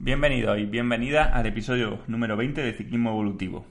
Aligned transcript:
Bienvenido 0.00 0.56
y 0.56 0.64
bienvenida 0.64 1.24
al 1.24 1.46
episodio 1.46 1.98
número 2.06 2.36
20 2.36 2.62
de 2.62 2.72
Ciclismo 2.72 3.10
Evolutivo. 3.10 3.66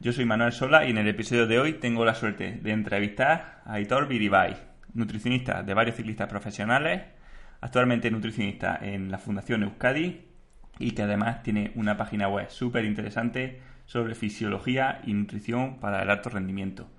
Yo 0.00 0.12
soy 0.12 0.24
Manuel 0.24 0.50
Sola 0.50 0.84
y 0.84 0.90
en 0.90 0.98
el 0.98 1.06
episodio 1.06 1.46
de 1.46 1.60
hoy 1.60 1.74
tengo 1.74 2.04
la 2.04 2.16
suerte 2.16 2.58
de 2.60 2.72
entrevistar 2.72 3.62
a 3.64 3.74
Aitor 3.74 4.08
Biribay, 4.08 4.56
nutricionista 4.92 5.62
de 5.62 5.72
varios 5.72 5.94
ciclistas 5.94 6.28
profesionales, 6.28 7.02
actualmente 7.60 8.10
nutricionista 8.10 8.76
en 8.82 9.12
la 9.12 9.18
Fundación 9.18 9.62
Euskadi 9.62 10.22
y 10.80 10.90
que 10.90 11.02
además 11.02 11.44
tiene 11.44 11.70
una 11.76 11.96
página 11.96 12.26
web 12.26 12.50
súper 12.50 12.84
interesante 12.84 13.60
sobre 13.86 14.16
fisiología 14.16 15.00
y 15.04 15.14
nutrición 15.14 15.78
para 15.78 16.02
el 16.02 16.10
alto 16.10 16.30
rendimiento. 16.30 16.90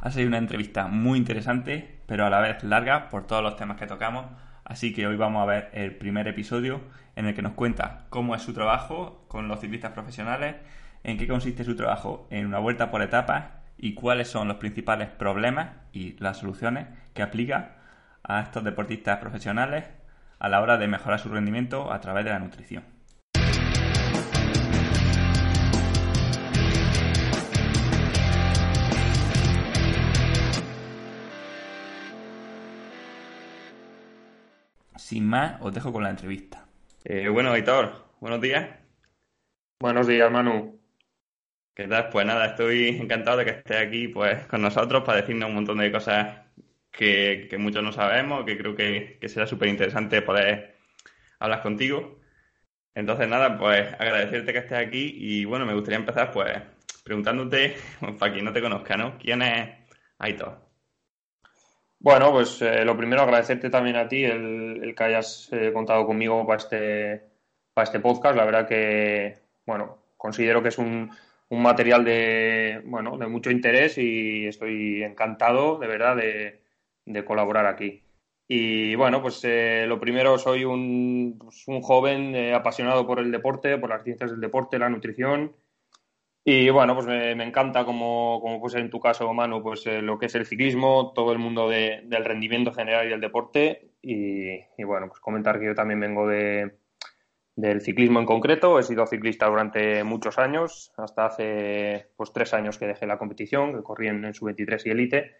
Ha 0.00 0.10
sido 0.10 0.26
una 0.26 0.38
entrevista 0.38 0.88
muy 0.88 1.18
interesante, 1.18 2.00
pero 2.06 2.26
a 2.26 2.30
la 2.30 2.40
vez 2.40 2.64
larga 2.64 3.08
por 3.10 3.28
todos 3.28 3.44
los 3.44 3.54
temas 3.54 3.78
que 3.78 3.86
tocamos, 3.86 4.26
así 4.70 4.92
que 4.92 5.04
hoy 5.08 5.16
vamos 5.16 5.42
a 5.42 5.46
ver 5.46 5.68
el 5.72 5.96
primer 5.96 6.28
episodio 6.28 6.80
en 7.16 7.26
el 7.26 7.34
que 7.34 7.42
nos 7.42 7.54
cuenta 7.54 8.06
cómo 8.08 8.36
es 8.36 8.42
su 8.42 8.54
trabajo 8.54 9.24
con 9.26 9.48
los 9.48 9.58
ciclistas 9.58 9.90
profesionales, 9.90 10.54
en 11.02 11.18
qué 11.18 11.26
consiste 11.26 11.64
su 11.64 11.74
trabajo 11.74 12.28
en 12.30 12.46
una 12.46 12.60
vuelta 12.60 12.88
por 12.92 13.02
etapas 13.02 13.46
y 13.76 13.94
cuáles 13.94 14.28
son 14.28 14.46
los 14.46 14.58
principales 14.58 15.08
problemas 15.08 15.70
y 15.92 16.16
las 16.20 16.36
soluciones 16.36 16.86
que 17.14 17.22
aplica 17.22 17.78
a 18.22 18.42
estos 18.42 18.62
deportistas 18.62 19.18
profesionales 19.18 19.86
a 20.38 20.48
la 20.48 20.60
hora 20.60 20.78
de 20.78 20.86
mejorar 20.86 21.18
su 21.18 21.30
rendimiento 21.30 21.92
a 21.92 22.00
través 22.00 22.24
de 22.24 22.30
la 22.30 22.38
nutrición. 22.38 22.84
Sin 35.10 35.26
más, 35.26 35.60
os 35.60 35.74
dejo 35.74 35.92
con 35.92 36.04
la 36.04 36.10
entrevista. 36.10 36.68
Eh, 37.02 37.26
bueno, 37.26 37.50
Aitor, 37.50 38.14
buenos 38.20 38.40
días. 38.40 38.78
Buenos 39.80 40.06
días, 40.06 40.30
Manu. 40.30 40.80
¿Qué 41.74 41.88
tal? 41.88 42.10
Pues 42.10 42.24
nada, 42.24 42.46
estoy 42.46 42.90
encantado 42.90 43.38
de 43.38 43.44
que 43.44 43.50
estés 43.50 43.88
aquí 43.88 44.06
pues, 44.06 44.46
con 44.46 44.62
nosotros 44.62 45.02
para 45.02 45.22
decirnos 45.22 45.48
un 45.48 45.56
montón 45.56 45.78
de 45.78 45.90
cosas 45.90 46.46
que, 46.92 47.48
muchos 47.58 47.82
no 47.82 47.90
sabemos, 47.90 48.44
que 48.44 48.56
creo 48.56 48.76
que, 48.76 49.18
será 49.26 49.48
súper 49.48 49.66
interesante 49.66 50.22
poder 50.22 50.76
hablar 51.40 51.60
contigo. 51.62 52.20
Entonces, 52.94 53.26
nada, 53.26 53.58
pues 53.58 53.92
agradecerte 53.94 54.52
que 54.52 54.60
estés 54.60 54.78
aquí 54.78 55.12
y 55.18 55.44
bueno, 55.44 55.66
me 55.66 55.74
gustaría 55.74 55.98
empezar 55.98 56.30
pues 56.30 56.56
preguntándote, 57.02 57.74
para 58.20 58.32
quien 58.32 58.44
no 58.44 58.52
te 58.52 58.62
conozca, 58.62 58.96
¿no? 58.96 59.18
¿Quién 59.18 59.42
es 59.42 59.70
Aitor? 60.18 60.69
Bueno, 62.00 62.32
pues 62.32 62.62
eh, 62.62 62.84
lo 62.84 62.96
primero 62.96 63.22
agradecerte 63.22 63.68
también 63.68 63.96
a 63.96 64.08
ti 64.08 64.24
el, 64.24 64.94
que 64.96 65.04
hayas 65.04 65.48
eh, 65.52 65.70
contado 65.72 66.06
conmigo 66.06 66.46
para 66.46 66.56
este, 66.56 67.22
para 67.74 67.84
este 67.84 68.00
podcast. 68.00 68.36
La 68.36 68.46
verdad 68.46 68.66
que, 68.66 69.38
bueno, 69.66 69.98
considero 70.16 70.62
que 70.62 70.70
es 70.70 70.78
un, 70.78 71.10
un 71.50 71.62
material 71.62 72.04
de, 72.04 72.80
bueno, 72.86 73.18
de 73.18 73.26
mucho 73.26 73.50
interés 73.50 73.98
y 73.98 74.46
estoy 74.46 75.02
encantado, 75.02 75.78
de 75.78 75.86
verdad, 75.88 76.16
de, 76.16 77.24
colaborar 77.24 77.66
aquí. 77.66 78.02
Y 78.48 78.94
bueno, 78.94 79.20
pues 79.20 79.40
eh, 79.44 79.84
lo 79.86 80.00
primero, 80.00 80.38
soy 80.38 80.64
un, 80.64 81.36
pues, 81.38 81.66
un 81.68 81.82
joven 81.82 82.34
eh, 82.34 82.54
apasionado 82.54 83.06
por 83.06 83.18
el 83.18 83.30
deporte, 83.30 83.78
por 83.78 83.90
las 83.90 84.04
ciencias 84.04 84.30
del 84.30 84.40
deporte, 84.40 84.78
la 84.78 84.88
nutrición. 84.88 85.54
Y 86.44 86.70
bueno, 86.70 86.94
pues 86.94 87.06
me, 87.06 87.44
encanta, 87.44 87.84
como, 87.84 88.40
como 88.40 88.60
puede 88.60 88.72
ser 88.72 88.80
en 88.80 88.90
tu 88.90 88.98
caso, 88.98 89.32
Manu, 89.34 89.62
pues 89.62 89.86
eh, 89.86 90.00
lo 90.00 90.18
que 90.18 90.26
es 90.26 90.34
el 90.34 90.46
ciclismo, 90.46 91.12
todo 91.14 91.32
el 91.32 91.38
mundo 91.38 91.68
del 91.68 92.24
rendimiento 92.24 92.72
general 92.72 93.06
y 93.06 93.10
del 93.10 93.20
deporte. 93.20 93.92
Y, 94.02 94.58
bueno, 94.82 95.08
pues 95.08 95.20
comentar 95.20 95.60
que 95.60 95.66
yo 95.66 95.74
también 95.74 96.00
vengo 96.00 96.26
de, 96.26 96.78
del 97.56 97.82
ciclismo 97.82 98.20
en 98.20 98.26
concreto. 98.26 98.78
He 98.78 98.82
sido 98.82 99.06
ciclista 99.06 99.46
durante 99.46 100.02
muchos 100.02 100.38
años, 100.38 100.92
hasta 100.96 101.26
hace 101.26 102.08
pues 102.16 102.32
tres 102.32 102.54
años 102.54 102.78
que 102.78 102.86
dejé 102.86 103.06
la 103.06 103.18
competición, 103.18 103.74
que 103.74 103.82
corrí 103.82 104.08
en, 104.08 104.32
su 104.32 104.46
23 104.46 104.86
y 104.86 104.90
elite. 104.90 105.36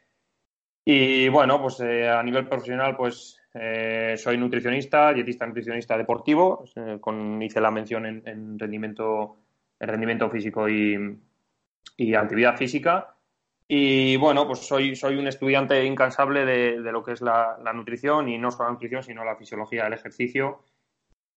Y 0.85 1.29
bueno, 1.29 1.61
pues 1.63 1.81
eh, 1.81 2.09
a 2.09 2.23
nivel 2.23 2.47
profesional, 2.47 2.97
pues 2.97 3.41
eh, 3.55 4.15
soy 4.17 4.39
nutricionista, 4.39 5.13
dietista 5.13 5.47
nutricionista 5.47 5.99
deportivo, 5.99 6.65
eh, 6.77 6.99
hice 7.41 7.61
la 7.61 7.71
mención 7.71 8.07
en, 8.07 8.59
rendimiento, 8.59 9.40
en 9.81 9.89
rendimiento 9.89 10.31
físico 10.31 10.69
y, 10.69 11.19
actividad 12.17 12.57
física. 12.57 13.15
Y 13.67 14.17
bueno, 14.17 14.47
pues 14.47 14.61
soy, 14.61 14.97
soy 14.97 15.17
un 15.17 15.27
estudiante 15.27 15.85
incansable 15.85 16.45
de, 16.45 16.93
lo 16.93 17.03
que 17.03 17.13
es 17.13 17.21
la, 17.21 17.59
nutrición 17.75 18.29
y 18.29 18.39
no 18.39 18.51
solo 18.51 18.67
la 18.67 18.73
nutrición, 18.73 19.03
sino 19.03 19.25
la 19.25 19.37
fisiología 19.37 19.85
del 19.85 19.95
ejercicio 19.95 20.65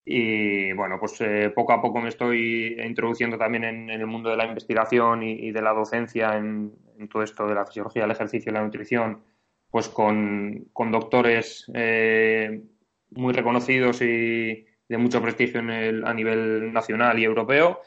y 0.05 0.73
bueno, 0.73 0.99
pues 0.99 1.19
eh, 1.21 1.51
poco 1.55 1.73
a 1.73 1.81
poco 1.81 2.01
me 2.01 2.09
estoy 2.09 2.77
introduciendo 2.83 3.37
también 3.37 3.63
en, 3.63 3.89
el 3.89 4.05
mundo 4.05 4.29
de 4.29 4.37
la 4.37 4.45
investigación 4.45 5.23
y, 5.23 5.51
de 5.51 5.61
la 5.61 5.71
docencia 5.71 6.37
en, 6.37 6.73
todo 7.09 7.23
esto 7.23 7.47
de 7.47 7.55
la 7.55 7.65
fisiología, 7.65 8.05
el 8.05 8.11
ejercicio 8.11 8.49
y 8.49 8.53
la 8.53 8.63
nutrición, 8.63 9.23
pues 9.69 9.89
con, 9.89 10.69
doctores 10.91 11.69
eh, 11.73 12.63
muy 13.11 13.33
reconocidos 13.33 14.01
y 14.01 14.65
de 14.87 14.97
mucho 14.97 15.21
prestigio 15.21 15.61
el, 15.61 16.05
a 16.05 16.13
nivel 16.13 16.73
nacional 16.73 17.17
y 17.19 17.23
europeo. 17.23 17.81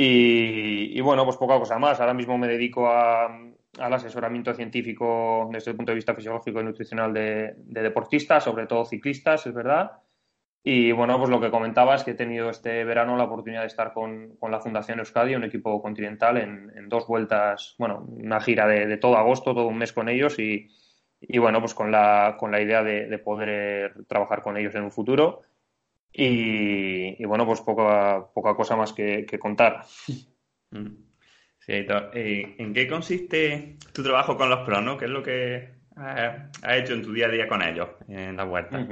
Y, 0.00 1.00
bueno, 1.00 1.24
pues 1.24 1.36
poca 1.36 1.58
cosa 1.58 1.78
más. 1.78 1.98
Ahora 1.98 2.14
mismo 2.14 2.38
me 2.38 2.46
dedico 2.46 2.88
a, 2.88 3.26
al 3.26 3.92
asesoramiento 3.92 4.54
científico 4.54 5.48
desde 5.50 5.72
el 5.72 5.76
punto 5.76 5.90
de 5.90 5.96
vista 5.96 6.14
fisiológico 6.14 6.60
y 6.60 6.64
nutricional 6.64 7.12
de 7.12 7.54
deportistas, 7.56 8.44
sobre 8.44 8.66
todo 8.66 8.84
ciclistas, 8.84 9.46
es 9.46 9.54
verdad 9.54 10.02
y 10.70 10.92
bueno, 10.92 11.16
pues 11.18 11.30
lo 11.30 11.40
que 11.40 11.50
comentaba 11.50 11.94
es 11.94 12.04
que 12.04 12.10
he 12.10 12.14
tenido 12.14 12.50
este 12.50 12.84
verano 12.84 13.16
la 13.16 13.24
oportunidad 13.24 13.62
de 13.62 13.68
estar 13.68 13.92
con, 13.94 14.36
la 14.42 14.60
Fundación 14.60 14.98
Euskadi, 14.98 15.34
un 15.34 15.44
equipo 15.44 15.80
continental, 15.80 16.36
en, 16.36 16.88
dos 16.90 17.06
vueltas, 17.06 17.74
bueno, 17.78 18.04
una 18.06 18.38
gira 18.40 18.66
de, 18.66 18.96
todo 18.98 19.16
agosto, 19.16 19.54
todo 19.54 19.66
un 19.66 19.78
mes 19.78 19.94
con 19.94 20.08
ellos 20.10 20.38
y, 20.38 20.68
bueno, 21.38 21.60
pues 21.60 21.74
con 21.74 21.90
la, 21.90 22.36
con 22.38 22.50
la 22.50 22.60
idea 22.60 22.82
de, 22.82 23.18
poder 23.18 24.04
trabajar 24.06 24.42
con 24.42 24.56
ellos 24.56 24.74
en 24.74 24.82
un 24.82 24.90
futuro. 24.90 25.42
Y, 26.12 27.24
bueno, 27.24 27.46
pues 27.46 27.60
poca, 27.60 28.26
poca 28.34 28.54
cosa 28.54 28.76
más 28.76 28.92
que, 28.92 29.26
contar. 29.38 29.84
Mm. 30.70 30.86
Sí, 31.58 31.72
eh, 31.72 32.54
¿En 32.58 32.74
qué 32.74 32.88
consiste 32.88 33.76
tu 33.92 34.02
trabajo 34.02 34.36
con 34.36 34.50
los 34.50 34.60
pros, 34.66 34.82
no? 34.82 34.98
¿Qué 34.98 35.06
es 35.06 35.10
lo 35.10 35.22
que 35.22 35.70
has 35.96 36.78
hecho 36.78 36.94
en 36.94 37.02
tu 37.02 37.12
día 37.12 37.26
a 37.26 37.30
día 37.30 37.48
con 37.48 37.62
ellos 37.62 37.88
en 38.08 38.36
la 38.36 38.44
vuelta? 38.44 38.86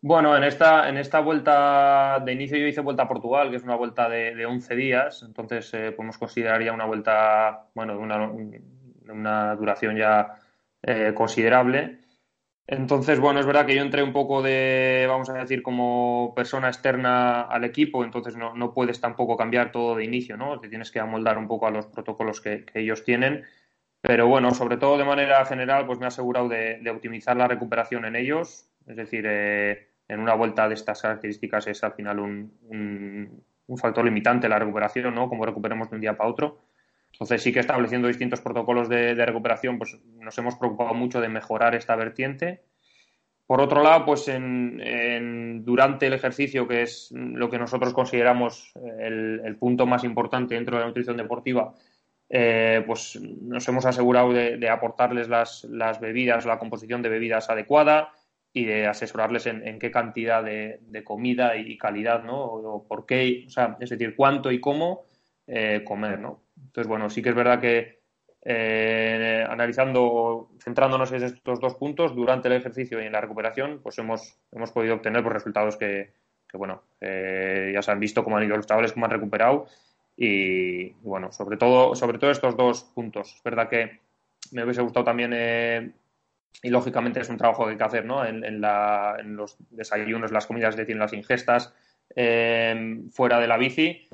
Bueno, 0.00 0.36
en 0.36 0.44
esta, 0.44 0.88
en 0.88 0.96
esta 0.96 1.20
vuelta 1.20 2.20
de 2.24 2.32
inicio 2.32 2.56
yo 2.56 2.66
hice 2.66 2.80
vuelta 2.80 3.02
a 3.02 3.08
Portugal, 3.08 3.50
que 3.50 3.56
es 3.56 3.64
una 3.64 3.74
vuelta 3.74 4.08
de, 4.08 4.34
de 4.34 4.46
11 4.46 4.76
días, 4.76 5.24
entonces 5.26 5.72
eh, 5.74 5.90
podemos 5.90 6.18
considerar 6.18 6.62
ya 6.62 6.72
una 6.72 6.84
vuelta, 6.84 7.66
bueno, 7.74 7.94
de 7.94 7.98
una, 7.98 8.30
una 9.08 9.56
duración 9.56 9.96
ya 9.96 10.34
eh, 10.82 11.12
considerable. 11.14 11.98
Entonces, 12.70 13.18
bueno, 13.18 13.40
es 13.40 13.46
verdad 13.46 13.64
que 13.64 13.74
yo 13.74 13.80
entré 13.80 14.02
un 14.02 14.12
poco 14.12 14.42
de, 14.42 15.06
vamos 15.08 15.30
a 15.30 15.32
decir, 15.32 15.62
como 15.62 16.34
persona 16.36 16.68
externa 16.68 17.40
al 17.40 17.64
equipo, 17.64 18.04
entonces 18.04 18.36
no, 18.36 18.54
no 18.54 18.74
puedes 18.74 19.00
tampoco 19.00 19.38
cambiar 19.38 19.72
todo 19.72 19.96
de 19.96 20.04
inicio, 20.04 20.36
¿no? 20.36 20.60
Te 20.60 20.68
tienes 20.68 20.90
que 20.90 21.00
amoldar 21.00 21.38
un 21.38 21.48
poco 21.48 21.66
a 21.66 21.70
los 21.70 21.86
protocolos 21.86 22.42
que, 22.42 22.66
ellos 22.74 23.04
tienen. 23.04 23.44
Pero 24.02 24.28
bueno, 24.28 24.52
sobre 24.52 24.76
todo 24.76 24.98
de 24.98 25.04
manera 25.06 25.44
general, 25.46 25.86
pues 25.86 25.98
me 25.98 26.04
he 26.04 26.08
asegurado 26.08 26.48
de, 26.50 26.90
optimizar 26.90 27.38
la 27.38 27.48
recuperación 27.48 28.04
en 28.04 28.16
ellos, 28.16 28.68
es 28.86 28.96
decir, 28.96 29.24
eh, 29.26 29.88
en 30.06 30.20
una 30.20 30.34
vuelta 30.34 30.68
de 30.68 30.74
estas 30.74 31.00
características 31.00 31.66
es 31.68 31.82
al 31.84 31.94
final 31.94 32.18
un, 32.20 33.44
factor 33.78 34.04
limitante 34.04 34.48
la 34.48 34.58
recuperación, 34.58 35.14
¿no? 35.14 35.30
Como 35.30 35.46
recuperemos 35.46 35.88
de 35.88 35.96
un 35.96 36.02
día 36.02 36.18
para 36.18 36.28
otro. 36.28 36.58
Entonces 37.18 37.42
sí 37.42 37.52
que 37.52 37.58
estableciendo 37.58 38.06
distintos 38.06 38.40
protocolos 38.40 38.88
de, 38.88 39.12
recuperación, 39.14 39.76
pues 39.76 39.98
nos 40.20 40.38
hemos 40.38 40.54
preocupado 40.54 40.94
mucho 40.94 41.20
de 41.20 41.28
mejorar 41.28 41.74
esta 41.74 41.96
vertiente. 41.96 42.62
Por 43.44 43.60
otro 43.60 43.82
lado, 43.82 44.04
pues 44.04 44.28
en, 44.28 45.64
durante 45.64 46.06
el 46.06 46.12
ejercicio, 46.12 46.68
que 46.68 46.82
es 46.82 47.10
lo 47.12 47.50
que 47.50 47.58
nosotros 47.58 47.92
consideramos 47.92 48.72
el, 49.00 49.56
punto 49.58 49.84
más 49.84 50.04
importante 50.04 50.54
dentro 50.54 50.76
de 50.76 50.82
la 50.82 50.86
nutrición 50.86 51.16
deportiva, 51.16 51.74
eh, 52.28 52.84
pues 52.86 53.20
nos 53.20 53.66
hemos 53.66 53.84
asegurado 53.84 54.32
de, 54.32 54.68
aportarles 54.68 55.28
las, 55.28 55.66
bebidas, 56.00 56.46
la 56.46 56.60
composición 56.60 57.02
de 57.02 57.08
bebidas 57.08 57.50
adecuada, 57.50 58.12
y 58.52 58.64
de 58.64 58.86
asesorarles 58.86 59.46
en, 59.46 59.78
qué 59.78 59.90
cantidad 59.90 60.42
de, 60.44 61.02
comida 61.04 61.56
y 61.56 61.76
calidad, 61.76 62.22
¿no? 62.22 62.44
O, 62.44 62.86
por 62.86 63.06
qué, 63.06 63.44
o 63.46 63.50
sea, 63.50 63.76
es 63.80 63.90
decir, 63.90 64.14
cuánto 64.16 64.52
y 64.52 64.60
cómo 64.60 65.04
eh, 65.46 65.82
comer, 65.84 66.18
¿no? 66.20 66.47
Entonces, 66.66 66.88
bueno, 66.88 67.10
sí 67.10 67.22
que 67.22 67.30
es 67.30 67.34
verdad 67.34 67.60
que 67.60 67.98
eh, 68.50 69.44
analizando, 69.48 70.50
centrándonos 70.62 71.10
en 71.12 71.24
estos 71.24 71.60
dos 71.60 71.74
puntos, 71.74 72.14
durante 72.14 72.48
el 72.48 72.54
ejercicio 72.54 73.02
y 73.02 73.06
en 73.06 73.12
la 73.12 73.20
recuperación, 73.20 73.80
pues 73.82 73.98
hemos, 73.98 74.38
hemos 74.52 74.70
podido 74.70 74.94
obtener 74.94 75.22
pues, 75.22 75.34
resultados 75.34 75.76
que, 75.76 76.12
bueno, 76.54 76.82
eh, 77.00 77.72
ya 77.74 77.82
se 77.82 77.90
han 77.90 78.00
visto 78.00 78.22
cómo 78.22 78.36
han 78.36 78.44
ido 78.44 78.56
los 78.56 78.66
chavales, 78.66 78.92
cómo 78.92 79.06
han 79.06 79.10
recuperado 79.12 79.66
y, 80.16 80.92
bueno, 81.02 81.32
sobre 81.32 81.56
todo, 81.56 81.94
sobre 81.94 82.18
todo 82.18 82.30
estos 82.30 82.56
dos 82.56 82.84
puntos. 82.84 83.34
Es 83.34 83.42
verdad 83.42 83.68
que 83.68 84.00
me 84.52 84.64
hubiese 84.64 84.82
gustado 84.82 85.04
también 85.04 85.32
eh, 85.34 85.90
y 86.62 86.70
lógicamente 86.70 87.20
es 87.20 87.28
un 87.28 87.36
trabajo 87.36 87.64
que 87.64 87.72
hay 87.72 87.76
que 87.76 87.84
hacer 87.84 88.04
¿no? 88.04 88.24
en, 88.24 88.60
los 89.36 89.56
desayunos, 89.70 90.32
las 90.32 90.46
comidas, 90.46 90.70
es 90.70 90.78
decir, 90.78 90.94
en 90.94 91.00
las 91.00 91.12
ingestas 91.12 91.74
fuera 92.14 93.38
de 93.38 93.46
la 93.46 93.58
bici, 93.58 94.08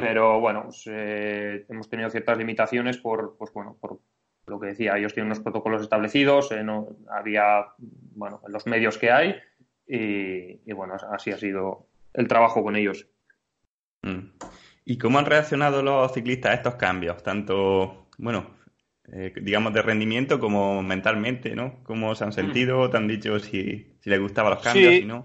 pero 0.00 0.40
bueno, 0.40 0.64
pues, 0.64 0.82
eh, 0.86 1.64
hemos 1.68 1.88
tenido 1.88 2.10
ciertas 2.10 2.38
limitaciones 2.38 2.98
por, 2.98 3.36
pues 3.36 3.52
bueno, 3.52 3.76
por 3.80 4.00
lo 4.46 4.58
que 4.58 4.68
decía, 4.68 4.96
ellos 4.96 5.14
tienen 5.14 5.28
unos 5.28 5.40
protocolos 5.40 5.82
establecidos, 5.82 6.50
eh, 6.52 6.62
no 6.64 6.88
había, 7.10 7.66
bueno, 7.78 8.40
los 8.48 8.66
medios 8.66 8.98
que 8.98 9.10
hay 9.10 9.36
y, 9.86 10.72
bueno, 10.72 10.94
así 11.12 11.30
ha 11.30 11.36
sido 11.36 11.88
el 12.14 12.28
trabajo 12.28 12.62
con 12.62 12.76
ellos. 12.76 13.08
Mm. 14.02 14.32
¿Y 14.84 14.98
cómo 14.98 15.18
han 15.18 15.26
reaccionado 15.26 15.82
los 15.82 16.12
ciclistas 16.12 16.52
a 16.52 16.54
estos 16.54 16.74
cambios? 16.76 17.22
Tanto, 17.22 18.08
bueno, 18.18 18.50
eh, 19.12 19.32
digamos, 19.40 19.72
de 19.72 19.82
rendimiento 19.82 20.38
como 20.40 20.82
mentalmente, 20.82 21.54
¿no? 21.54 21.82
¿Cómo 21.82 22.14
se 22.14 22.24
han 22.24 22.32
sentido? 22.32 22.88
¿Te 22.90 22.96
han 22.96 23.08
dicho 23.08 23.38
si, 23.38 23.96
si 24.00 24.10
les 24.10 24.20
gustaban 24.20 24.54
los 24.54 24.62
cambios? 24.62 24.94
Sí. 24.94 25.04
no? 25.04 25.24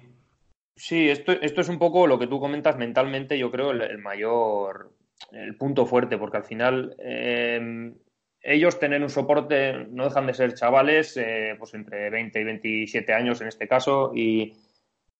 Sí, 0.77 1.09
esto, 1.09 1.31
esto 1.31 1.61
es 1.61 1.69
un 1.69 1.79
poco 1.79 2.05
lo 2.05 2.19
que 2.19 2.27
tú 2.27 2.39
comentas 2.39 2.77
mentalmente, 2.77 3.37
yo 3.37 3.49
creo, 3.49 3.71
el, 3.71 3.97
mayor, 3.99 4.93
el 5.31 5.55
punto 5.55 5.85
fuerte, 5.85 6.17
porque 6.17 6.37
al 6.37 6.43
final 6.43 6.95
eh, 6.99 7.93
ellos 8.41 8.77
tener 8.77 9.01
un 9.01 9.09
soporte, 9.09 9.73
no 9.89 10.03
dejan 10.03 10.27
de 10.27 10.33
ser 10.33 10.53
chavales, 10.53 11.15
eh, 11.15 11.55
pues 11.57 11.73
entre 11.75 12.09
20 12.09 12.41
y 12.41 12.43
27 12.43 13.13
años 13.13 13.39
en 13.39 13.47
este 13.47 13.69
caso, 13.69 14.11
y, 14.13 14.53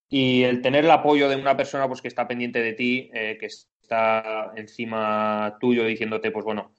y, 0.10 0.44
el 0.44 0.62
tener 0.62 0.84
el 0.84 0.92
apoyo 0.92 1.30
de 1.30 1.38
una 1.38 1.56
persona 1.56 1.88
pues 1.88 2.02
que 2.02 2.10
está 2.10 2.28
pendiente 2.28 2.62
de 2.62 2.74
ti, 2.74 3.10
eh, 3.14 3.38
que 3.40 3.46
está 3.46 4.52
encima 4.58 5.58
tuyo 5.62 5.86
diciéndote, 5.86 6.32
pues 6.32 6.44
bueno, 6.44 6.74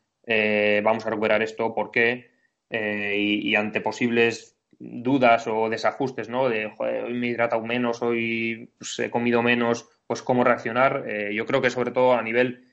vamos 0.83 1.07
a 1.07 1.11
recuperar 1.11 1.43
esto, 1.43 1.75
¿por 1.75 1.91
qué? 1.91 2.31
y, 2.69 3.49
y 3.49 3.55
ante 3.55 3.81
posibles 3.81 4.56
dudas 4.79 5.47
o 5.47 5.69
desajustes, 5.69 6.29
¿no? 6.29 6.49
De, 6.49 6.73
hoy 6.79 7.15
me 7.15 7.29
he 7.29 7.31
hidratado 7.31 7.63
menos, 7.63 8.03
hoy 8.03 8.71
pues, 8.79 8.99
he 8.99 9.11
comido 9.11 9.43
menos, 9.43 9.89
pues 10.07 10.23
cómo 10.23 10.45
reaccionar. 10.45 11.05
Eh, 11.09 11.35
yo 11.35 11.47
creo 11.47 11.61
que 11.61 11.71
sobre 11.71 11.91
todo 11.91 12.15
a 12.15 12.23
nivel 12.23 12.65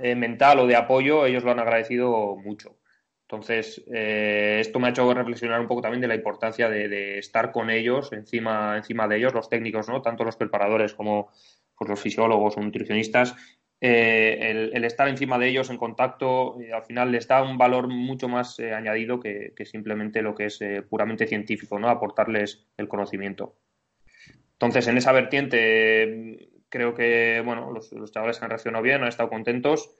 eh, 0.00 0.14
mental 0.14 0.60
o 0.60 0.66
de 0.66 0.76
apoyo, 0.76 1.26
ellos 1.26 1.44
lo 1.44 1.50
han 1.50 1.60
agradecido 1.60 2.36
mucho. 2.36 2.78
Entonces, 3.22 3.82
eh, 3.90 4.58
esto 4.60 4.78
me 4.78 4.88
ha 4.88 4.90
hecho 4.90 5.12
reflexionar 5.14 5.60
un 5.60 5.66
poco 5.66 5.80
también 5.80 6.02
de 6.02 6.08
la 6.08 6.14
importancia 6.14 6.68
de, 6.68 7.18
estar 7.18 7.50
con 7.50 7.70
ellos, 7.70 8.12
encima, 8.12 8.76
encima 8.76 9.08
de 9.08 9.16
ellos, 9.16 9.32
los 9.32 9.48
técnicos, 9.48 9.88
¿no? 9.88 10.02
Tanto 10.02 10.22
los 10.22 10.36
preparadores 10.36 10.92
como 10.92 11.30
pues, 11.74 11.88
los 11.88 12.00
fisiólogos 12.00 12.58
o 12.58 12.60
nutricionistas, 12.60 13.34
eh, 13.84 14.70
el, 14.72 14.84
estar 14.84 15.08
encima 15.08 15.40
de 15.40 15.48
ellos 15.48 15.68
en 15.68 15.76
contacto 15.76 16.56
eh, 16.60 16.72
al 16.72 16.84
final 16.84 17.10
les 17.10 17.26
da 17.26 17.42
un 17.42 17.58
valor 17.58 17.88
mucho 17.88 18.28
más 18.28 18.56
eh, 18.60 18.72
añadido 18.72 19.18
que, 19.18 19.54
simplemente 19.64 20.22
lo 20.22 20.36
que 20.36 20.46
es 20.46 20.60
puramente 20.88 21.26
científico, 21.26 21.80
¿no? 21.80 21.88
Aportarles 21.88 22.68
el 22.76 22.86
conocimiento. 22.86 23.56
Entonces, 24.52 24.86
en 24.86 24.98
esa 24.98 25.10
vertiente, 25.10 26.48
creo 26.68 26.94
que 26.94 27.42
bueno, 27.44 27.72
los, 27.72 27.90
chavales 28.12 28.40
han 28.40 28.50
reaccionado 28.50 28.84
bien, 28.84 29.02
han 29.02 29.08
estado 29.08 29.28
contentos. 29.28 29.96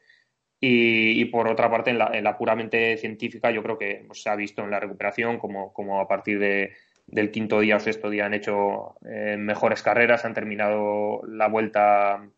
Y, 0.60 1.24
por 1.24 1.48
otra 1.48 1.68
parte, 1.68 1.90
en 1.90 1.98
la, 1.98 2.38
puramente 2.38 2.96
científica, 2.98 3.50
yo 3.50 3.64
creo 3.64 3.78
que 3.78 4.04
pues, 4.06 4.22
se 4.22 4.30
ha 4.30 4.36
visto 4.36 4.62
en 4.62 4.70
la 4.70 4.78
recuperación 4.78 5.38
como, 5.40 5.72
como 5.72 6.00
a 6.00 6.06
partir 6.06 6.38
de, 6.38 6.74
del 7.06 7.32
quinto 7.32 7.58
día 7.58 7.78
o 7.78 7.80
sexto 7.80 8.10
día 8.10 8.26
han 8.26 8.34
hecho 8.34 8.94
mejores 9.02 9.82
carreras, 9.82 10.24
han 10.24 10.34
terminado 10.34 11.22
la 11.26 11.48
vuelta 11.48 12.30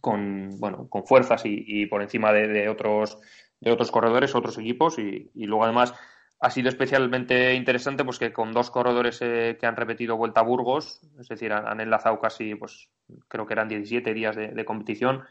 con, 0.00 0.50
bueno, 0.58 0.88
con 0.88 1.04
fuerzas 1.06 1.42
y, 1.44 1.86
por 1.86 2.02
encima 2.02 2.32
de, 2.32 2.68
otros, 2.68 3.18
de 3.60 3.72
otros 3.72 3.90
corredores, 3.90 4.34
otros 4.34 4.58
equipos 4.58 4.98
y, 4.98 5.30
luego 5.34 5.64
además 5.64 5.94
ha 6.42 6.50
sido 6.50 6.70
especialmente 6.70 7.54
interesante 7.54 8.02
pues 8.02 8.18
que 8.18 8.32
con 8.32 8.52
dos 8.52 8.70
corredores 8.70 9.20
eh, 9.20 9.58
que 9.60 9.66
han 9.66 9.76
repetido 9.76 10.16
Vuelta 10.16 10.40
a 10.40 10.44
Burgos, 10.44 11.02
es 11.18 11.28
decir, 11.28 11.52
han, 11.52 11.80
enlazado 11.80 12.18
casi, 12.18 12.54
pues 12.54 12.88
creo 13.28 13.46
que 13.46 13.52
eran 13.52 13.68
17 13.68 14.14
días 14.14 14.36
de, 14.36 14.64
competición, 14.64 15.22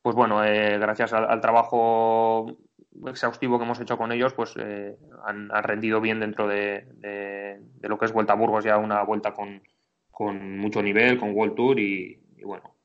pues 0.00 0.16
bueno, 0.16 0.42
eh, 0.42 0.78
gracias 0.78 1.12
al, 1.12 1.40
trabajo 1.42 2.46
exhaustivo 3.06 3.58
que 3.58 3.64
hemos 3.64 3.80
hecho 3.80 3.98
con 3.98 4.10
ellos, 4.10 4.32
pues 4.32 4.54
eh, 4.58 4.96
han, 5.26 5.50
rendido 5.62 6.00
bien 6.00 6.18
dentro 6.18 6.48
de, 6.48 6.86
de, 6.96 7.88
lo 7.88 7.98
que 7.98 8.06
es 8.06 8.12
Vuelta 8.12 8.32
a 8.32 8.36
Burgos, 8.36 8.64
ya 8.64 8.78
una 8.78 9.02
vuelta 9.02 9.34
con, 9.34 9.62
con 10.10 10.58
mucho 10.58 10.82
nivel, 10.82 11.18
con 11.18 11.34
World 11.34 11.54
Tour 11.54 11.78
y 11.78 12.18
bueno, 12.42 12.77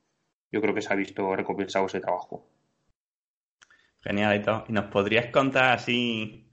yo 0.54 0.60
creo 0.60 0.72
que 0.72 0.82
se 0.82 0.92
ha 0.92 0.96
visto 0.96 1.34
recompensado 1.34 1.86
ese 1.86 2.00
trabajo. 2.00 2.46
Genial, 4.02 4.64
¿y 4.68 4.72
nos 4.72 4.84
podrías 4.84 5.26
contar 5.32 5.72
así 5.72 6.46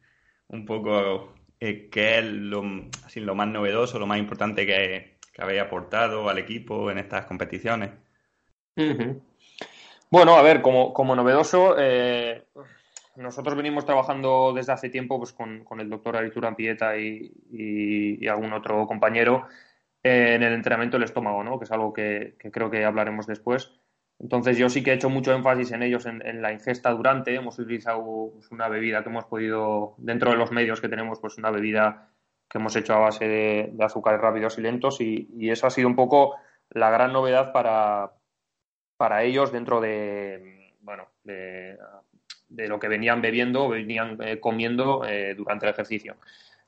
un 0.47 0.65
poco 0.65 1.35
eh, 1.59 1.87
qué 1.91 2.17
es 2.17 2.25
lo, 2.25 2.63
así, 3.05 3.19
lo 3.19 3.35
más 3.35 3.47
novedoso, 3.47 3.99
lo 3.99 4.07
más 4.07 4.17
importante 4.17 4.65
que, 4.65 5.17
habéis 5.37 5.61
aportado 5.61 6.27
al 6.29 6.39
equipo 6.39 6.89
en 6.89 6.97
estas 6.97 7.25
competiciones? 7.25 7.91
Bueno, 10.09 10.35
a 10.35 10.41
ver, 10.41 10.63
como, 10.63 10.93
como 10.93 11.15
novedoso, 11.15 11.75
eh, 11.77 12.45
nosotros 13.17 13.55
venimos 13.55 13.85
trabajando 13.85 14.51
desde 14.53 14.73
hace 14.73 14.89
tiempo 14.89 15.19
pues, 15.19 15.31
con, 15.31 15.79
el 15.79 15.89
doctor 15.89 16.17
Aritura 16.17 16.55
Pieta 16.55 16.97
y, 16.97 17.31
y, 17.51 18.27
algún 18.27 18.53
otro 18.53 18.87
compañero 18.87 19.47
en 20.01 20.41
el 20.41 20.53
entrenamiento 20.53 20.97
del 20.97 21.03
estómago, 21.03 21.43
¿no? 21.43 21.59
que 21.59 21.65
es 21.65 21.71
algo 21.71 21.93
que 21.93 22.35
creo 22.51 22.71
que 22.71 22.83
hablaremos 22.83 23.27
después. 23.27 23.71
Entonces 24.21 24.55
yo 24.57 24.69
sí 24.69 24.83
que 24.83 24.91
he 24.91 24.93
hecho 24.93 25.09
mucho 25.09 25.33
énfasis 25.33 25.71
en 25.71 25.81
ellos 25.81 26.05
en, 26.05 26.41
la 26.41 26.53
ingesta 26.53 26.91
durante. 26.91 27.33
Hemos 27.33 27.57
utilizado 27.57 28.29
pues, 28.33 28.51
una 28.51 28.69
bebida 28.69 29.01
que 29.01 29.09
hemos 29.09 29.25
podido, 29.25 29.95
dentro 29.97 30.29
de 30.29 30.37
los 30.37 30.51
medios 30.51 30.79
que 30.79 30.89
tenemos, 30.89 31.19
pues 31.19 31.39
una 31.39 31.49
bebida 31.49 32.09
que 32.47 32.59
hemos 32.59 32.75
hecho 32.75 32.93
a 32.93 32.99
base 32.99 33.27
de, 33.27 33.73
azúcares 33.79 34.21
rápidos 34.21 34.59
y 34.59 34.61
lentos 34.61 35.01
y, 35.01 35.49
eso 35.49 35.65
ha 35.65 35.71
sido 35.71 35.87
un 35.87 35.95
poco 35.95 36.35
la 36.69 36.91
gran 36.91 37.13
novedad 37.13 37.51
para, 37.51 38.11
para 38.95 39.23
ellos 39.23 39.51
dentro 39.51 39.81
de, 39.81 40.75
bueno, 40.81 41.07
de, 41.23 41.77
lo 42.49 42.79
que 42.79 42.89
venían 42.89 43.21
bebiendo, 43.21 43.69
venían 43.69 44.17
eh, 44.21 44.39
comiendo 44.39 45.03
eh, 45.03 45.33
durante 45.33 45.65
el 45.65 45.71
ejercicio. 45.71 46.17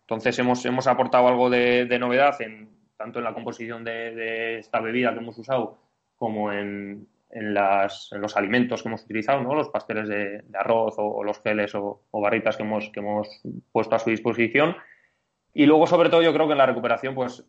Entonces 0.02 0.40
hemos, 0.40 0.66
hemos 0.66 0.88
aportado 0.88 1.28
algo 1.28 1.52
de, 1.52 1.86
novedad 2.00 2.42
en, 2.42 2.70
tanto 2.98 3.20
en 3.20 3.26
la 3.26 3.34
composición 3.34 3.84
de 3.84 4.58
esta 4.58 4.80
bebida 4.80 5.14
que 5.14 5.20
hemos 5.20 5.38
usado 5.38 5.78
como 6.16 6.52
en, 6.52 7.08
en, 7.34 7.54
las, 7.54 8.10
en, 8.12 8.22
los 8.22 8.38
alimentos 8.38 8.82
que 8.82 8.90
hemos 8.90 9.04
utilizado, 9.04 9.42
¿no? 9.42 9.56
los 9.56 9.70
pasteles 9.70 10.08
de, 10.08 10.44
arroz 10.54 10.96
o, 10.98 11.24
los 11.24 11.42
geles 11.42 11.74
o, 11.76 12.04
barritas 12.12 12.58
que 12.58 12.64
hemos, 12.64 12.90
que 12.90 13.00
hemos 13.00 13.42
puesto 13.72 13.96
a 13.96 14.00
su 14.00 14.10
disposición. 14.10 14.76
Y 15.54 15.66
luego, 15.66 15.88
sobre 15.88 16.10
todo, 16.10 16.22
yo 16.22 16.34
creo 16.34 16.48
que 16.48 16.54
en 16.54 16.60
la 16.60 16.66
recuperación, 16.66 17.16
pues 17.16 17.46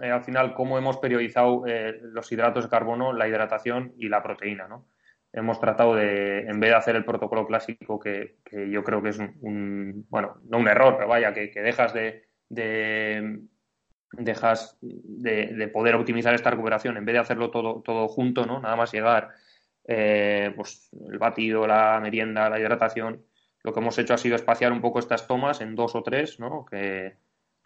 eh, 0.00 0.10
al 0.10 0.24
final, 0.24 0.54
cómo 0.54 0.78
hemos 0.78 0.98
periodizado 0.98 1.66
eh, 1.66 1.98
los 2.02 2.30
hidratos 2.32 2.64
de 2.64 2.70
carbono, 2.70 3.12
la 3.12 3.28
hidratación 3.28 3.92
y 3.98 4.08
la 4.08 4.22
proteína. 4.22 4.68
¿no? 4.68 4.86
Hemos 5.32 5.60
tratado 5.60 5.94
de, 5.94 6.40
en 6.40 6.60
vez 6.60 6.70
de 6.70 6.76
hacer 6.76 6.96
el 6.96 7.04
protocolo 7.04 7.46
clásico, 7.46 7.98
que, 7.98 8.36
que 8.44 8.70
yo 8.70 8.82
creo 8.84 9.02
que 9.02 9.10
es 9.10 9.18
un, 9.18 10.06
bueno, 10.08 10.36
no 10.48 10.58
un 10.58 10.68
error, 10.68 10.94
pero 10.96 11.08
vaya, 11.08 11.32
que, 11.32 11.50
que 11.50 11.60
dejas 11.60 11.92
de, 11.92 12.28
de 12.48 13.40
dejas 14.18 14.76
de, 14.80 15.68
poder 15.72 15.94
optimizar 15.94 16.34
esta 16.34 16.50
recuperación 16.50 16.96
en 16.96 17.04
vez 17.04 17.14
de 17.14 17.18
hacerlo 17.20 17.50
todo, 17.50 17.82
todo 17.82 18.08
junto, 18.08 18.46
¿no? 18.46 18.60
Nada 18.60 18.76
más 18.76 18.92
llegar, 18.92 19.30
eh, 19.86 20.52
pues 20.56 20.90
el 21.10 21.18
batido, 21.18 21.66
la 21.66 22.00
merienda, 22.00 22.48
la 22.48 22.58
hidratación. 22.58 23.24
Lo 23.62 23.72
que 23.72 23.80
hemos 23.80 23.98
hecho 23.98 24.14
ha 24.14 24.18
sido 24.18 24.36
espaciar 24.36 24.72
un 24.72 24.80
poco 24.80 24.98
estas 24.98 25.26
tomas 25.26 25.60
en 25.60 25.74
dos 25.74 25.94
o 25.94 26.02
tres, 26.02 26.38
¿no? 26.38 26.64
Que, 26.64 27.16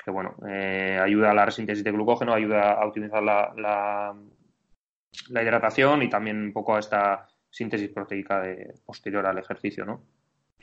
bueno, 0.07 0.37
eh, 0.49 0.99
ayuda 1.03 1.33
a 1.33 1.35
la 1.35 1.45
resíntesis 1.45 1.85
de 1.85 1.93
glucógeno, 1.93 2.33
ayuda 2.33 2.73
a 2.73 2.87
optimizar 2.87 3.23
la, 3.23 3.53
la, 3.57 5.43
hidratación 5.43 6.03
y 6.03 6.09
también 6.09 6.43
un 6.43 6.53
poco 6.53 6.77
a 6.77 6.79
esta 6.79 7.27
síntesis 7.51 7.91
proteica 7.91 8.41
de, 8.41 8.75
posterior 8.87 9.27
al 9.27 9.39
ejercicio, 9.39 9.85
¿no? 9.85 10.03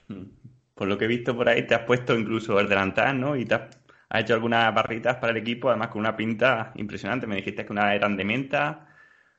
Hmm. 0.08 0.26
Por 0.74 0.88
lo 0.88 0.98
que 0.98 1.06
he 1.06 1.08
visto 1.08 1.36
por 1.36 1.48
ahí, 1.48 1.66
te 1.66 1.76
has 1.76 1.84
puesto 1.84 2.18
incluso 2.18 2.60
el 2.60 2.68
delantal, 2.68 3.20
¿no? 3.20 3.36
Y 3.36 3.46
te 3.46 3.56
has 3.56 3.76
ha 4.16 4.22
hecho 4.22 4.34
algunas 4.34 4.74
barritas 4.74 5.18
para 5.18 5.32
el 5.32 5.38
equipo, 5.38 5.70
además 5.70 5.90
con 5.90 6.00
una 6.00 6.16
pinta 6.16 6.72
impresionante. 6.76 7.28
Me 7.28 7.36
dijiste 7.36 7.66
que 7.66 7.74
una 7.74 7.94
eran 7.94 8.16
de 8.16 8.24
menta, 8.24 8.88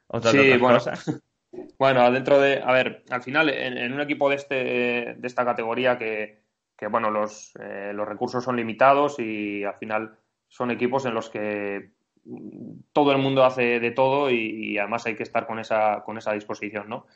otras 0.06 0.32
sí, 0.32 0.38
otras 0.38 0.60
bueno. 0.60 0.78
cosas. 0.78 1.22
Bueno, 1.78 2.10
dentro 2.10 2.38
de, 2.38 2.60
a 2.62 2.70
ver, 2.72 3.02
al 3.08 3.22
final 3.22 3.48
en, 3.48 3.92
un 3.92 4.00
equipo 4.00 4.28
de 4.28 4.36
este 4.36 4.54
de 5.16 5.26
esta 5.26 5.44
categoría 5.44 5.96
que, 5.96 6.42
que 6.76 6.86
bueno, 6.86 7.10
los, 7.10 7.54
eh, 7.58 7.92
los 7.94 8.06
recursos 8.06 8.44
son 8.44 8.56
limitados 8.56 9.18
y 9.18 9.64
al 9.64 9.76
final 9.76 10.18
son 10.48 10.70
equipos 10.70 11.06
en 11.06 11.14
los 11.14 11.30
que 11.30 11.92
todo 12.92 13.12
el 13.12 13.18
mundo 13.18 13.44
hace 13.44 13.80
de 13.80 13.90
todo 13.90 14.30
y, 14.30 14.76
además 14.76 15.06
hay 15.06 15.14
que 15.14 15.22
estar 15.22 15.46
con 15.46 15.58
esa, 15.58 16.02
con 16.04 16.18
esa 16.18 16.32
disposición, 16.32 16.88
¿no? 16.88 17.06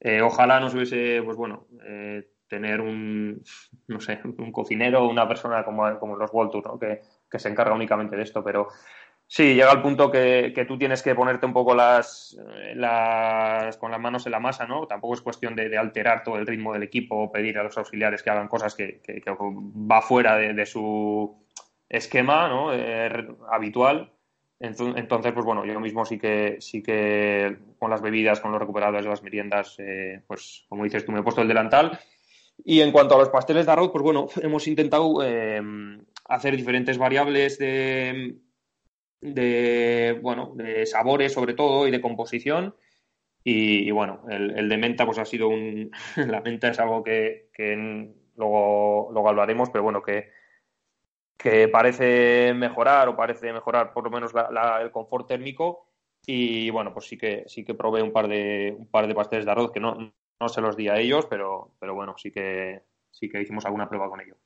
Eh, 0.00 0.20
ojalá 0.20 0.60
nos 0.60 0.74
hubiese, 0.74 1.22
pues 1.24 1.36
bueno, 1.36 1.66
eh, 1.84 2.28
tener 2.48 2.80
un, 2.80 3.42
no 3.86 4.00
sé, 4.00 4.20
un 4.24 4.52
cocinero 4.52 5.04
o 5.04 5.10
una 5.10 5.28
persona 5.28 5.64
como, 5.64 5.98
como 5.98 6.16
los 6.16 6.32
World 6.32 6.64
¿no? 6.64 6.78
Que, 6.78 7.00
que, 7.30 7.38
se 7.38 7.48
encarga 7.48 7.74
únicamente 7.74 8.16
de 8.16 8.22
esto, 8.22 8.42
pero 8.42 8.68
sí, 9.26 9.54
llega 9.54 9.72
el 9.72 9.82
punto 9.82 10.10
que, 10.10 10.52
que 10.54 10.64
tú 10.64 10.78
tienes 10.78 11.02
que 11.02 11.14
ponerte 11.14 11.46
un 11.46 11.52
poco 11.52 11.74
las, 11.74 12.36
las, 12.74 13.76
con 13.76 13.90
las 13.90 14.00
manos 14.00 14.26
en 14.26 14.32
la 14.32 14.40
masa, 14.40 14.66
¿no? 14.66 14.86
Tampoco 14.86 15.14
es 15.14 15.20
cuestión 15.20 15.54
de, 15.54 15.76
alterar 15.76 16.22
todo 16.22 16.36
el 16.36 16.46
ritmo 16.46 16.72
del 16.72 16.82
equipo 16.82 17.16
o 17.16 17.32
pedir 17.32 17.58
a 17.58 17.62
los 17.62 17.76
auxiliares 17.78 18.22
que 18.22 18.30
hagan 18.30 18.48
cosas 18.48 18.74
que, 18.74 19.00
que 19.00 19.22
va 19.30 20.02
fuera 20.02 20.36
de, 20.36 20.66
su 20.66 21.44
esquema 21.88 22.48
¿no? 22.48 22.72
Eh, 22.74 23.28
habitual 23.50 24.12
entonces, 24.60 25.32
pues 25.32 25.46
bueno, 25.46 25.64
yo 25.64 25.78
mismo 25.78 26.04
sí 26.04 26.18
que, 26.18 26.56
sí 26.60 26.82
que 26.82 27.58
con 27.78 27.90
las 27.90 28.02
bebidas, 28.02 28.40
con 28.40 28.50
los 28.50 28.60
recuperados 28.60 29.04
las 29.04 29.22
meriendas, 29.22 29.76
eh, 29.78 30.22
pues 30.26 30.64
como 30.68 30.82
dices 30.82 31.04
tú, 31.04 31.12
me 31.12 31.20
he 31.20 31.22
puesto 31.22 31.42
el 31.42 31.48
delantal. 31.48 31.98
Y 32.64 32.80
en 32.80 32.92
cuanto 32.92 33.14
a 33.14 33.18
los 33.18 33.30
pasteles 33.30 33.66
de 33.66 33.72
arroz, 33.72 33.90
pues 33.90 34.02
bueno, 34.02 34.28
hemos 34.42 34.66
intentado 34.66 35.22
eh, 35.22 35.60
hacer 36.26 36.56
diferentes 36.56 36.98
variables 36.98 37.58
de, 37.58 38.38
de, 39.20 40.18
bueno, 40.22 40.52
de 40.54 40.86
sabores 40.86 41.32
sobre 41.32 41.54
todo 41.54 41.86
y 41.86 41.90
de 41.90 42.00
composición. 42.00 42.74
Y, 43.44 43.90
bueno, 43.92 44.24
el, 44.28 44.68
de 44.68 44.76
menta 44.76 45.06
pues 45.06 45.18
ha 45.18 45.24
sido 45.24 45.48
un... 45.48 45.90
la 46.16 46.42
menta 46.42 46.68
es 46.68 46.78
algo 46.78 47.02
que, 47.02 47.48
que 47.54 48.12
luego, 48.36 49.08
luego 49.12 49.28
hablaremos, 49.28 49.70
pero 49.70 49.84
bueno, 49.84 50.02
que 50.02 50.28
que 51.38 51.68
parece 51.68 52.52
mejorar 52.52 53.08
o 53.08 53.16
parece 53.16 53.52
mejorar 53.52 53.92
por 53.92 54.02
lo 54.04 54.10
menos 54.10 54.32
el 54.80 54.90
confort 54.90 55.28
térmico 55.28 55.86
y 56.26 56.68
bueno 56.70 56.92
pues 56.92 57.06
sí 57.06 57.16
que 57.16 57.44
sí 57.46 57.64
que 57.64 57.74
probé 57.74 58.02
un 58.02 58.12
par 58.12 58.26
de 58.26 58.74
un 58.76 58.90
par 58.90 59.06
de 59.06 59.14
pasteles 59.14 59.44
de 59.44 59.52
arroz 59.52 59.70
que 59.70 59.78
no, 59.78 60.12
no 60.40 60.48
se 60.48 60.60
los 60.60 60.76
di 60.76 60.88
a 60.88 60.98
ellos 60.98 61.26
pero 61.26 61.72
pero 61.78 61.94
bueno 61.94 62.14
sí 62.16 62.30
que 62.30 62.82
sí 63.10 63.28
que 63.28 63.42
hicimos 63.42 63.64
alguna 63.64 63.88
prueba 63.88 64.08
con 64.08 64.20
ello 64.20 64.36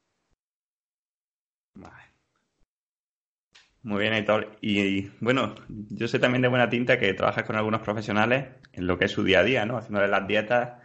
Muy 3.83 4.01
bien, 4.01 4.15
Héctor. 4.15 4.57
Y, 4.61 5.09
bueno, 5.21 5.57
yo 5.69 6.07
sé 6.07 6.19
también 6.21 6.43
de 6.43 6.49
buena 6.49 6.69
tinta 6.71 6.99
que 6.99 7.15
trabajas 7.15 7.45
con 7.45 7.57
algunos 7.57 7.83
profesionales 7.83 8.47
en 8.73 8.87
lo 8.87 8.97
que 8.97 9.07
es 9.07 9.11
su 9.11 9.25
día 9.25 9.41
a 9.41 9.43
día, 9.45 9.67
¿no? 9.67 9.77
Haciéndole 9.77 10.07
las 10.09 10.27
dietas, 10.29 10.81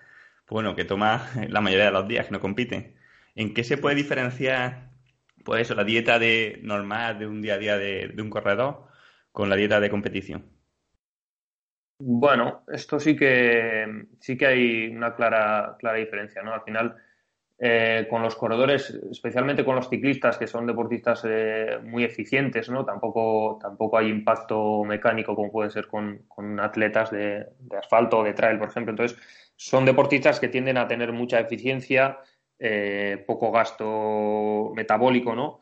bueno, 0.50 0.76
que 0.76 0.86
toma 0.86 1.30
la 1.50 1.62
mayoría 1.62 1.86
de 1.86 1.92
los 1.92 2.08
días 2.08 2.26
que 2.26 2.32
no 2.32 2.40
compiten. 2.40 2.96
¿En 3.36 3.54
qué 3.54 3.64
se 3.64 3.78
puede 3.78 3.96
diferenciar 3.96 4.90
pues 5.46 5.62
eso, 5.62 5.76
la 5.76 5.84
dieta 5.84 6.20
de 6.20 6.60
normal 6.64 7.20
de 7.20 7.28
un 7.28 7.42
día 7.42 7.54
a 7.56 7.58
día 7.58 7.78
de, 7.78 8.14
un 8.20 8.30
corredor 8.30 8.88
con 9.32 9.50
la 9.50 9.56
dieta 9.56 9.80
de 9.80 9.90
competición? 9.90 10.57
Bueno, 12.00 12.64
esto 12.72 13.00
sí 13.00 13.16
que 13.16 14.06
sí 14.20 14.38
que 14.38 14.46
hay 14.46 14.88
una 14.88 15.16
clara, 15.16 15.76
clara 15.80 15.98
diferencia, 15.98 16.44
¿no? 16.44 16.54
Al 16.54 16.62
final, 16.62 16.96
eh, 17.58 18.06
con 18.08 18.22
los 18.22 18.36
corredores, 18.36 18.92
especialmente 19.12 19.66
con 19.66 19.76
los 19.76 19.90
ciclistas, 19.90 20.38
que 20.38 20.46
son 20.46 20.68
deportistas 20.68 21.24
eh, 21.28 21.80
muy 21.84 22.04
eficientes, 22.04 22.70
¿no? 22.70 22.86
Tampoco, 22.86 23.58
tampoco 23.60 23.98
hay 23.98 24.10
impacto 24.10 24.84
mecánico 24.84 25.36
como 25.36 25.52
puede 25.52 25.72
ser 25.72 25.88
con, 25.88 26.24
atletas 26.60 27.10
de, 27.10 27.48
de, 27.60 27.78
asfalto 27.78 28.20
o 28.20 28.24
de 28.24 28.34
trail, 28.34 28.60
por 28.60 28.70
ejemplo. 28.70 28.92
Entonces, 28.92 29.18
son 29.56 29.84
deportistas 29.86 30.40
que 30.40 30.50
tienden 30.50 30.78
a 30.78 30.88
tener 30.88 31.12
mucha 31.14 31.40
eficiencia, 31.40 32.20
eh, 32.60 33.24
poco 33.26 33.52
gasto 33.52 34.72
metabólico, 34.76 35.36
¿no? 35.36 35.60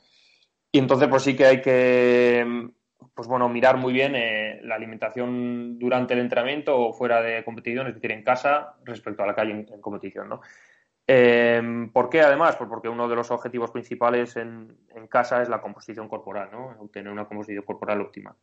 Y 0.71 0.79
entonces, 0.79 1.07
pues 1.07 1.23
sí 1.23 1.35
que 1.35 1.45
hay 1.45 1.61
que, 1.61 2.69
pues 3.13 3.27
bueno, 3.27 3.47
mirar 3.49 3.77
muy 3.77 3.93
bien 3.93 4.15
eh, 4.15 4.59
la 4.63 4.75
alimentación 4.75 5.77
durante 5.79 6.13
el 6.13 6.19
entrenamiento 6.19 6.77
o 6.77 6.93
fuera 6.93 7.21
de 7.21 7.43
competición, 7.43 7.87
es 7.87 7.95
decir, 7.95 8.11
en 8.11 8.23
casa 8.23 8.75
respecto 8.83 9.23
a 9.23 9.27
la 9.27 9.35
calle 9.35 9.51
en, 9.51 9.81
competición, 9.81 10.29
¿no? 10.29 10.41
Eh, 11.07 11.87
¿Por 11.93 12.09
qué 12.09 12.21
además? 12.21 12.55
Pues 12.55 12.69
porque 12.69 12.89
uno 12.89 13.07
de 13.07 13.15
los 13.15 13.29
objetivos 13.31 13.71
principales 13.71 14.35
en, 14.37 14.75
casa 15.09 15.41
es 15.41 15.49
la 15.49 15.61
composición 15.61 16.07
corporal, 16.09 16.49
¿no? 16.51 16.75
Obtener 16.79 17.11
una 17.11 17.25
composición 17.25 17.63
corporal 17.63 18.01
óptima. 18.01 18.35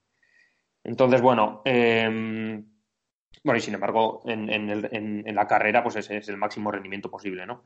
Entonces, 0.84 1.20
bueno, 1.20 1.62
bueno, 1.64 3.58
y 3.58 3.60
sin 3.60 3.74
embargo, 3.74 4.22
en, 4.26 4.48
en, 4.48 5.34
la 5.34 5.46
carrera, 5.48 5.82
pues 5.82 5.96
es 5.96 6.28
el 6.28 6.36
máximo 6.36 6.70
rendimiento 6.70 7.10
posible, 7.10 7.46
¿no? 7.46 7.64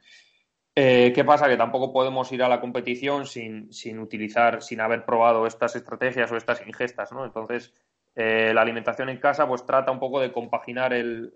Eh, 0.79 1.13
¿Qué 1.15 1.25
pasa? 1.25 1.49
Que 1.49 1.57
tampoco 1.57 1.91
podemos 1.91 2.31
ir 2.33 2.43
a 2.43 2.51
la 2.51 2.61
competición 2.61 3.25
sin, 3.27 3.73
sin, 3.73 3.99
utilizar, 3.99 4.63
sin 4.63 4.83
haber 4.83 5.07
probado 5.07 5.47
estas 5.47 5.75
estrategias 5.75 6.31
o 6.31 6.37
estas 6.37 6.67
ingestas, 6.67 7.13
¿no? 7.13 7.25
Entonces, 7.25 7.73
eh, 8.15 8.53
la 8.53 8.61
alimentación 8.61 9.09
en 9.09 9.17
casa 9.17 9.49
pues 9.49 9.65
trata 9.65 9.91
un 9.91 9.99
poco 9.99 10.21
de 10.21 10.33
compaginar 10.33 10.93
el, 10.93 11.33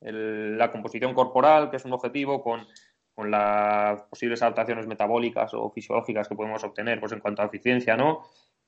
la 0.00 0.70
composición 0.70 1.14
corporal, 1.14 1.68
que 1.68 1.78
es 1.78 1.84
un 1.84 1.94
objetivo, 1.94 2.44
con, 2.44 2.64
con, 3.12 3.28
las 3.28 4.02
posibles 4.02 4.40
adaptaciones 4.42 4.86
metabólicas 4.86 5.52
o 5.54 5.68
fisiológicas 5.72 6.28
que 6.28 6.36
podemos 6.36 6.62
obtener 6.62 7.00
pues, 7.00 7.10
en 7.10 7.18
cuanto 7.18 7.42
a 7.42 7.46
eficiencia, 7.46 7.96
¿no? 7.96 8.22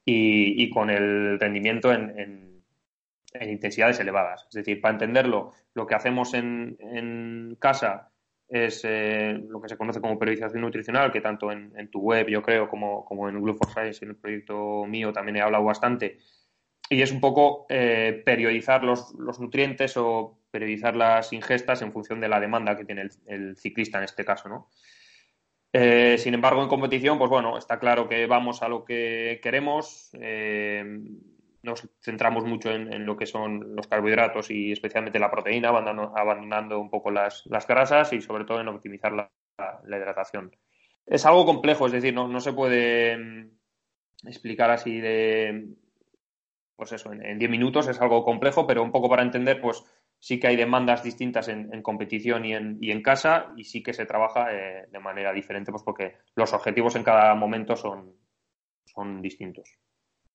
Y, 0.05 0.65
y 0.65 0.69
con 0.71 0.91
el 0.91 1.39
rendimiento 1.39 1.93
en, 1.93 2.19
en, 2.19 2.65
en, 3.35 3.51
intensidades 3.51 4.01
elevadas. 4.01 4.47
Es 4.49 4.55
decir, 4.55 4.81
para 4.81 4.95
entenderlo, 4.95 5.53
lo 5.75 5.87
que 5.87 5.95
hacemos 5.95 6.35
en, 6.35 6.77
en 6.81 7.57
casa 7.61 8.11
es 8.49 8.83
eh, 8.85 9.38
lo 9.49 9.61
que 9.61 9.69
se 9.69 9.76
conoce 9.76 10.00
como 10.00 10.19
periodización 10.19 10.62
nutricional, 10.62 11.12
que 11.12 11.21
tanto 11.21 11.52
en, 11.52 11.90
tu 11.90 12.00
web, 12.00 12.28
yo 12.28 12.43
creo, 12.43 12.69
como, 12.69 13.05
como 13.05 13.28
en 13.28 13.40
Glue 13.40 13.55
for 13.55 13.71
Science, 13.71 14.05
en 14.05 14.11
el 14.11 14.17
proyecto 14.17 14.85
mío, 14.87 15.12
también 15.12 15.37
he 15.37 15.40
hablado 15.43 15.64
bastante. 15.64 16.19
Y 16.88 17.02
es 17.02 17.12
un 17.12 17.21
poco 17.21 17.67
eh, 17.69 18.23
periodizar 18.25 18.83
los, 18.83 19.12
los, 19.14 19.38
nutrientes 19.38 19.97
o 19.99 20.38
periodizar 20.50 20.97
las 20.97 21.33
ingestas 21.35 21.83
en 21.83 21.93
función 21.93 22.21
de 22.21 22.28
la 22.28 22.40
demanda 22.40 22.76
que 22.76 22.87
tiene 22.87 23.09
el, 23.26 23.57
ciclista 23.57 23.99
en 23.99 24.05
este 24.05 24.25
caso, 24.25 24.49
¿no? 24.49 24.71
Eh, 25.71 26.17
sin 26.17 26.33
embargo, 26.33 26.62
en 26.62 26.69
competición, 26.69 27.19
pues 27.19 27.28
bueno, 27.28 27.59
está 27.59 27.78
claro 27.78 28.09
que 28.09 28.26
vamos 28.26 28.62
a 28.62 28.69
lo 28.69 28.87
que 28.87 29.38
queremos 29.43 30.11
nos 31.62 31.88
centramos 32.00 32.45
mucho 32.45 32.71
en, 32.71 33.05
lo 33.05 33.17
que 33.17 33.27
son 33.27 33.75
los 33.75 33.87
carbohidratos 33.88 34.50
y 34.50 34.73
especialmente 34.73 35.19
la 35.19 35.31
proteína, 35.31 35.69
abandonando, 35.69 36.79
un 36.79 36.91
poco 36.91 37.11
las, 37.11 37.45
grasas 37.67 38.12
y 38.12 38.21
sobre 38.21 38.45
todo 38.45 38.61
en 38.61 38.69
optimizar 38.69 39.12
la, 39.12 39.31
hidratación. 39.87 40.55
Es 41.05 41.27
algo 41.27 41.45
complejo, 41.45 41.87
es 41.87 41.93
decir, 41.93 42.15
no, 42.15 42.41
se 42.41 42.53
puede 42.53 43.17
mm, 43.17 43.50
explicar 44.29 44.71
así 44.71 45.00
de, 45.00 45.69
pues 46.77 46.93
eso, 46.93 47.12
en 47.12 47.38
10 47.38 47.50
minutos 47.50 47.88
es 47.88 48.00
algo 48.00 48.25
complejo, 48.25 48.67
pero 48.67 48.83
un 48.83 48.93
poco 48.93 49.09
para 49.09 49.23
entender, 49.23 49.61
pues 49.61 49.83
sí 50.21 50.38
que 50.38 50.49
hay 50.49 50.57
demandas 50.57 51.03
distintas 51.03 51.49
en, 51.49 51.83
competición 51.83 52.45
y 52.45 52.55
en, 52.55 52.79
y 52.81 52.91
en, 52.91 53.03
casa 53.03 53.53
y 53.57 53.65
sí 53.65 53.83
que 53.83 53.93
se 53.93 54.07
trabaja 54.07 54.55
eh, 54.55 54.87
de 54.91 54.99
manera 54.99 55.33
diferente, 55.33 55.71
pues 55.71 55.83
porque 55.83 56.19
los 56.35 56.53
objetivos 56.53 56.97
en 56.97 57.05
cada 57.05 57.35
momento 57.35 57.77
son, 57.77 58.15
son 58.85 59.23
distintos. 59.23 59.79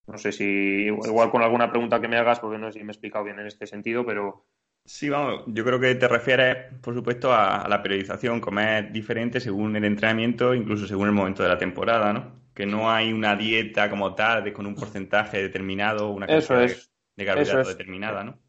No 0.07 0.17
sé 0.17 0.31
si 0.31 0.43
igual 0.43 1.31
con 1.31 1.43
alguna 1.43 1.69
pregunta 1.69 2.01
que 2.01 2.07
me 2.07 2.17
hagas, 2.17 2.39
porque 2.39 2.57
no 2.57 2.72
sé 2.72 2.79
si 2.79 2.83
me 2.83 2.91
he 2.91 2.93
explicado 2.93 3.24
bien 3.24 3.39
en 3.39 3.48
este 3.48 3.67
sentido, 3.67 4.05
pero... 4.05 4.45
Sí, 4.86 5.10
vamos, 5.10 5.43
yo 5.48 5.63
creo 5.63 5.79
que 5.79 5.95
te 5.95 6.10
refieres, 6.10 6.74
por 6.81 6.93
supuesto, 6.93 7.31
a, 7.33 7.65
la 7.69 7.81
periodización, 7.81 8.41
comer 8.41 8.91
diferente 8.91 9.39
según 9.39 9.77
el 9.77 9.86
entrenamiento, 9.86 10.53
incluso 10.53 10.88
según 10.88 11.07
el 11.07 11.13
momento 11.13 11.41
de 11.41 11.50
la 11.50 11.57
temporada, 11.57 12.12
¿no? 12.12 12.43
Que 12.53 12.65
no 12.65 12.91
hay 12.91 13.13
una 13.13 13.38
dieta 13.38 13.89
como 13.89 14.13
tal, 14.13 14.43
de, 14.43 14.51
con 14.51 14.65
un 14.65 14.75
porcentaje 14.75 15.41
determinado, 15.41 16.10
una 16.10 16.27
cantidad 16.27 16.69
de, 17.15 17.25
carbohidratos 17.25 17.69
determinada, 17.69 18.25
¿no? 18.25 18.39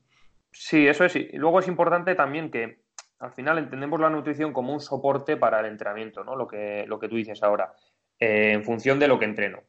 Sí, 0.51 0.89
eso 0.89 1.05
es. 1.05 1.15
Y 1.15 1.37
luego 1.37 1.61
es 1.61 1.69
importante 1.69 2.17
también 2.17 2.51
que 2.51 2.85
al 3.21 3.33
final 3.33 3.59
entendemos 3.59 4.01
la 4.01 4.11
nutrición 4.11 4.53
como 4.53 4.73
un 4.73 4.81
soporte 4.81 5.37
para 5.37 5.61
el 5.61 5.67
entrenamiento, 5.67 6.25
¿no? 6.25 6.35
Lo 6.35 6.49
que, 6.49 6.85
lo 6.89 6.99
que 6.99 7.09
tú 7.09 7.15
dices 7.15 7.43
ahora, 7.45 7.73
eh, 8.19 8.53
en 8.53 8.65
función 8.65 8.99
de 8.99 9.09
lo 9.09 9.21
que 9.21 9.25
entreno. 9.25 9.63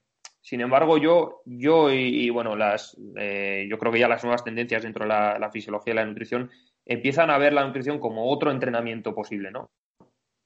Sin 0.45 0.61
embargo, 0.61 0.99
yo, 0.99 1.41
yo 1.45 1.91
y, 1.91 2.29
bueno, 2.29 2.55
las, 2.55 2.95
eh, 3.17 3.65
yo 3.67 3.79
creo 3.79 3.91
que 3.91 3.97
ya 3.97 4.07
las 4.07 4.23
nuevas 4.23 4.43
tendencias 4.43 4.83
dentro 4.83 5.03
de 5.03 5.09
la, 5.09 5.49
fisiología 5.51 5.93
y 5.93 5.95
la 5.95 6.05
nutrición 6.05 6.51
empiezan 6.85 7.31
a 7.31 7.39
ver 7.39 7.51
la 7.51 7.65
nutrición 7.65 7.97
como 7.97 8.29
otro 8.29 8.51
entrenamiento 8.51 9.15
posible, 9.15 9.49
¿no? 9.49 9.71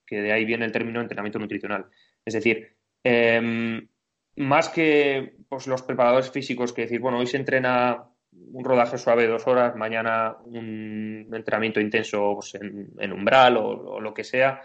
Que 0.08 0.22
de 0.22 0.32
ahí 0.32 0.46
viene 0.46 0.64
el 0.64 0.72
término 0.72 1.02
entrenamiento 1.02 1.38
nutricional. 1.38 1.88
Es 2.24 2.34
decir, 2.34 2.78
em, 3.04 3.90
más 4.38 4.70
que 4.70 5.34
pues, 5.50 5.68
los 5.68 5.82
preparadores 5.82 6.32
físicos 6.32 6.72
que 6.72 6.84
decir, 6.84 7.02
bueno, 7.02 7.18
hoy 7.18 7.28
se 7.28 7.36
entrena 7.36 8.02
un 8.32 8.64
rodaje 8.64 8.98
suave 8.98 9.28
dos 9.28 9.46
horas, 9.48 9.76
mañana 9.76 10.38
un 10.46 11.28
entrenamiento 11.34 11.82
intenso 11.82 12.36
pues, 12.36 12.56
en, 12.56 13.12
umbral 13.12 13.58
o, 13.58 14.00
lo 14.00 14.14
que 14.14 14.24
sea, 14.24 14.62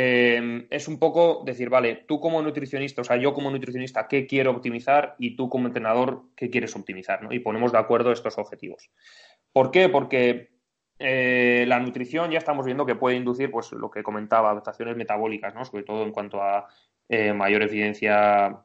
Em, 0.00 0.68
es 0.70 0.86
un 0.86 1.00
poco 1.00 1.42
decir, 1.44 1.70
vale, 1.70 2.04
tú 2.06 2.20
como 2.20 2.40
nutricionista, 2.40 3.00
o 3.00 3.04
sea, 3.04 3.16
yo 3.16 3.34
como 3.34 3.50
nutricionista, 3.50 4.06
¿qué 4.06 4.28
quiero 4.28 4.52
optimizar? 4.52 5.16
Y 5.18 5.34
tú 5.34 5.48
como 5.48 5.66
entrenador, 5.66 6.22
¿qué 6.36 6.50
quieres 6.50 6.76
optimizar? 6.76 7.26
Y 7.32 7.40
ponemos 7.40 7.72
de 7.72 7.78
acuerdo 7.78 8.12
estos 8.12 8.38
objetivos. 8.38 8.92
¿Por 9.52 9.72
qué? 9.72 9.88
Porque 9.88 10.50
eh, 11.00 11.64
la 11.66 11.80
nutrición 11.80 12.30
ya 12.30 12.38
estamos 12.38 12.64
viendo 12.64 12.86
que 12.86 12.94
puede 12.94 13.16
inducir, 13.16 13.50
pues 13.50 13.72
lo 13.72 13.90
que 13.90 14.04
comentaba, 14.04 14.52
adaptaciones 14.52 14.96
metabólicas, 14.96 15.52
¿no? 15.52 15.64
Sobre 15.64 15.82
todo 15.82 16.04
en 16.04 16.12
cuanto 16.12 16.40
a 16.40 16.68
eh, 17.08 17.32
mayor 17.32 17.64
eficiencia 17.64 18.56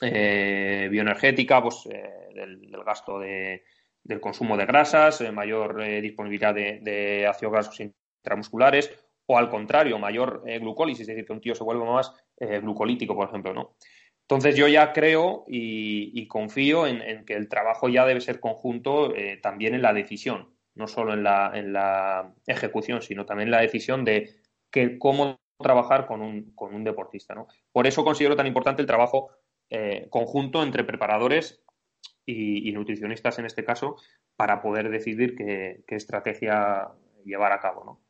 bioenergética, 0.00 1.60
pues 1.60 1.88
del, 2.34 2.70
gasto 2.86 3.18
de, 3.18 3.64
del 4.04 4.20
consumo 4.20 4.56
de 4.56 4.66
grasas, 4.66 5.28
mayor 5.32 5.82
disponibilidad 6.00 6.54
de, 6.54 6.78
de 6.82 7.26
ácidos 7.26 7.52
grasos 7.52 7.80
intramusculares 7.80 9.01
o 9.26 9.38
al 9.38 9.48
contrario, 9.48 9.98
mayor 9.98 10.42
glucólisis, 10.60 11.02
es 11.02 11.06
decir, 11.08 11.24
que 11.24 11.32
un 11.32 11.40
tío 11.40 11.54
se 11.54 11.64
vuelve 11.64 11.84
más 11.84 12.12
glucolítico, 12.38 13.14
por 13.14 13.28
ejemplo, 13.28 13.54
¿no? 13.54 13.76
Entonces 14.32 14.56
yo 14.56 14.66
ya 14.66 14.94
creo 14.94 15.44
y, 15.46 16.26
confío 16.26 16.86
en, 16.86 17.26
que 17.26 17.34
el 17.34 17.50
trabajo 17.50 17.90
ya 17.90 18.06
debe 18.06 18.22
ser 18.22 18.40
conjunto 18.40 19.14
eh, 19.14 19.38
también 19.42 19.74
en 19.74 19.82
la 19.82 19.92
decisión, 19.92 20.54
no 20.74 20.86
solo 20.88 21.12
en 21.12 21.22
la, 21.22 22.32
ejecución, 22.46 23.02
sino 23.02 23.26
también 23.26 23.48
en 23.48 23.52
la 23.52 23.60
decisión 23.60 24.06
de 24.06 24.30
cómo 24.98 25.38
trabajar 25.58 26.06
con 26.06 26.22
un, 26.22 26.84
deportista. 26.84 27.34
¿no? 27.34 27.46
Por 27.72 27.86
eso 27.86 28.04
considero 28.04 28.34
tan 28.34 28.46
importante 28.46 28.80
el 28.80 28.88
trabajo 28.88 29.32
eh, 29.68 30.06
conjunto 30.08 30.62
entre 30.62 30.84
preparadores 30.84 31.62
y, 32.24 32.72
nutricionistas 32.72 33.38
en 33.38 33.44
este 33.44 33.64
caso 33.64 33.96
para 34.36 34.62
poder 34.62 34.88
decidir 34.88 35.34
qué, 35.36 35.84
qué 35.86 35.96
estrategia 35.96 36.88
llevar 37.22 37.52
a 37.52 37.60
cabo. 37.60 37.84
¿no? 37.84 38.00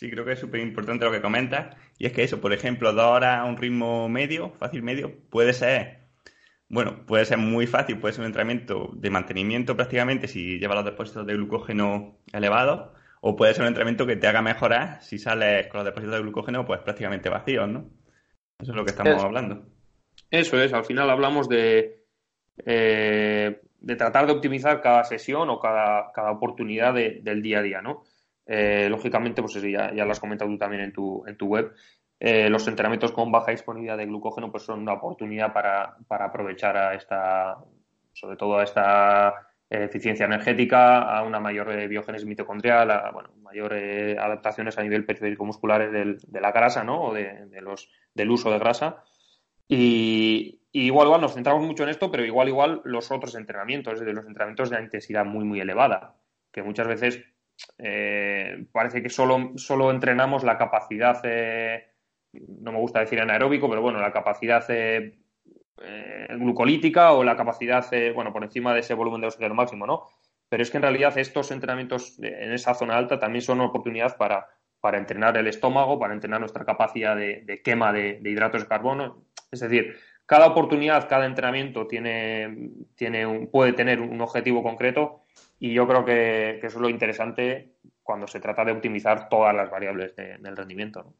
Sí, 0.00 0.10
creo 0.10 0.24
que 0.24 0.32
es 0.32 0.38
súper 0.38 0.62
importante 0.62 1.04
lo 1.04 1.12
que 1.12 1.20
comentas. 1.20 1.76
Y 1.98 2.06
es 2.06 2.14
que 2.14 2.22
eso, 2.22 2.40
por 2.40 2.54
ejemplo, 2.54 2.94
dos 2.94 3.04
horas 3.04 3.40
a 3.40 3.44
un 3.44 3.58
ritmo 3.58 4.08
medio, 4.08 4.50
fácil 4.52 4.82
medio, 4.82 5.14
puede 5.28 5.52
ser, 5.52 6.08
bueno, 6.70 7.04
puede 7.04 7.26
ser 7.26 7.36
muy 7.36 7.66
fácil, 7.66 7.98
puede 7.98 8.14
ser 8.14 8.22
un 8.22 8.28
entrenamiento 8.28 8.92
de 8.94 9.10
mantenimiento 9.10 9.76
prácticamente 9.76 10.26
si 10.26 10.58
lleva 10.58 10.74
los 10.74 10.86
depósitos 10.86 11.26
de 11.26 11.34
glucógeno 11.34 12.18
elevados, 12.32 12.96
o 13.20 13.36
puede 13.36 13.52
ser 13.52 13.60
un 13.60 13.68
entrenamiento 13.68 14.06
que 14.06 14.16
te 14.16 14.26
haga 14.26 14.40
mejorar 14.40 15.02
si 15.02 15.18
sales 15.18 15.66
con 15.66 15.80
los 15.80 15.84
depósitos 15.84 16.14
de 16.14 16.22
glucógeno 16.22 16.64
pues 16.64 16.80
prácticamente 16.80 17.28
vacíos, 17.28 17.68
¿no? 17.68 17.90
Eso 18.58 18.72
es 18.72 18.76
lo 18.76 18.86
que 18.86 18.92
estamos 18.92 19.22
hablando. 19.22 19.66
Eso 20.30 20.58
es, 20.62 20.72
al 20.72 20.86
final 20.86 21.10
hablamos 21.10 21.46
de, 21.46 22.06
eh, 22.64 23.60
de 23.78 23.96
tratar 23.96 24.24
de 24.24 24.32
optimizar 24.32 24.80
cada 24.80 25.04
sesión 25.04 25.50
o 25.50 25.60
cada, 25.60 26.10
cada 26.14 26.30
oportunidad 26.30 26.94
del 26.94 27.42
día 27.42 27.58
a 27.58 27.62
día, 27.62 27.82
¿no? 27.82 28.02
Eh, 28.52 28.88
lógicamente, 28.90 29.42
pues 29.42 29.54
ya, 29.62 29.94
ya, 29.94 30.04
lo 30.04 30.10
has 30.10 30.18
comentado 30.18 30.50
tú 30.50 30.58
también 30.58 30.82
en 30.82 30.92
tu, 30.92 31.24
en 31.24 31.36
tu 31.36 31.46
web, 31.46 31.72
eh, 32.18 32.50
los 32.50 32.66
entrenamientos 32.66 33.12
con 33.12 33.30
baja 33.30 33.52
disponibilidad 33.52 33.96
de 33.96 34.06
glucógeno 34.06 34.50
pues 34.50 34.64
son 34.64 34.80
una 34.80 34.94
oportunidad 34.94 35.52
para, 35.52 35.96
aprovechar 36.08 36.76
a 36.76 36.94
esta, 36.94 37.58
sobre 38.12 38.36
todo 38.36 38.58
a 38.58 38.64
esta 38.64 39.34
eficiencia 39.70 40.26
energética, 40.26 41.02
a 41.02 41.22
una 41.22 41.38
mayor 41.38 41.70
eh, 41.70 41.86
biogénesis 41.86 42.26
mitocondrial, 42.26 42.90
a 42.90 43.12
bueno, 43.12 43.30
mayor 43.40 43.72
adaptaciones 43.72 44.76
a 44.78 44.82
nivel 44.82 45.06
periférico 45.06 45.44
muscular 45.44 45.88
de 45.88 46.40
la 46.40 46.50
grasa, 46.50 46.82
¿no? 46.82 47.04
O 47.04 47.14
de, 47.14 47.46
los, 47.60 47.88
del 48.12 48.32
uso 48.32 48.50
de 48.50 48.58
grasa. 48.58 49.04
Y, 49.68 50.60
igual, 50.72 51.06
igual 51.06 51.20
nos 51.20 51.34
centramos 51.34 51.64
mucho 51.64 51.84
en 51.84 51.90
esto, 51.90 52.10
pero 52.10 52.24
igual, 52.24 52.48
igual 52.48 52.80
los 52.82 53.12
otros 53.12 53.36
entrenamientos, 53.36 54.00
decir, 54.00 54.12
los 54.12 54.26
entrenamientos 54.26 54.70
de 54.70 54.82
intensidad 54.82 55.24
muy, 55.24 55.44
muy 55.44 55.60
elevada, 55.60 56.16
que 56.50 56.64
muchas 56.64 56.88
veces 56.88 57.24
eh, 57.78 58.66
parece 58.72 59.02
que 59.02 59.10
solo, 59.10 59.52
solo 59.56 59.90
entrenamos 59.90 60.44
la 60.44 60.58
capacidad, 60.58 61.20
eh, 61.24 61.92
no 62.32 62.72
me 62.72 62.78
gusta 62.78 63.00
decir 63.00 63.20
anaeróbico, 63.20 63.68
pero 63.68 63.82
bueno, 63.82 64.00
la 64.00 64.12
capacidad 64.12 64.64
eh, 64.68 65.18
glucolítica 66.30 67.12
o 67.12 67.24
la 67.24 67.36
capacidad, 67.36 67.86
bueno, 68.14 68.32
por 68.32 68.44
encima 68.44 68.74
de 68.74 68.80
ese 68.80 68.94
volumen 68.94 69.20
de 69.20 69.28
oxígeno 69.28 69.54
máximo, 69.54 69.86
¿no? 69.86 70.08
Pero 70.48 70.62
es 70.62 70.70
que 70.70 70.78
en 70.78 70.82
realidad 70.82 71.16
estos 71.16 71.50
entrenamientos 71.50 72.18
en 72.18 72.52
esa 72.52 72.74
zona 72.74 72.96
alta 72.96 73.18
también 73.18 73.42
son 73.42 73.60
una 73.60 73.68
oportunidad 73.68 74.16
para, 74.16 74.48
para 74.80 74.98
entrenar 74.98 75.36
el 75.36 75.46
estómago, 75.46 75.98
para 75.98 76.14
entrenar 76.14 76.40
nuestra 76.40 76.64
capacidad 76.64 77.16
de, 77.16 77.60
quema 77.62 77.92
de, 77.92 78.20
hidratos 78.24 78.62
de 78.62 78.68
carbono. 78.68 79.24
Es 79.52 79.60
decir, 79.60 79.96
cada 80.26 80.46
oportunidad, 80.46 81.08
cada 81.08 81.26
entrenamiento 81.26 81.86
tiene, 81.86 82.70
tiene 82.94 83.46
puede 83.46 83.72
tener 83.72 84.00
un 84.00 84.20
objetivo 84.20 84.62
concreto 84.62 85.24
y 85.60 85.74
yo 85.74 85.86
creo 85.86 86.04
que, 86.04 86.58
eso 86.58 86.78
es 86.78 86.82
lo 86.82 86.88
interesante 86.88 87.76
cuando 88.02 88.26
se 88.26 88.40
trata 88.40 88.64
de 88.64 88.72
optimizar 88.72 89.28
todas 89.28 89.54
las 89.54 89.70
variables 89.70 90.16
del 90.16 90.56
rendimiento. 90.56 91.14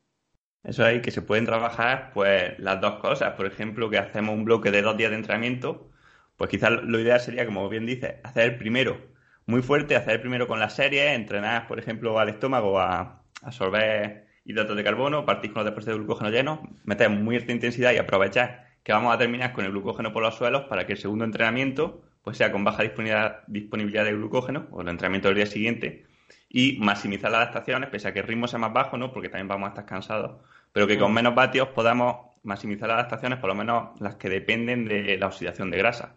Eso 0.65 0.87
es 0.87 1.03
que 1.03 1.11
se 1.11 1.23
pueden 1.23 1.45
trabajar 1.45 2.11
pues 2.13 2.59
las 2.59 2.81
dos 2.81 2.99
cosas. 3.01 3.35
Por 3.35 3.47
ejemplo, 3.47 3.91
que 3.91 3.99
hacemos 3.99 4.35
un 4.35 4.45
bloque 4.45 4.71
de 4.71 4.83
dos 4.83 4.97
días 4.97 5.11
de 5.11 5.19
entrenamiento, 5.19 5.91
pues 6.37 6.51
quizás 6.51 6.71
lo 6.71 6.99
ideal 6.99 7.21
sería, 7.21 7.45
como 7.45 7.69
bien 7.69 7.87
dices, 7.87 8.15
hacer 8.25 8.59
primero 8.59 8.99
muy 9.47 9.63
fuerte, 9.63 9.95
hacer 9.95 10.21
primero 10.21 10.47
con 10.47 10.59
las 10.59 10.75
series, 10.75 11.13
entrenar, 11.13 11.67
por 11.67 11.79
ejemplo, 11.79 12.19
al 12.19 12.31
estómago 12.31 12.81
a 12.81 13.23
absorber 13.43 14.27
hidratos 14.45 14.77
de 14.77 14.85
carbono, 14.85 15.25
los 15.27 15.43
depósitos 15.43 15.87
de 15.87 15.95
glucógeno 15.95 16.31
llenos, 16.31 16.61
meter 16.85 17.11
muy 17.11 17.37
alta 17.37 17.53
intensidad 17.53 17.93
y 17.93 17.99
aprovechar 17.99 18.69
que 18.83 18.93
vamos 18.93 19.15
a 19.15 19.19
terminar 19.19 19.53
con 19.53 19.65
el 19.65 19.71
glucógeno 19.71 20.13
por 20.13 20.23
los 20.23 20.35
suelos 20.35 20.63
para 20.63 20.87
que 20.87 20.93
el 20.93 20.99
segundo 20.99 21.25
entrenamiento 21.25 22.03
pues 22.23 22.37
sea 22.37 22.53
con 22.53 22.65
baja 22.65 22.83
disponibilidad, 22.83 23.43
disponibilidad 23.47 24.05
de 24.05 24.13
glucógeno 24.13 24.69
o 24.71 24.83
el 24.83 24.89
entrenamiento 24.89 25.29
del 25.29 25.37
día 25.37 25.47
siguiente 25.47 26.07
y 26.49 26.79
maximizar 26.79 27.31
las 27.31 27.43
adaptaciones, 27.43 27.91
pese 27.91 28.09
a 28.09 28.13
que 28.13 28.21
el 28.21 28.27
ritmo 28.27 28.49
sea 28.49 28.59
más 28.59 28.73
bajo, 28.73 28.97
¿no? 28.97 29.13
Porque 29.13 29.29
también 29.29 29.49
vamos 29.49 29.67
a 29.67 29.71
estar 29.71 29.87
cansados, 29.87 30.43
pero 30.73 30.87
que 30.87 30.99
con 30.99 31.13
mm. 31.13 31.15
menos 31.15 31.35
vatios 31.35 31.69
podamos 31.69 32.37
maximizar 32.43 32.89
las 32.89 32.99
adaptaciones, 32.99 33.39
por 33.39 33.49
lo 33.49 33.55
menos 33.55 34.01
las 34.01 34.17
que 34.17 34.29
dependen 34.29 34.87
de 34.87 35.17
la 35.17 35.29
oxidación 35.29 35.71
de 35.71 35.79
grasa. 35.79 36.17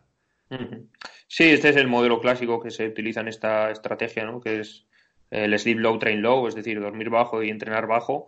Sí, 1.27 1.45
este 1.45 1.69
es 1.69 1.75
el 1.77 1.87
modelo 1.87 2.19
clásico 2.19 2.61
que 2.61 2.69
se 2.69 2.87
utiliza 2.87 3.21
en 3.21 3.27
esta 3.27 3.71
estrategia, 3.71 4.23
¿no? 4.25 4.39
Que 4.39 4.59
es 4.59 4.85
el 5.31 5.57
sleep 5.57 5.79
low, 5.79 5.97
train 5.97 6.21
low, 6.21 6.47
es 6.47 6.53
decir, 6.53 6.79
dormir 6.79 7.09
bajo 7.09 7.41
y 7.41 7.49
entrenar 7.49 7.87
bajo. 7.87 8.27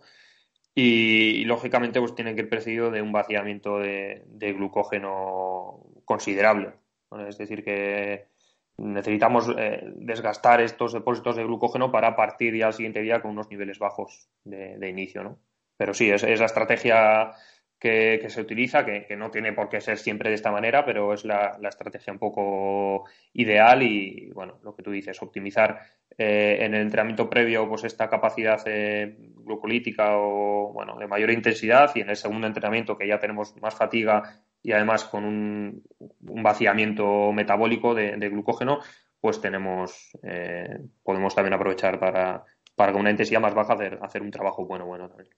Y, 0.74 1.44
lógicamente, 1.44 2.00
pues 2.00 2.16
tiene 2.16 2.34
que 2.34 2.42
ir 2.42 2.48
precedido 2.48 2.90
de 2.90 3.00
un 3.00 3.12
vaciamiento 3.12 3.78
de 3.78 4.54
glucógeno 4.56 5.86
considerable. 6.04 6.72
Es 7.28 7.38
decir, 7.38 7.62
que 7.64 8.28
necesitamos 8.78 9.52
eh, 9.56 9.82
desgastar 9.96 10.60
estos 10.60 10.92
depósitos 10.92 11.36
de 11.36 11.44
glucógeno 11.44 11.90
para 11.90 12.14
partir 12.14 12.54
ya 12.54 12.66
al 12.66 12.74
siguiente 12.74 13.00
día 13.00 13.22
con 13.22 13.30
unos 13.32 13.48
niveles 13.50 13.78
bajos 13.78 14.28
de, 14.44 14.88
inicio, 14.88 15.22
¿no? 15.22 15.38
Pero 15.76 15.94
sí, 15.94 16.10
es, 16.10 16.22
la 16.22 16.46
estrategia 16.46 17.32
que, 17.78 18.24
se 18.28 18.40
utiliza, 18.40 18.84
que, 18.84 19.16
no 19.16 19.30
tiene 19.30 19.52
por 19.52 19.68
qué 19.68 19.80
ser 19.80 19.98
siempre 19.98 20.30
de 20.30 20.36
esta 20.36 20.50
manera, 20.50 20.84
pero 20.84 21.12
es 21.12 21.24
la, 21.24 21.58
estrategia 21.62 22.12
un 22.12 22.18
poco 22.18 23.04
ideal 23.32 23.82
y, 23.82 24.30
bueno, 24.32 24.58
lo 24.62 24.74
que 24.74 24.82
tú 24.82 24.90
dices, 24.90 25.22
optimizar 25.22 25.80
eh, 26.18 26.58
en 26.60 26.74
el 26.74 26.82
entrenamiento 26.82 27.28
previo 27.28 27.68
pues 27.68 27.84
esta 27.84 28.08
capacidad 28.08 28.60
eh, 28.66 29.16
glucolítica 29.18 30.16
o, 30.16 30.72
bueno, 30.72 30.96
de 30.98 31.06
mayor 31.06 31.30
intensidad 31.30 31.90
y 31.94 32.00
en 32.00 32.10
el 32.10 32.16
segundo 32.16 32.46
entrenamiento 32.46 32.96
que 32.96 33.06
ya 33.06 33.18
tenemos 33.18 33.54
más 33.60 33.74
fatiga 33.74 34.45
y 34.62 34.72
además 34.72 35.04
con 35.04 35.24
un, 35.24 35.84
vaciamiento 36.20 37.32
metabólico 37.32 37.94
de, 37.94 38.16
glucógeno, 38.28 38.80
pues 39.20 39.40
tenemos, 39.40 40.10
eh, 40.22 40.78
podemos 41.02 41.34
también 41.34 41.54
aprovechar 41.54 41.98
para, 41.98 42.44
para 42.74 42.92
con 42.92 43.02
una 43.02 43.10
intensidad 43.10 43.40
más 43.40 43.54
baja 43.54 43.74
hacer, 43.74 43.98
hacer 44.02 44.22
un 44.22 44.30
trabajo 44.30 44.66
bueno, 44.66 44.86
bueno 44.86 45.08
también. 45.08 45.34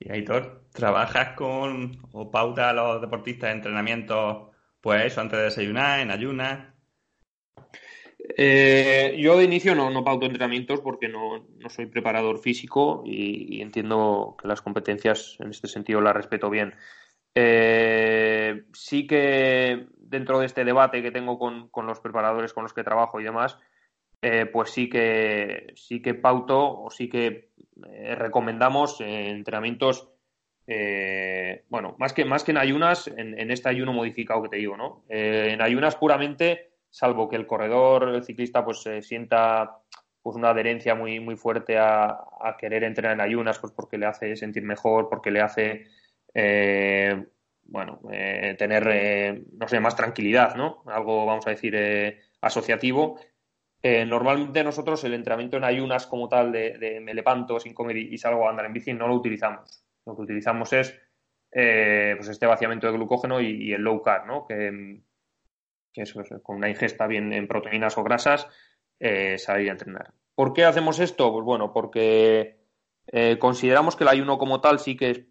Y 0.00 0.12
Aitor, 0.12 0.66
¿trabajas 0.72 1.34
con 1.34 1.98
o 2.12 2.30
pauta 2.30 2.70
a 2.70 2.72
los 2.72 3.00
deportistas 3.00 3.50
de 3.50 3.56
entrenamiento, 3.56 4.52
pues 4.80 5.06
eso, 5.06 5.20
antes 5.20 5.38
de 5.38 5.44
desayunar, 5.46 6.00
en 6.00 6.10
ayunas? 6.12 6.72
Eh, 8.36 9.16
yo 9.18 9.36
de 9.36 9.44
inicio 9.44 9.74
no, 9.74 9.90
no 9.90 10.04
pauto 10.04 10.26
entrenamientos 10.26 10.80
porque 10.80 11.08
no, 11.08 11.46
soy 11.68 11.86
preparador 11.86 12.38
físico 12.38 13.02
y, 13.04 13.60
entiendo 13.60 14.36
que 14.40 14.46
las 14.46 14.62
competencias 14.62 15.36
en 15.40 15.50
este 15.50 15.66
sentido 15.66 16.00
las 16.00 16.14
respeto 16.14 16.50
bien. 16.50 16.74
Eh, 17.40 18.64
sí 18.72 19.06
que 19.06 19.86
dentro 19.96 20.40
de 20.40 20.46
este 20.46 20.64
debate 20.64 21.02
que 21.02 21.12
tengo 21.12 21.38
con, 21.38 21.86
los 21.86 22.00
preparadores 22.00 22.52
con 22.52 22.64
los 22.64 22.72
que 22.72 22.82
trabajo 22.82 23.20
y 23.20 23.24
demás, 23.24 23.56
eh, 24.22 24.46
pues 24.46 24.70
sí 24.70 24.88
que 24.88 25.72
sí 25.76 26.02
que 26.02 26.14
pauto 26.14 26.80
o 26.80 26.90
sí 26.90 27.08
que 27.08 27.50
eh, 27.88 28.14
recomendamos 28.16 29.00
entrenamientos 29.00 30.08
bueno, 31.70 31.96
más 31.98 32.12
que, 32.12 32.26
más 32.26 32.44
que 32.44 32.50
en 32.50 32.58
ayunas, 32.58 33.08
en, 33.16 33.50
este 33.50 33.70
ayuno 33.70 33.94
modificado 33.94 34.42
que 34.42 34.50
te 34.50 34.56
digo, 34.58 34.76
¿no? 34.76 35.02
en 35.08 35.62
ayunas 35.62 35.96
puramente, 35.96 36.72
salvo 36.90 37.26
que 37.26 37.36
el 37.36 37.46
corredor, 37.46 38.10
el 38.10 38.22
ciclista, 38.22 38.62
pues 38.62 38.86
sienta 39.00 39.78
pues 40.20 40.36
una 40.36 40.50
adherencia 40.50 40.94
muy, 40.94 41.20
muy 41.20 41.36
fuerte 41.36 41.78
a, 41.78 42.08
a, 42.42 42.56
querer 42.58 42.84
entrenar 42.84 43.14
en 43.14 43.22
ayunas, 43.22 43.58
pues 43.58 43.72
porque 43.72 43.96
le 43.96 44.04
hace 44.04 44.36
sentir 44.36 44.62
mejor, 44.62 45.08
porque 45.08 45.30
le 45.30 45.40
hace 45.40 45.86
eh, 46.34 47.26
bueno, 47.64 48.00
eh, 48.10 48.54
tener, 48.58 48.88
eh, 48.90 49.42
no 49.52 49.68
sé, 49.68 49.80
más 49.80 49.96
tranquilidad, 49.96 50.54
¿no? 50.54 50.82
Algo, 50.86 51.26
vamos 51.26 51.46
a 51.46 51.50
decir, 51.50 51.76
asociativo. 52.40 53.20
normalmente 53.82 54.64
nosotros 54.64 55.04
el 55.04 55.14
entrenamiento 55.14 55.56
en 55.56 55.64
ayunas 55.64 56.06
como 56.06 56.28
tal 56.28 56.52
de, 56.52 57.00
me 57.02 57.14
levanto 57.14 57.60
sin 57.60 57.74
comer 57.74 57.96
y, 57.96 58.18
salgo 58.18 58.46
a 58.46 58.50
andar 58.50 58.66
en 58.66 58.72
bici 58.72 58.92
no 58.92 59.08
lo 59.08 59.14
utilizamos. 59.14 59.84
Lo 60.06 60.16
que 60.16 60.22
utilizamos 60.22 60.72
es 60.72 60.98
pues 61.50 62.28
este 62.28 62.46
vaciamiento 62.46 62.86
de 62.86 62.92
glucógeno 62.94 63.40
y, 63.40 63.72
el 63.72 63.82
low 63.82 64.02
carb, 64.02 64.26
¿no? 64.26 64.46
Que, 64.46 65.02
eso 65.94 66.20
es, 66.20 66.28
con 66.42 66.56
una 66.56 66.68
ingesta 66.68 67.06
bien 67.06 67.32
en 67.32 67.48
proteínas 67.48 67.98
o 67.98 68.04
grasas, 68.04 68.48
salir 69.36 69.68
a 69.68 69.72
entrenar. 69.72 70.14
¿Por 70.34 70.52
qué 70.52 70.64
hacemos 70.64 71.00
esto? 71.00 71.32
Pues 71.32 71.44
bueno, 71.44 71.72
porque 71.72 72.58
consideramos 73.38 73.96
que 73.96 74.04
el 74.04 74.08
ayuno 74.08 74.38
como 74.38 74.60
tal 74.60 74.78
sí 74.78 74.96
que 74.96 75.28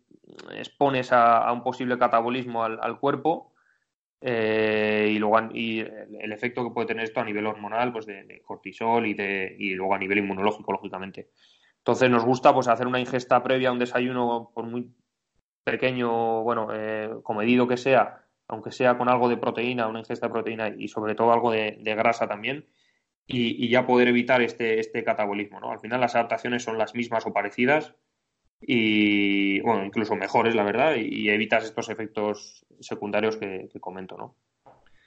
expones 0.53 1.11
a, 1.11 1.51
un 1.51 1.63
posible 1.63 1.97
catabolismo 1.97 2.63
al, 2.63 2.99
cuerpo 2.99 3.53
eh, 4.21 5.11
y 5.11 5.19
luego 5.19 5.49
y 5.53 5.79
el 5.79 6.31
efecto 6.31 6.63
que 6.63 6.73
puede 6.73 6.87
tener 6.87 7.03
esto 7.03 7.19
a 7.19 7.25
nivel 7.25 7.45
hormonal, 7.45 7.91
pues 7.91 8.05
de, 8.05 8.41
cortisol 8.43 9.05
y, 9.05 9.13
de, 9.13 9.55
y 9.57 9.73
luego 9.75 9.95
a 9.95 9.99
nivel 9.99 10.19
inmunológico, 10.19 10.71
lógicamente. 10.71 11.29
Entonces 11.79 12.09
nos 12.09 12.25
gusta 12.25 12.53
pues 12.53 12.67
hacer 12.67 12.87
una 12.87 12.99
ingesta 12.99 13.41
previa 13.43 13.69
a 13.69 13.71
un 13.71 13.79
desayuno 13.79 14.51
por 14.53 14.65
muy 14.65 14.93
pequeño, 15.63 16.43
bueno, 16.43 16.69
eh, 16.73 17.09
comedido 17.23 17.67
que 17.67 17.77
sea, 17.77 18.25
aunque 18.47 18.71
sea 18.71 18.97
con 18.97 19.09
algo 19.09 19.29
de 19.29 19.37
proteína, 19.37 19.87
una 19.87 19.99
ingesta 19.99 20.27
de 20.27 20.33
proteína 20.33 20.69
y 20.77 20.87
sobre 20.87 21.15
todo 21.15 21.31
algo 21.31 21.51
de, 21.51 21.77
grasa 21.83 22.27
también, 22.27 22.67
y, 23.25 23.67
ya 23.69 23.85
poder 23.85 24.07
evitar 24.07 24.41
este, 24.41 24.79
este 24.79 25.03
catabolismo, 25.03 25.59
¿no? 25.59 25.71
Al 25.71 25.79
final 25.79 25.99
las 25.99 26.15
adaptaciones 26.15 26.63
son 26.63 26.77
las 26.77 26.95
mismas 26.95 27.25
o 27.25 27.33
parecidas 27.33 27.95
y, 28.61 29.59
bueno, 29.61 29.85
incluso 29.85 30.15
mejores, 30.15 30.55
la 30.55 30.63
verdad, 30.63 30.95
y, 30.95 31.29
evitas 31.29 31.65
estos 31.65 31.89
efectos 31.89 32.65
secundarios 32.79 33.37
que, 33.37 33.69
comento, 33.79 34.17
¿no? 34.17 34.35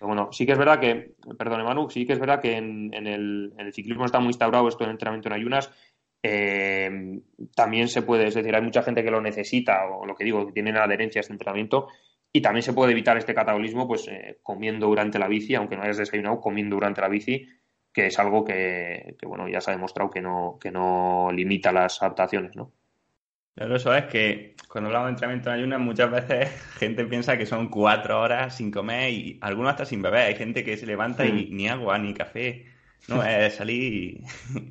bueno, 0.00 0.32
sí 0.32 0.46
que 0.46 0.52
es 0.52 0.58
verdad 0.58 0.80
que, 0.80 1.14
perdón, 1.38 1.62
Manu, 1.64 1.90
sí 1.90 2.06
que 2.06 2.14
es 2.14 2.18
verdad 2.18 2.40
que 2.40 2.56
en, 2.56 2.94
el, 3.06 3.52
ciclismo 3.72 4.06
está 4.06 4.18
muy 4.18 4.28
instaurado 4.28 4.68
esto 4.68 4.84
del 4.84 4.92
entrenamiento 4.92 5.28
en 5.28 5.34
ayunas 5.34 5.70
eh, 6.22 7.20
también 7.54 7.88
se 7.88 8.02
puede, 8.02 8.26
es 8.26 8.34
decir, 8.34 8.54
hay 8.54 8.62
mucha 8.62 8.82
gente 8.82 9.02
que 9.02 9.10
lo 9.10 9.20
necesita 9.20 9.86
o 9.86 10.06
lo 10.06 10.14
que 10.14 10.24
digo, 10.24 10.46
que 10.46 10.52
tienen 10.52 10.76
adherencia 10.76 11.20
a 11.20 11.22
este 11.22 11.32
entrenamiento 11.32 11.88
y 12.32 12.42
también 12.42 12.62
se 12.62 12.72
puede 12.72 12.92
evitar 12.92 13.16
este 13.16 13.34
catabolismo 13.34 13.88
pues 13.88 14.06
eh, 14.08 14.38
comiendo 14.42 14.86
durante 14.86 15.18
la 15.18 15.28
bici, 15.28 15.54
aunque 15.54 15.76
no 15.76 15.82
hayas 15.82 15.98
desayunado, 15.98 16.40
comiendo 16.40 16.76
durante 16.76 17.00
la 17.00 17.08
bici, 17.08 17.48
que 17.92 18.06
es 18.06 18.18
algo 18.18 18.44
que, 18.44 19.16
bueno, 19.26 19.48
ya 19.48 19.60
se 19.60 19.70
ha 19.70 19.74
demostrado 19.74 20.10
que 20.10 20.20
no, 20.20 20.58
que 20.60 20.70
no 20.70 21.30
limita 21.32 21.72
las 21.72 22.00
adaptaciones, 22.02 22.54
¿no? 22.54 22.72
Claro, 23.60 23.76
eso 23.76 23.94
es 23.94 24.06
que 24.06 24.54
cuando 24.68 24.88
hablamos 24.88 25.08
de 25.08 25.10
entrenamiento 25.10 25.50
en 25.50 25.56
ayunas 25.56 25.80
muchas 25.80 26.10
veces 26.10 26.48
gente 26.78 27.04
piensa 27.04 27.36
que 27.36 27.44
son 27.44 27.68
cuatro 27.68 28.18
horas 28.18 28.56
sin 28.56 28.70
comer 28.70 29.12
y 29.12 29.38
algunos 29.42 29.72
hasta 29.72 29.84
sin 29.84 30.00
beber. 30.00 30.28
Hay 30.28 30.34
gente 30.34 30.64
que 30.64 30.78
se 30.78 30.86
levanta 30.86 31.26
y 31.26 31.30
hmm. 31.30 31.54
ni 31.54 31.68
agua 31.68 31.98
ni 31.98 32.14
café. 32.14 32.64
No, 33.06 33.22
es 33.22 33.54
salir 33.56 33.92
y, 33.92 34.24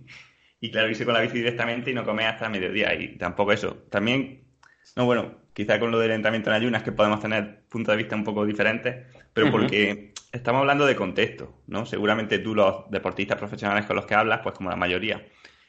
y 0.60 0.72
claro, 0.72 0.90
irse 0.90 1.06
con 1.06 1.14
la 1.14 1.22
bici 1.22 1.38
directamente 1.38 1.92
y 1.92 1.94
no 1.94 2.04
comer 2.04 2.30
hasta 2.30 2.50
mediodía. 2.50 2.96
Y 2.96 3.10
tampoco 3.10 3.52
eso. 3.52 3.76
También, 3.92 4.42
no, 4.96 5.06
bueno, 5.06 5.36
quizá 5.54 5.80
con 5.80 5.92
lo 5.92 6.00
del 6.00 6.10
entrenamiento 6.10 6.50
en 6.50 6.56
ayunas 6.56 6.82
que 6.82 6.92
podemos 6.92 7.20
tener 7.20 7.62
puntos 7.70 7.94
de 7.94 7.98
vista 7.98 8.16
un 8.16 8.24
poco 8.24 8.44
diferentes, 8.44 9.06
pero 9.34 9.52
porque 9.52 10.14
estamos 10.32 10.62
hablando 10.62 10.88
de 10.88 10.96
contexto, 10.96 11.62
¿no? 11.68 11.86
Seguramente 11.86 12.40
tú, 12.40 12.56
los 12.56 12.90
deportistas 12.90 13.38
profesionales 13.38 13.86
con 13.86 13.98
los 13.98 14.08
que 14.08 14.16
hablas, 14.16 14.40
pues 14.42 14.56
como 14.56 14.72
la 14.72 14.76
mayoría, 14.76 15.24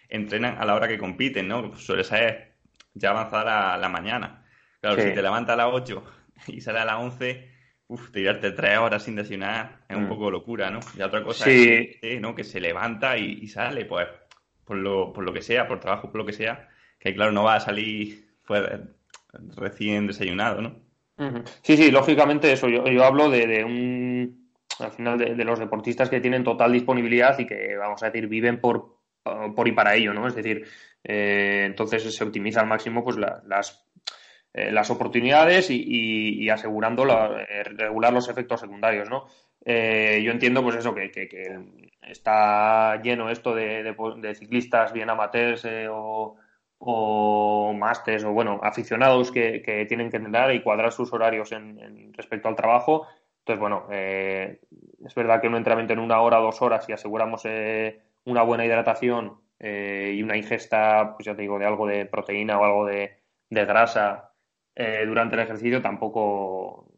entrenan 0.09 0.56
a 0.59 0.64
la 0.64 0.74
hora 0.74 0.88
que 0.88 0.96
compiten, 0.96 1.48
¿no? 1.48 1.76
Suele 1.76 2.02
ser 2.02 2.49
ya 2.94 3.11
avanzada 3.11 3.76
la, 3.76 3.88
mañana. 3.88 4.44
Claro, 4.81 5.00
si 5.00 5.12
te 5.12 5.22
levantas 5.22 5.55
a 5.55 5.57
las 5.57 5.66
8 5.72 6.05
y 6.48 6.61
sales 6.61 6.83
a 6.83 6.85
las 6.85 6.96
11, 6.96 7.50
uf, 7.88 8.11
tirarte 8.11 8.53
tres 8.53 8.79
horas 8.79 9.03
sin 9.03 9.16
desayunar 9.16 9.81
es 9.88 9.96
un 9.96 10.05
mm. 10.05 10.09
poco 10.09 10.31
locura, 10.31 10.70
¿no? 10.70 10.81
Y 10.96 11.03
otra 11.03 11.22
cosa 11.22 11.50
es 11.50 11.96
que, 12.00 12.18
¿no? 12.20 12.35
que 12.35 12.44
se 12.44 12.61
levanta 12.61 13.16
y 13.18 13.46
sale, 13.48 13.85
pues 13.85 14.09
por 14.70 14.76
lo, 14.76 15.12
por 15.12 15.24
lo 15.24 15.33
que 15.33 15.42
sea, 15.42 15.66
por 15.66 15.81
trabajo, 15.81 16.12
por 16.12 16.20
lo 16.20 16.24
que 16.24 16.33
sea, 16.33 16.68
que 17.00 17.12
claro, 17.12 17.33
no 17.33 17.42
va 17.42 17.57
a 17.57 17.61
salir 17.61 18.29
pues, 18.46 18.62
recién 19.57 20.07
desayunado, 20.07 20.62
¿no? 20.62 20.76
Sí, 21.62 21.76
sí, 21.76 21.90
lógicamente 21.90 22.53
eso. 22.53 22.68
Yo, 22.68 22.87
yo 22.87 23.05
hablo 23.05 23.29
de, 23.31 23.64
un. 23.64 24.48
Al 24.79 24.92
final, 24.92 25.18
de, 25.18 25.44
los 25.44 25.59
deportistas 25.59 26.09
que 26.09 26.20
tienen 26.20 26.44
total 26.44 26.72
disponibilidad 26.72 27.37
y 27.40 27.46
que, 27.46 27.76
vamos 27.76 28.00
a 28.05 28.07
decir, 28.11 28.29
viven 28.29 28.61
por, 28.61 28.99
por 29.22 29.68
y 29.68 29.72
para 29.72 29.94
ello, 29.94 30.12
¿no? 30.12 30.26
Es 30.26 30.35
decir, 30.35 30.66
eh, 31.04 31.64
entonces 31.66 32.14
se 32.14 32.24
optimiza 32.24 32.61
al 32.61 32.66
máximo 32.66 33.02
pues 33.02 33.16
las, 33.16 33.87
eh, 34.52 34.70
las 34.70 34.90
oportunidades 34.90 35.70
y, 35.70 36.48
asegurando 36.50 37.06
eh, 37.38 37.64
regular 37.64 38.12
los 38.12 38.28
efectos 38.28 38.61
secundarios, 38.61 39.09
¿no? 39.09 39.26
yo 39.62 40.33
entiendo, 40.33 40.62
pues 40.62 40.76
eso, 40.76 40.94
que, 40.94 41.11
está 42.00 43.00
lleno 43.02 43.28
esto 43.28 43.54
de, 43.54 44.35
ciclistas 44.35 44.90
bien 44.92 45.11
amateurs 45.11 45.66
o, 45.90 46.37
o 46.78 47.72
másters 47.74 48.24
o 48.24 48.33
bueno, 48.33 48.59
aficionados 48.62 49.30
que, 49.30 49.85
tienen 49.87 50.11
que 50.11 50.16
entrenar 50.16 50.54
y 50.54 50.62
cuadrar 50.62 50.92
sus 50.92 51.12
horarios 51.12 51.52
en, 51.52 52.11
respecto 52.14 52.48
al 52.48 52.56
trabajo. 52.56 53.06
Entonces, 53.40 53.61
bueno, 53.61 53.87
es 53.90 55.14
verdad 55.14 55.42
que 55.42 55.48
un 55.48 55.56
entrenamiento 55.56 55.92
en 55.92 55.98
una 55.98 56.22
hora 56.22 56.38
dos 56.38 56.62
horas 56.62 56.88
y 56.88 56.92
aseguramos 56.92 57.44
una 58.24 58.42
buena 58.42 58.64
hidratación 58.64 59.40
y 59.59 60.22
una 60.22 60.37
ingesta, 60.37 61.14
pues 61.14 61.26
ya 61.26 61.37
te 61.37 61.42
digo, 61.42 61.59
de 61.59 61.66
algo 61.66 61.87
de 61.87 62.06
proteína 62.06 62.59
o 62.59 62.64
algo 62.64 62.87
de, 62.87 63.18
grasa 63.50 64.33
durante 65.06 65.35
el 65.35 65.42
ejercicio, 65.42 65.83
tampoco 65.83 66.90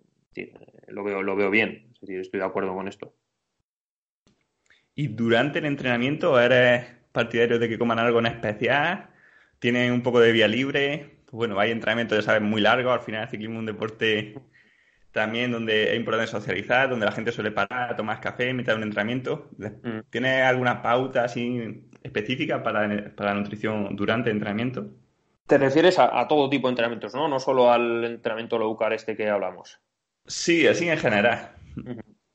lo, 0.86 1.04
veo, 1.04 1.22
lo 1.22 1.34
veo 1.34 1.50
bien. 1.50 1.92
Estoy 2.00 2.40
de 2.40 2.46
acuerdo 2.46 2.74
con 2.74 2.88
esto. 2.88 3.14
¿Y 4.94 5.08
durante 5.08 5.58
el 5.58 5.66
entrenamiento 5.66 6.38
eres 6.40 6.84
partidario 7.12 7.58
de 7.58 7.68
que 7.68 7.78
coman 7.78 7.98
algo 7.98 8.18
en 8.18 8.26
especial? 8.26 9.08
¿Tienen 9.58 9.92
un 9.92 10.02
poco 10.02 10.20
de 10.20 10.32
vía 10.32 10.48
libre? 10.48 11.18
Pues 11.24 11.32
bueno, 11.32 11.58
hay 11.58 11.70
entrenamientos, 11.70 12.18
ya 12.18 12.22
sabes, 12.22 12.42
muy 12.42 12.60
largos. 12.60 12.92
Al 12.92 13.04
final 13.04 13.22
el 13.22 13.28
ciclismo 13.28 13.56
es 13.56 13.60
un 13.60 13.66
deporte 13.66 14.34
también 15.12 15.52
donde 15.52 15.92
es 15.92 15.96
importante 15.96 16.30
socializar, 16.30 16.88
donde 16.88 17.06
la 17.06 17.12
gente 17.12 17.32
suele 17.32 17.50
parar, 17.50 17.96
tomar 17.96 18.20
café 18.20 18.52
mientras 18.52 18.76
un 18.76 18.82
entrenamiento. 18.82 19.48
Mm. 19.58 20.00
¿Tienes 20.10 20.42
alguna 20.44 20.82
pauta 20.82 21.24
así 21.24 21.84
específica 22.02 22.62
para, 22.62 22.88
la 22.88 23.34
nutrición 23.34 23.94
durante 23.94 24.30
el 24.30 24.36
entrenamiento? 24.36 24.86
Te 25.46 25.58
refieres 25.58 25.98
a, 25.98 26.26
todo 26.28 26.48
tipo 26.48 26.68
de 26.68 26.72
entrenamientos, 26.72 27.14
¿no? 27.14 27.28
No 27.28 27.38
solo 27.38 27.70
al 27.70 28.04
entrenamiento 28.04 28.58
low 28.58 28.76
carb 28.76 28.94
este 28.94 29.16
que 29.16 29.28
hablamos. 29.28 29.80
Sí, 30.26 30.66
así 30.66 30.88
en 30.88 30.98
general. 30.98 31.52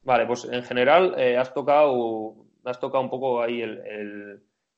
Vale, 0.04 0.26
pues 0.26 0.46
en 0.46 0.63
general 0.63 1.16
eh, 1.18 1.38
has 1.38 1.54
tocado 1.54 2.48
has 2.70 2.80
tocado 2.80 3.04
un 3.04 3.10
poco 3.10 3.42
ahí 3.42 3.63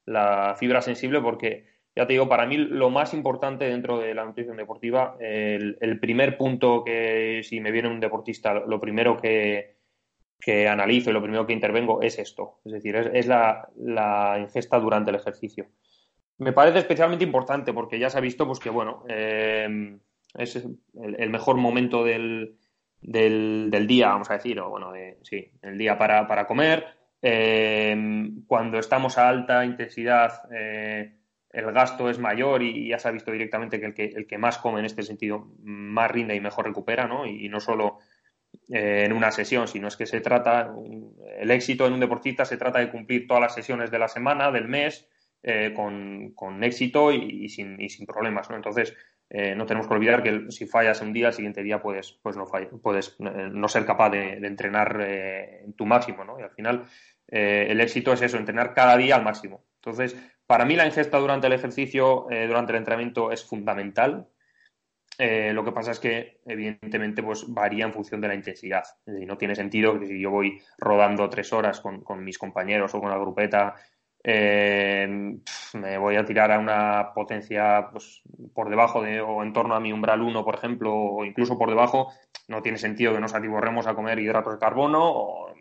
la 0.05 0.55
fibra 0.57 0.81
sensible 0.81 1.21
porque, 1.21 1.65
ya 1.99 2.07
te 2.07 2.13
digo, 2.13 2.29
para 2.29 2.45
mí 2.45 2.55
lo 2.55 2.89
más 2.89 3.13
importante 3.13 3.65
dentro 3.65 3.99
de 3.99 4.13
la 4.13 4.23
nutrición 4.23 4.55
deportiva, 4.55 5.17
el, 5.19 5.99
primer 5.99 6.37
punto 6.37 6.81
que 6.81 7.41
si 7.43 7.59
me 7.59 7.71
viene 7.71 7.89
un 7.89 7.99
deportista, 7.99 8.53
lo 8.53 8.79
primero 8.79 9.17
que, 9.17 9.75
analizo 10.69 11.09
y 11.09 11.13
lo 11.13 11.21
primero 11.21 11.45
que 11.45 11.51
intervengo 11.51 12.01
es 12.01 12.17
esto, 12.17 12.61
es 12.63 12.71
decir, 12.71 12.95
es, 12.95 13.27
la, 13.27 14.37
ingesta 14.39 14.79
durante 14.79 15.09
el 15.09 15.17
ejercicio. 15.17 15.65
Me 16.37 16.53
parece 16.53 16.79
especialmente 16.79 17.25
importante 17.25 17.73
porque 17.73 17.99
ya 17.99 18.09
se 18.09 18.17
ha 18.17 18.21
visto 18.21 18.47
pues 18.47 18.59
que, 18.59 18.69
bueno, 18.69 19.03
eh, 19.09 19.99
es 20.35 20.55
el, 20.55 21.29
mejor 21.29 21.57
momento 21.57 22.05
del, 22.05 22.55
día, 23.01 24.07
vamos 24.07 24.31
a 24.31 24.35
decir, 24.35 24.57
o 24.61 24.69
bueno, 24.69 24.93
sí, 25.23 25.51
el 25.61 25.77
día 25.77 25.97
para, 25.97 26.25
para 26.29 26.47
comer, 26.47 26.85
eh, 27.21 28.31
cuando 28.47 28.79
estamos 28.79 29.17
a 29.17 29.27
alta 29.27 29.65
intensidad, 29.65 30.43
eh, 30.53 31.18
el 31.51 31.71
gasto 31.71 32.09
es 32.09 32.19
mayor 32.19 32.61
y, 32.63 32.89
ya 32.89 32.99
se 32.99 33.07
ha 33.07 33.11
visto 33.11 33.31
directamente 33.31 33.79
que 33.79 33.87
el, 33.87 33.93
que 33.93 34.05
el 34.05 34.27
que 34.27 34.37
más 34.37 34.57
come 34.57 34.79
en 34.79 34.85
este 34.85 35.03
sentido 35.03 35.51
más 35.61 36.11
rinde 36.11 36.35
y 36.35 36.39
mejor 36.39 36.65
recupera, 36.65 37.07
¿no? 37.07 37.25
Y, 37.25 37.49
no 37.49 37.59
solo 37.59 37.97
eh, 38.69 39.03
en 39.05 39.13
una 39.13 39.31
sesión, 39.31 39.67
sino 39.67 39.87
es 39.87 39.97
que 39.97 40.05
se 40.05 40.21
trata, 40.21 40.73
el 41.39 41.51
éxito 41.51 41.87
en 41.87 41.93
un 41.93 41.99
deportista 41.99 42.45
se 42.45 42.57
trata 42.57 42.79
de 42.79 42.89
cumplir 42.89 43.27
todas 43.27 43.41
las 43.41 43.53
sesiones 43.53 43.91
de 43.91 43.99
la 43.99 44.07
semana, 44.07 44.51
del 44.51 44.67
mes, 44.67 45.07
con, 45.73 46.33
con, 46.35 46.61
éxito 46.65 47.13
y, 47.13 47.47
sin, 47.47 47.79
y, 47.79 47.87
sin, 47.87 48.05
problemas, 48.05 48.49
¿no? 48.49 48.57
Entonces, 48.57 48.93
no 49.29 49.65
tenemos 49.65 49.87
que 49.87 49.93
olvidar 49.93 50.21
que 50.21 50.51
si 50.51 50.65
fallas 50.65 50.99
un 50.99 51.13
día, 51.13 51.27
el 51.27 51.33
siguiente 51.33 51.63
día 51.63 51.81
puedes, 51.81 52.19
pues 52.21 52.35
no 52.35 52.45
puedes 52.81 53.17
no 53.19 53.67
ser 53.69 53.85
capaz 53.85 54.09
de, 54.09 54.41
de 54.41 54.47
entrenar 54.47 54.99
en 54.99 55.71
tu 55.73 55.85
máximo, 55.85 56.25
¿no? 56.25 56.37
Y 56.37 56.43
al 56.43 56.51
final 56.51 56.83
eh, 57.31 57.67
el 57.69 57.79
éxito 57.81 58.13
es 58.13 58.21
eso, 58.21 58.37
entrenar 58.37 58.73
cada 58.73 58.97
día 58.97 59.15
al 59.15 59.23
máximo. 59.23 59.63
Entonces, 59.75 60.15
para 60.49 60.65
mí 60.65 60.75
la 60.75 60.87
ingesta 60.87 61.19
durante 61.19 61.45
el 61.45 61.53
ejercicio, 61.53 62.25
eh, 62.31 62.47
durante 62.47 62.71
el 62.71 62.79
entrenamiento 62.79 63.31
es 63.31 63.45
fundamental. 63.45 64.27
Eh, 65.19 65.53
lo 65.53 65.63
que 65.63 65.71
pasa 65.71 65.91
es 65.91 65.99
que, 65.99 66.39
evidentemente, 66.43 67.21
pues 67.21 67.45
varía 67.53 67.85
en 67.85 67.93
función 67.93 68.19
de 68.19 68.29
la 68.29 68.33
intensidad. 68.33 68.83
No 69.05 69.37
tiene 69.37 69.53
sentido 69.53 69.99
que 69.99 70.07
si 70.07 70.19
yo 70.19 70.31
voy 70.31 70.59
rodando 70.79 71.29
tres 71.29 71.53
horas 71.53 71.81
con, 71.81 72.23
mis 72.23 72.39
compañeros 72.39 72.95
o 72.95 72.99
con 72.99 73.11
la 73.11 73.19
grupeta, 73.19 73.75
me 74.23 75.97
voy 75.99 76.15
a 76.15 76.25
tirar 76.25 76.51
a 76.51 76.57
una 76.57 77.13
potencia 77.13 77.87
pues, 77.91 78.23
por 78.51 78.71
debajo 78.71 79.03
de, 79.03 79.21
o 79.21 79.43
en 79.43 79.53
torno 79.53 79.75
a 79.75 79.79
mi 79.79 79.93
umbral 79.93 80.23
1, 80.23 80.43
por 80.43 80.55
ejemplo, 80.55 80.95
o 80.95 81.25
incluso 81.25 81.59
por 81.59 81.69
debajo, 81.69 82.11
no 82.47 82.63
tiene 82.63 82.79
sentido 82.79 83.13
que 83.13 83.19
nos 83.19 83.35
atiborremos 83.35 83.85
a 83.85 83.93
comer 83.93 84.17
hidratos 84.17 84.53
de 84.53 84.59
carbono 84.59 84.99
o 85.03 85.53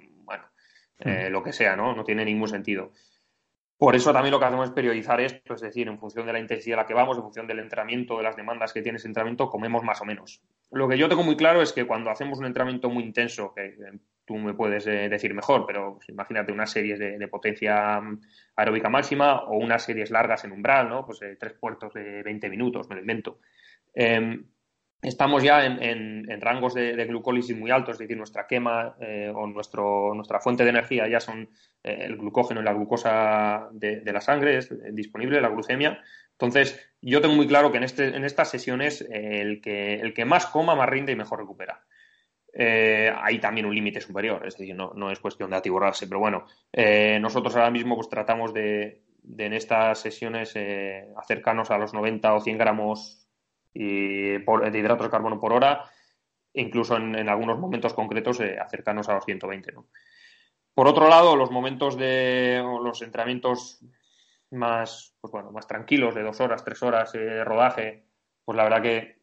eh, 1.01 1.29
lo 1.31 1.43
que 1.43 1.53
sea, 1.53 1.77
¿no? 1.77 1.95
No 1.95 2.05
tiene 2.05 2.25
ningún 2.25 2.49
sentido. 2.49 2.93
Por 3.79 3.95
eso 3.95 4.13
también 4.13 4.33
lo 4.33 4.41
que 4.41 4.47
hacemos 4.47 4.69
es 4.69 4.75
periodizar 4.75 5.21
esto, 5.21 5.55
es 5.55 5.61
decir, 5.61 5.87
en 5.87 6.01
función 6.01 6.27
de 6.27 6.33
la 6.33 6.41
intensidad 6.41 6.81
a 6.81 6.83
la 6.83 6.87
que 6.87 6.95
vamos, 6.95 7.17
en 7.17 7.23
función 7.23 7.47
del 7.47 7.61
entrenamiento, 7.61 8.17
de 8.17 8.25
las 8.25 8.35
demandas 8.35 8.73
que 8.73 8.83
tiene 8.83 8.97
ese 8.97 9.07
entrenamiento, 9.07 9.49
comemos 9.49 9.85
más 9.85 10.01
o 10.01 10.05
menos. 10.05 10.43
Lo 10.73 10.89
que 10.89 10.99
yo 10.99 11.09
tengo 11.09 11.23
muy 11.23 11.37
claro 11.37 11.63
es 11.63 11.73
que 11.73 11.87
cuando 11.87 12.11
hacemos 12.11 12.41
un 12.41 12.47
entrenamiento 12.47 12.91
muy 12.91 13.05
intenso, 13.05 13.55
que 13.55 13.67
eh, 13.67 13.99
tú 14.25 14.37
me 14.37 14.53
puedes 14.53 14.85
eh, 14.89 15.09
decir 15.09 15.33
mejor, 15.33 15.65
pero 15.65 15.95
pues, 15.95 16.09
imagínate 16.09 16.51
unas 16.51 16.73
series 16.73 16.99
de, 16.99 17.29
potencia 17.29 18.01
mm, 18.01 18.21
aeróbica 18.57 18.89
máxima 18.89 19.45
o 19.45 19.59
unas 19.59 19.85
series 19.85 20.11
largas 20.11 20.45
en 20.45 20.51
umbral, 20.51 20.89
¿no? 20.89 21.07
Pues 21.07 21.21
tres 21.39 21.53
puertos 21.53 21.95
de 21.95 22.25
20 22.25 22.51
minutos, 22.51 22.89
me 22.89 22.97
lo 22.97 23.01
invento. 23.01 23.39
Em, 23.95 24.45
estamos 25.03 25.43
ya 25.43 25.65
en, 25.65 26.41
rangos 26.41 26.75
de, 26.75 27.05
glucólisis 27.07 27.57
muy 27.57 27.71
altos, 27.71 27.95
es 27.95 27.99
decir, 28.01 28.17
nuestra 28.17 28.47
quema 28.47 28.97
eh, 29.01 29.33
o 29.35 29.47
nuestro, 29.47 30.15
nuestra 30.15 30.41
fuente 30.41 30.65
de 30.65 30.71
energía 30.71 31.09
ya 31.09 31.21
son 31.21 31.49
eh, 31.83 31.99
el 32.01 32.17
glucógeno 32.17 32.61
y 32.61 32.65
la 32.65 32.73
glucosa 32.73 33.69
de, 33.73 34.03
la 34.05 34.21
sangre, 34.21 34.59
es 34.59 34.75
disponible, 34.95 35.41
la 35.41 35.49
glucemia. 35.49 36.03
Entonces, 36.33 36.93
yo 37.01 37.21
tengo 37.21 37.35
muy 37.35 37.47
claro 37.47 37.71
que 37.71 37.79
en, 37.79 37.85
este, 37.85 38.17
en 38.17 38.25
estas 38.25 38.51
sesiones 38.51 39.07
el, 39.11 39.61
que, 39.61 39.95
el 39.95 40.15
que 40.15 40.25
más 40.25 40.47
coma, 40.47 40.75
más 40.75 40.89
rinde 40.89 41.13
y 41.13 41.17
mejor 41.17 41.41
recupera. 41.41 41.85
hay 42.55 43.39
también 43.39 43.67
un 43.67 43.75
límite 43.75 44.01
superior, 44.01 44.47
es 44.47 44.57
decir, 44.57 44.75
no, 44.75 44.93
no, 44.95 45.11
es 45.11 45.21
cuestión 45.21 45.51
de 45.51 45.57
atiborrarse, 45.57 46.07
pero 46.07 46.21
bueno, 46.21 46.45
nosotros 47.21 47.55
ahora 47.57 47.71
mismo 47.71 47.95
pues 47.97 48.09
tratamos 48.09 48.53
de, 48.55 49.03
de 49.23 49.47
en 49.47 49.53
estas 49.53 50.01
sesiones 50.01 50.55
acercarnos 51.17 51.71
a 51.71 51.79
los 51.79 51.93
90 51.93 52.35
o 52.35 52.41
100 52.41 52.59
gramos 52.59 53.28
y 53.81 54.41
por, 54.41 54.69
de 54.69 54.77
hidratos 54.77 55.07
de 55.07 55.11
carbono 55.11 55.39
por 55.39 55.53
hora, 55.53 55.85
incluso 56.53 56.97
en, 56.97 57.29
algunos 57.29 57.61
momentos 57.61 57.95
concretos 57.95 58.41
eh, 58.41 58.59
acercarnos 58.59 59.09
a 59.09 59.15
los 59.15 59.25
120. 59.25 59.73
Por 60.75 60.89
otro 60.89 61.09
lado, 61.09 61.37
los 61.37 61.53
momentos 61.53 61.97
de 61.97 62.61
los 62.83 63.01
entrenamientos 63.03 63.81
más, 64.51 65.15
pues 65.21 65.31
bueno, 65.31 65.53
más 65.53 65.69
tranquilos, 65.69 66.17
de 66.17 66.25
dos 66.25 66.41
horas, 66.41 66.65
tres 66.65 66.83
horas 66.83 67.13
de 67.13 67.45
rodaje, 67.45 68.03
pues 68.45 68.57
la 68.57 68.65
verdad 68.65 68.83
que 68.83 69.21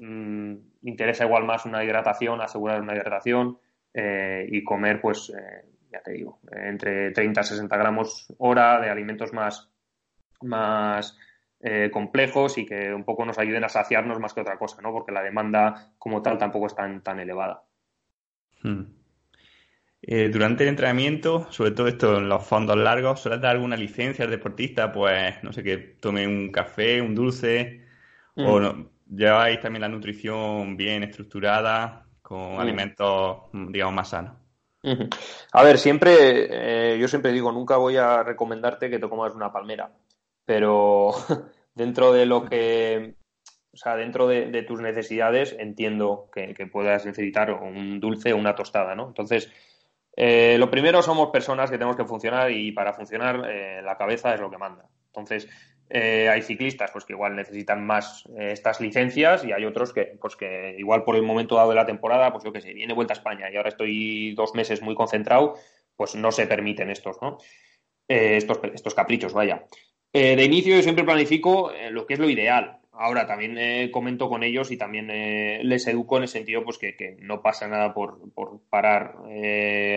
mm, 0.00 0.54
interesa 0.82 1.24
igual 1.24 1.44
más 1.44 1.64
una 1.64 1.82
hidratación, 1.82 2.42
asegurar 2.42 2.82
una 2.82 2.94
hidratación 2.94 3.58
eh, 3.94 4.46
y 4.50 4.62
comer, 4.62 5.00
pues, 5.00 5.30
eh, 5.30 5.64
ya 5.90 6.02
te 6.02 6.12
digo, 6.12 6.40
entre 6.52 7.10
30 7.12 7.40
y 7.40 7.44
60 7.44 7.74
gramos 7.78 8.26
hora 8.36 8.80
de 8.80 8.90
alimentos 8.90 9.32
más, 9.32 9.70
más 10.42 11.16
eh, 11.66 11.90
complejos 11.90 12.58
y 12.58 12.66
que 12.66 12.92
un 12.92 13.04
poco 13.04 13.24
nos 13.24 13.38
ayuden 13.38 13.64
a 13.64 13.70
saciarnos 13.70 14.20
más 14.20 14.34
que 14.34 14.42
otra 14.42 14.58
cosa, 14.58 14.82
¿no? 14.82 14.92
Porque 14.92 15.12
la 15.12 15.22
demanda 15.22 15.94
como 15.98 16.20
tal 16.20 16.36
tampoco 16.36 16.66
es 16.66 16.74
tan, 16.74 17.02
tan 17.02 17.20
elevada. 17.20 17.62
Hmm. 18.62 18.82
Eh, 20.02 20.28
durante 20.30 20.64
el 20.64 20.68
entrenamiento, 20.68 21.50
sobre 21.50 21.70
todo 21.70 21.88
esto 21.88 22.18
en 22.18 22.28
los 22.28 22.44
fondos 22.44 22.76
largos, 22.76 23.20
¿sueles 23.20 23.40
dar 23.40 23.52
alguna 23.52 23.78
licencia 23.78 24.26
al 24.26 24.30
deportista? 24.30 24.92
Pues, 24.92 25.42
no 25.42 25.54
sé, 25.54 25.62
que 25.62 25.78
tome 25.78 26.26
un 26.26 26.52
café, 26.52 27.00
un 27.00 27.14
dulce, 27.14 27.80
o 28.36 28.60
hmm. 28.60 28.90
lleváis 29.16 29.58
también 29.58 29.80
la 29.80 29.88
nutrición 29.88 30.76
bien 30.76 31.02
estructurada, 31.02 32.04
con 32.20 32.56
hmm. 32.56 32.60
alimentos, 32.60 33.38
digamos, 33.70 33.94
más 33.94 34.10
sanos. 34.10 34.34
A 35.52 35.62
ver, 35.62 35.78
siempre, 35.78 36.92
eh, 36.94 36.98
yo 36.98 37.08
siempre 37.08 37.32
digo, 37.32 37.50
nunca 37.50 37.78
voy 37.78 37.96
a 37.96 38.22
recomendarte 38.22 38.90
que 38.90 38.98
te 38.98 39.08
comas 39.08 39.34
una 39.34 39.50
palmera 39.50 39.90
pero 40.44 41.12
dentro 41.74 42.12
de 42.12 42.26
lo 42.26 42.44
que, 42.44 43.14
o 43.72 43.76
sea, 43.76 43.96
dentro 43.96 44.26
de, 44.26 44.62
tus 44.62 44.80
necesidades 44.80 45.54
entiendo 45.58 46.28
que, 46.32 46.54
puedas 46.66 47.04
necesitar 47.06 47.50
un 47.50 48.00
dulce 48.00 48.32
o 48.32 48.36
una 48.36 48.54
tostada, 48.54 48.94
¿no? 48.94 49.08
Entonces, 49.08 49.50
eh, 50.16 50.56
lo 50.58 50.70
primero 50.70 51.02
somos 51.02 51.30
personas 51.30 51.70
que 51.70 51.76
tenemos 51.76 51.96
que 51.96 52.04
funcionar 52.04 52.50
y 52.52 52.72
para 52.72 52.92
funcionar 52.92 53.50
eh, 53.50 53.82
la 53.82 53.96
cabeza 53.96 54.34
es 54.34 54.40
lo 54.40 54.50
que 54.50 54.58
manda. 54.58 54.88
Entonces, 55.06 55.48
eh, 55.90 56.28
hay 56.28 56.42
ciclistas 56.42 56.90
pues 56.92 57.04
que 57.04 57.12
igual 57.12 57.36
necesitan 57.36 57.84
más 57.84 58.24
estas 58.38 58.80
licencias 58.80 59.44
y 59.44 59.52
hay 59.52 59.66
otros 59.66 59.92
que 59.92 60.16
pues 60.18 60.34
que 60.34 60.76
igual 60.78 61.04
por 61.04 61.14
el 61.14 61.22
momento 61.22 61.56
dado 61.56 61.68
de 61.70 61.74
la 61.74 61.84
temporada 61.84 62.32
pues 62.32 62.42
yo 62.42 62.52
qué 62.52 62.62
sé 62.62 62.72
viene 62.72 62.94
vuelta 62.94 63.12
a 63.12 63.18
España 63.18 63.50
y 63.50 63.56
ahora 63.56 63.68
estoy 63.68 64.34
dos 64.34 64.54
meses 64.54 64.80
muy 64.80 64.94
concentrado 64.94 65.56
pues 65.94 66.14
no 66.14 66.32
se 66.32 66.46
permiten 66.46 66.88
estos 66.88 67.20
no 67.20 67.36
estos, 68.08 68.60
estos 68.72 68.94
caprichos 68.94 69.34
vaya 69.34 69.66
eh, 70.14 70.36
de 70.36 70.44
inicio 70.44 70.76
yo 70.76 70.82
siempre 70.82 71.04
planifico 71.04 71.72
eh, 71.72 71.90
lo 71.90 72.06
que 72.06 72.14
es 72.14 72.20
lo 72.20 72.30
ideal. 72.30 72.78
Ahora 72.92 73.26
también 73.26 73.58
eh, 73.58 73.90
comento 73.90 74.28
con 74.28 74.44
ellos 74.44 74.70
y 74.70 74.76
también 74.76 75.08
les 75.08 75.86
educo 75.88 76.16
en 76.16 76.22
el 76.22 76.28
sentido 76.28 76.62
pues 76.64 76.78
que, 76.78 77.16
no 77.20 77.42
pasa 77.42 77.66
nada 77.66 77.92
por, 77.92 78.20
parar 78.70 79.16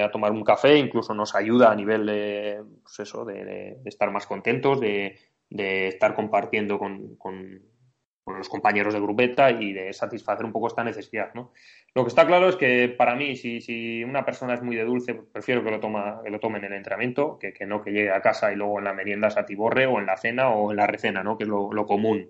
a 0.03 0.11
tomar 0.11 0.31
un 0.31 0.43
café, 0.43 0.79
incluso 0.79 1.13
nos 1.13 1.35
ayuda 1.35 1.71
a 1.71 1.75
nivel 1.75 2.07
de, 2.07 2.63
pues 2.81 2.99
eso, 2.99 3.23
de, 3.23 3.77
estar 3.85 4.09
más 4.09 4.25
contentos, 4.25 4.81
de, 4.81 5.15
estar 5.51 6.15
compartiendo 6.15 6.79
con 6.79 7.17
los 8.35 8.49
compañeros 8.49 8.93
de 8.93 8.99
grupeta 8.99 9.51
y 9.51 9.73
de 9.73 9.93
satisfacer 9.93 10.45
un 10.45 10.51
poco 10.51 10.67
esta 10.67 10.83
necesidad, 10.83 11.33
¿no? 11.33 11.51
Lo 11.93 12.03
que 12.03 12.09
está 12.09 12.27
claro 12.27 12.49
es 12.49 12.55
que 12.55 12.89
para 12.89 13.15
mí, 13.15 13.35
si, 13.35 13.61
si 13.61 14.03
una 14.03 14.25
persona 14.25 14.53
es 14.53 14.61
muy 14.61 14.75
de 14.75 14.83
dulce, 14.83 15.13
prefiero 15.13 15.63
que 15.63 15.71
lo, 15.71 15.79
toma, 15.79 16.21
que 16.23 16.29
lo 16.29 16.39
tome 16.39 16.59
en 16.59 16.65
el 16.65 16.73
entrenamiento, 16.73 17.37
que, 17.39 17.53
que, 17.53 17.65
no 17.65 17.81
que 17.81 17.91
llegue 17.91 18.11
a 18.11 18.21
casa 18.21 18.51
y 18.51 18.55
luego 18.55 18.79
en 18.79 18.85
la 18.85 18.93
merienda 18.93 19.29
se 19.29 19.39
atiborre 19.39 19.85
o 19.85 19.99
en 19.99 20.05
la 20.05 20.17
cena 20.17 20.49
o 20.49 20.71
en 20.71 20.77
la 20.77 20.87
recena, 20.87 21.23
¿no? 21.23 21.37
Que 21.37 21.45
es 21.45 21.49
lo, 21.49 21.85
común. 21.85 22.29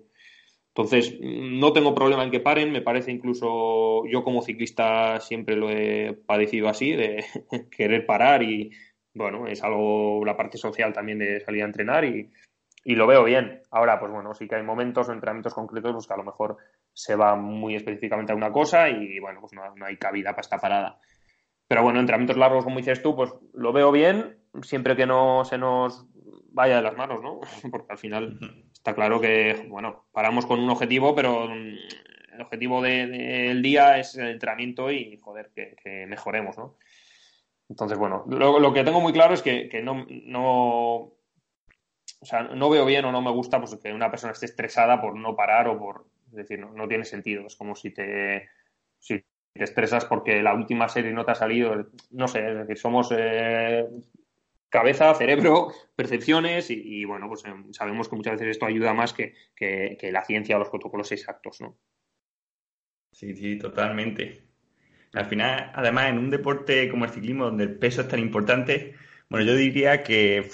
Entonces, 0.68 1.18
no 1.20 1.72
tengo 1.72 1.94
problema 1.94 2.22
en 2.22 2.30
que 2.30 2.40
paren, 2.40 2.70
me 2.70 2.82
parece 2.82 3.10
incluso, 3.10 4.06
yo 4.06 4.22
como 4.22 4.42
ciclista 4.42 5.18
siempre 5.20 5.56
lo 5.56 5.70
he 5.70 6.12
padecido 6.26 6.68
así, 6.68 6.92
de 6.92 7.24
querer 7.76 8.06
parar 8.06 8.44
y, 8.44 8.70
bueno, 9.14 9.48
es 9.48 9.64
algo, 9.64 10.24
la 10.24 10.36
parte 10.36 10.58
social 10.58 10.92
también 10.92 11.18
de 11.18 11.40
salir 11.40 11.62
a 11.62 11.66
entrenar 11.66 12.04
y, 12.04 12.30
y 12.84 12.94
lo 12.94 13.06
veo 13.06 13.24
bien. 13.24 13.62
Ahora, 13.70 13.98
pues 13.98 14.12
bueno, 14.12 14.34
sí 14.34 14.48
que 14.48 14.56
hay 14.56 14.62
momentos 14.62 15.08
o 15.08 15.12
entrenamientos 15.12 15.54
concretos 15.54 15.92
pues 15.92 16.06
que 16.06 16.14
a 16.14 16.18
lo 16.18 16.24
mejor 16.24 16.56
se 16.92 17.16
va 17.16 17.36
muy 17.36 17.74
específicamente 17.74 18.32
a 18.32 18.36
una 18.36 18.52
cosa 18.52 18.88
y 18.88 19.18
bueno, 19.18 19.40
pues 19.40 19.52
no, 19.52 19.62
hay 19.84 19.96
cabida 19.96 20.30
para 20.30 20.40
esta 20.40 20.58
parada. 20.58 20.98
Pero 21.66 21.82
bueno, 21.82 22.00
entrenamientos 22.00 22.36
largos, 22.36 22.64
como 22.64 22.78
dices 22.78 23.02
tú, 23.02 23.14
pues 23.14 23.30
lo 23.52 23.72
veo 23.72 23.92
bien, 23.92 24.38
siempre 24.62 24.96
que 24.96 25.06
no 25.06 25.44
se 25.44 25.58
nos 25.58 26.06
vaya 26.50 26.76
de 26.76 26.82
las 26.82 26.96
manos, 26.96 27.22
¿no? 27.22 27.40
Porque 27.70 27.92
al 27.92 27.98
final 27.98 28.38
está 28.72 28.94
claro 28.94 29.20
que, 29.20 29.66
bueno, 29.68 30.06
paramos 30.12 30.46
con 30.46 30.58
un 30.60 30.70
objetivo, 30.70 31.14
pero 31.14 31.44
el 31.44 32.40
objetivo 32.40 32.80
del 32.80 33.60
día 33.60 33.98
es 33.98 34.16
el 34.16 34.28
entrenamiento 34.28 34.90
y, 34.90 35.18
joder, 35.18 35.50
que, 35.54 36.06
mejoremos, 36.06 36.56
¿no? 36.56 36.76
Entonces, 37.68 37.98
bueno, 37.98 38.24
lo, 38.28 38.72
que 38.72 38.82
tengo 38.82 39.00
muy 39.00 39.12
claro 39.12 39.34
es 39.34 39.42
que, 39.42 39.68
que 39.68 39.82
no, 39.82 40.06
no, 40.08 41.17
o 42.20 42.26
sea, 42.26 42.42
no 42.42 42.68
veo 42.70 42.84
bien 42.84 43.04
o 43.04 43.12
no 43.12 43.22
me 43.22 43.30
gusta 43.30 43.60
pues, 43.60 43.76
que 43.76 43.92
una 43.92 44.10
persona 44.10 44.32
esté 44.32 44.46
estresada 44.46 45.00
por 45.00 45.16
no 45.16 45.36
parar 45.36 45.68
o 45.68 45.78
por, 45.78 46.06
es 46.30 46.34
decir, 46.34 46.58
no, 46.58 46.88
tiene 46.88 47.04
sentido. 47.04 47.46
Es 47.46 47.56
como 47.56 47.76
si 47.76 47.90
te, 47.90 48.48
si 48.98 49.24
te 49.52 49.64
estresas 49.64 50.04
porque 50.04 50.42
la 50.42 50.54
última 50.54 50.88
serie 50.88 51.12
no 51.12 51.24
te 51.24 51.32
ha 51.32 51.36
salido, 51.36 51.90
no 52.10 52.28
sé, 52.28 52.48
es 52.48 52.56
decir, 52.58 52.78
somos 52.78 53.12
eh, 53.16 53.86
cabeza, 54.68 55.14
cerebro, 55.14 55.68
percepciones 55.96 56.70
y, 56.70 57.04
bueno, 57.04 57.28
pues 57.28 57.44
em, 57.44 57.72
sabemos 57.72 58.08
que 58.08 58.16
muchas 58.16 58.34
veces 58.34 58.48
esto 58.48 58.66
ayuda 58.66 58.94
más 58.94 59.12
que, 59.12 59.34
que, 59.54 60.10
la 60.10 60.24
ciencia 60.24 60.56
o 60.56 60.58
los 60.58 60.70
protocolos 60.70 61.12
exactos, 61.12 61.60
¿no? 61.60 61.78
Sí, 63.12 63.34
sí, 63.34 63.58
totalmente. 63.58 64.42
Al 65.14 65.24
final, 65.24 65.72
además, 65.74 66.10
en 66.10 66.18
un 66.18 66.30
deporte 66.30 66.90
como 66.90 67.04
el 67.04 67.10
ciclismo, 67.10 67.46
donde 67.46 67.64
el 67.64 67.78
peso 67.78 68.02
es 68.02 68.08
tan 68.08 68.20
importante, 68.20 68.94
bueno, 69.30 69.46
yo 69.46 69.54
diría 69.54 70.02
que 70.02 70.48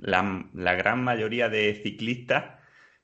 la, 0.00 0.74
gran 0.74 1.02
mayoría 1.04 1.48
de 1.48 1.80
ciclistas, 1.82 2.58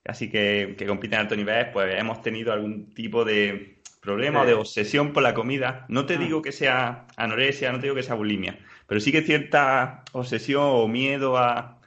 así 0.05 0.31
que, 0.31 0.75
que 0.79 0.87
compiten 0.87 1.19
a 1.19 1.23
alto 1.23 1.37
nivel, 1.37 1.71
pues 1.73 1.99
hemos 1.99 2.23
tenido 2.23 2.53
algún 2.53 2.91
tipo 2.95 3.25
de 3.25 3.77
problema 4.07 4.43
o 4.43 4.47
de 4.47 4.55
obsesión 4.55 5.13
por 5.13 5.23
la 5.23 5.35
comida. 5.35 5.85
No 5.89 6.07
te 6.07 6.15
ah. 6.15 6.19
digo 6.19 6.41
que 6.41 6.53
sea 6.53 7.07
anorexia, 7.17 7.73
no 7.73 7.79
te 7.79 7.87
digo 7.87 7.97
que 7.97 8.03
sea 8.03 8.15
bulimia, 8.15 8.59
pero 8.87 9.01
sí 9.01 9.13
que 9.13 9.23
cierta 9.23 10.05
obsesión 10.13 10.63
o 10.65 10.89
miedo 10.89 11.37
a, 11.37 11.81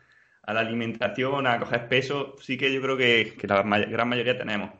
la 0.45 0.59
alimentación, 0.59 1.47
a 1.47 1.59
coger 1.59 1.87
peso, 1.87 2.35
sí 2.41 2.57
que 2.57 2.73
yo 2.73 2.81
creo 2.81 2.97
que, 2.97 3.35
la 3.43 3.61
gran 3.63 4.09
mayoría 4.09 4.37
tenemos. 4.37 4.71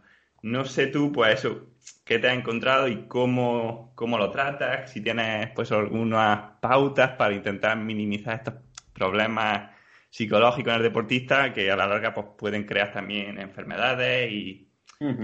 No 0.41 0.65
sé 0.65 0.87
tú, 0.87 1.11
pues 1.11 1.39
eso, 1.39 1.67
qué 2.05 2.17
te 2.17 2.27
has 2.27 2.37
encontrado 2.37 2.87
y 2.87 3.07
cómo, 3.07 3.91
cómo 3.95 4.17
lo 4.17 4.31
tratas, 4.31 4.91
si 4.91 5.01
tienes 5.01 5.49
pues 5.55 5.71
algunas 5.71 6.53
pautas 6.61 7.11
para 7.11 7.33
intentar 7.35 7.77
minimizar 7.77 8.35
estos 8.35 8.55
problemas 8.93 9.69
psicológico 10.09 10.69
en 10.69 10.77
el 10.77 10.83
deportista 10.83 11.53
que 11.53 11.71
a 11.71 11.75
la 11.75 11.87
larga 11.87 12.13
pues, 12.13 12.27
pueden 12.37 12.65
crear 12.65 12.91
también 12.91 13.39
enfermedades 13.39 14.31
y, 14.31 14.65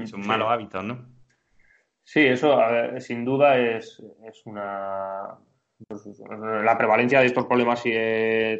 son 0.05 0.25
malos 0.25 0.47
hábitos, 0.49 0.83
¿no? 0.83 1.05
Sí, 2.03 2.21
eso 2.21 2.57
sin 2.99 3.25
duda 3.25 3.57
es, 3.57 4.01
es 4.25 4.45
una... 4.45 5.37
Pues, 5.87 6.07
la 6.63 6.77
prevalencia 6.77 7.19
de 7.19 7.25
estos 7.25 7.45
problemas 7.45 7.81
y 7.85 7.91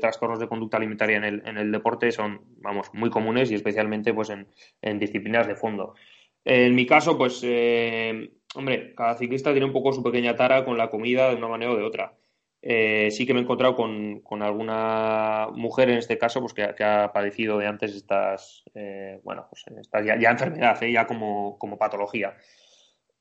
trastornos 0.01 0.39
de 0.39 0.49
conducta 0.49 0.75
alimentaria 0.75 1.15
en 1.17 1.23
el, 1.23 1.47
en 1.47 1.57
el 1.57 1.71
deporte 1.71 2.11
son, 2.11 2.41
vamos, 2.57 2.93
muy 2.93 3.09
comunes 3.09 3.49
y 3.51 3.55
especialmente 3.55 4.13
pues 4.13 4.29
en, 4.29 4.47
en 4.81 4.99
disciplinas 4.99 5.47
de 5.47 5.55
fondo. 5.55 5.95
En 6.43 6.75
mi 6.75 6.85
caso, 6.85 7.17
pues, 7.17 7.41
eh, 7.43 8.31
hombre, 8.53 8.93
cada 8.93 9.15
ciclista 9.15 9.51
tiene 9.51 9.65
un 9.65 9.73
poco 9.73 9.91
su 9.91 10.03
pequeña 10.03 10.35
tara 10.35 10.63
con 10.63 10.77
la 10.77 10.89
comida 10.89 11.29
de 11.29 11.35
una 11.35 11.47
manera 11.47 11.71
o 11.71 11.75
de 11.75 11.83
otra. 11.83 12.13
Eh, 12.67 13.11
sí 13.11 13.27
que 13.27 13.33
me 13.35 13.41
he 13.41 13.43
encontrado 13.43 13.75
con, 13.75 14.41
alguna 14.41 15.49
mujer 15.53 15.91
en 15.91 15.99
este 15.99 16.17
caso 16.17 16.41
pues 16.41 16.55
que, 16.55 16.83
ha 16.83 17.13
padecido 17.13 17.59
de 17.59 17.67
antes 17.67 17.93
estas, 17.95 18.63
eh, 18.73 19.19
bueno, 19.23 19.47
pues 19.47 19.65
ya, 20.03 20.17
ya 20.17 20.31
enfermedad, 20.31 20.81
¿eh? 20.81 20.91
ya 20.91 21.05
como, 21.05 21.59
patología. 21.77 22.35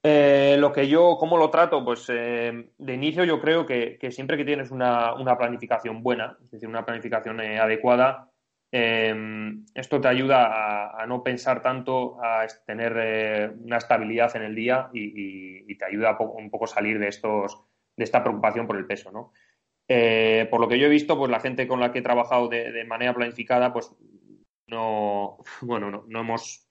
lo 0.02 0.72
que 0.72 0.88
yo, 0.88 1.18
¿cómo 1.20 1.36
lo 1.36 1.50
trato? 1.50 1.84
Pues 1.84 2.06
de 2.06 2.94
inicio 2.94 3.24
yo 3.24 3.38
creo 3.42 3.66
que, 3.66 3.98
siempre 4.10 4.38
que 4.38 4.46
tienes 4.46 4.70
una, 4.70 5.14
planificación 5.36 6.02
buena, 6.02 6.38
es 6.42 6.52
decir, 6.52 6.68
una 6.68 6.86
planificación 6.86 7.38
adecuada, 7.38 8.30
esto 8.72 10.00
te 10.00 10.08
ayuda 10.08 10.98
a, 10.98 11.06
no 11.06 11.22
pensar 11.22 11.60
tanto, 11.60 12.16
a 12.24 12.46
tener 12.66 12.96
eh, 12.96 13.50
una 13.62 13.76
estabilidad 13.76 14.34
en 14.36 14.42
el 14.42 14.54
día 14.54 14.88
y, 14.94 15.74
te 15.76 15.84
ayuda 15.84 16.10
a 16.10 16.22
un 16.22 16.50
poco 16.50 16.66
salir 16.66 16.98
de 16.98 17.08
estos 17.08 17.60
de 17.96 18.04
esta 18.04 18.22
preocupación 18.22 18.66
por 18.66 18.76
el 18.76 18.86
peso, 18.86 19.10
¿no? 19.12 19.32
Eh, 19.88 20.46
por 20.50 20.60
lo 20.60 20.68
que 20.68 20.78
yo 20.78 20.86
he 20.86 20.90
visto, 20.90 21.16
pues 21.16 21.30
la 21.30 21.40
gente 21.40 21.68
con 21.68 21.80
la 21.80 21.92
que 21.92 21.98
he 21.98 22.02
trabajado 22.02 22.48
de, 22.48 22.84
manera 22.84 23.14
planificada, 23.14 23.72
pues 23.72 23.90
no, 24.68 25.38
bueno, 25.60 26.04
no, 26.06 26.20
hemos 26.20 26.66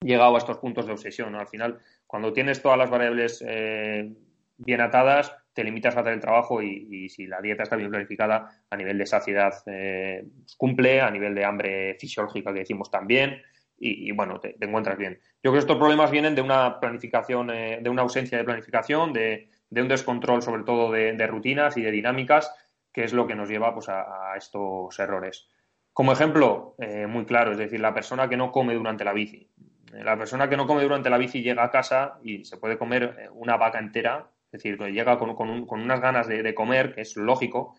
llegado 0.00 0.34
a 0.34 0.38
estos 0.38 0.58
puntos 0.58 0.86
de 0.86 0.92
obsesión. 0.92 1.32
¿no? 1.32 1.40
Al 1.40 1.48
final, 1.48 1.78
cuando 2.06 2.32
tienes 2.32 2.60
todas 2.60 2.78
las 2.78 2.90
variables 2.90 3.42
eh, 3.46 4.12
bien 4.58 4.80
atadas, 4.80 5.34
te 5.54 5.64
limitas 5.64 5.96
a 5.96 6.00
hacer 6.00 6.12
el 6.12 6.20
trabajo 6.20 6.60
y, 6.60 7.08
si 7.08 7.26
la 7.26 7.40
dieta 7.40 7.62
está 7.62 7.76
bien 7.76 7.90
planificada, 7.90 8.64
a 8.68 8.76
nivel 8.76 8.98
de 8.98 9.06
saciedad 9.06 9.54
eh, 9.66 10.26
cumple, 10.58 11.00
a 11.00 11.10
nivel 11.10 11.34
de 11.34 11.44
hambre 11.44 11.96
fisiológica 11.98 12.52
que 12.52 12.60
decimos 12.60 12.90
también, 12.90 13.40
y, 13.76 14.12
bueno, 14.12 14.40
te, 14.40 14.56
encuentras 14.60 14.96
bien. 14.96 15.18
Yo 15.42 15.50
creo 15.50 15.54
que 15.54 15.58
estos 15.58 15.76
problemas 15.76 16.10
vienen 16.10 16.34
de 16.34 16.40
una 16.40 16.80
planificación, 16.80 17.48
de 17.48 17.88
una 17.90 18.02
ausencia 18.02 18.38
de 18.38 18.44
planificación, 18.44 19.12
de, 19.12 19.50
de 19.74 19.82
un 19.82 19.88
descontrol 19.88 20.40
sobre 20.40 20.62
todo 20.62 20.92
de, 20.92 21.26
rutinas 21.26 21.76
y 21.76 21.82
de 21.82 21.90
dinámicas, 21.90 22.54
que 22.92 23.02
es 23.02 23.12
lo 23.12 23.26
que 23.26 23.34
nos 23.34 23.48
lleva 23.48 23.74
pues, 23.74 23.88
a, 23.88 24.32
estos 24.36 24.96
errores. 25.00 25.48
Como 25.92 26.12
ejemplo, 26.12 26.76
eh, 26.78 27.08
muy 27.08 27.24
claro, 27.24 27.52
es 27.52 27.58
decir, 27.58 27.80
la 27.80 27.92
persona 27.92 28.28
que 28.28 28.36
no 28.36 28.52
come 28.52 28.74
durante 28.74 29.04
la 29.04 29.12
bici. 29.12 29.50
La 29.92 30.16
persona 30.16 30.48
que 30.48 30.56
no 30.56 30.66
come 30.66 30.84
durante 30.84 31.10
la 31.10 31.18
bici 31.18 31.42
llega 31.42 31.64
a 31.64 31.70
casa 31.70 32.18
y 32.22 32.44
se 32.44 32.56
puede 32.56 32.78
comer 32.78 33.16
eh, 33.18 33.28
una 33.32 33.56
vaca 33.56 33.80
entera, 33.80 34.30
es 34.46 34.62
decir, 34.62 34.78
llega 34.78 35.18
con, 35.18 35.34
unas 35.68 36.00
ganas 36.00 36.28
de, 36.28 36.54
comer, 36.54 36.94
que 36.94 37.00
es 37.00 37.16
lógico, 37.16 37.74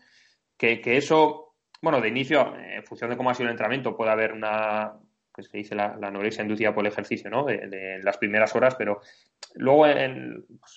que, 0.58 0.82
eso, 0.84 1.54
bueno, 1.80 2.02
de 2.02 2.08
inicio, 2.08 2.54
en 2.58 2.84
función 2.84 3.08
de 3.08 3.16
cómo 3.16 3.30
ha 3.30 3.34
sido 3.34 3.48
el 3.48 3.52
entrenamiento, 3.52 3.96
puede 3.96 4.10
haber 4.10 4.34
una, 4.34 4.92
que 5.36 5.42
se 5.42 5.58
dice 5.58 5.74
la, 5.74 5.96
la 6.00 6.08
anorexia 6.08 6.42
inducida 6.42 6.74
por 6.74 6.84
el 6.84 6.92
ejercicio, 6.92 7.30
¿no? 7.30 7.44
De, 7.44 8.00
las 8.02 8.16
primeras 8.16 8.56
horas, 8.56 8.74
pero 8.74 9.00
luego 9.54 9.82
pues, 9.82 9.96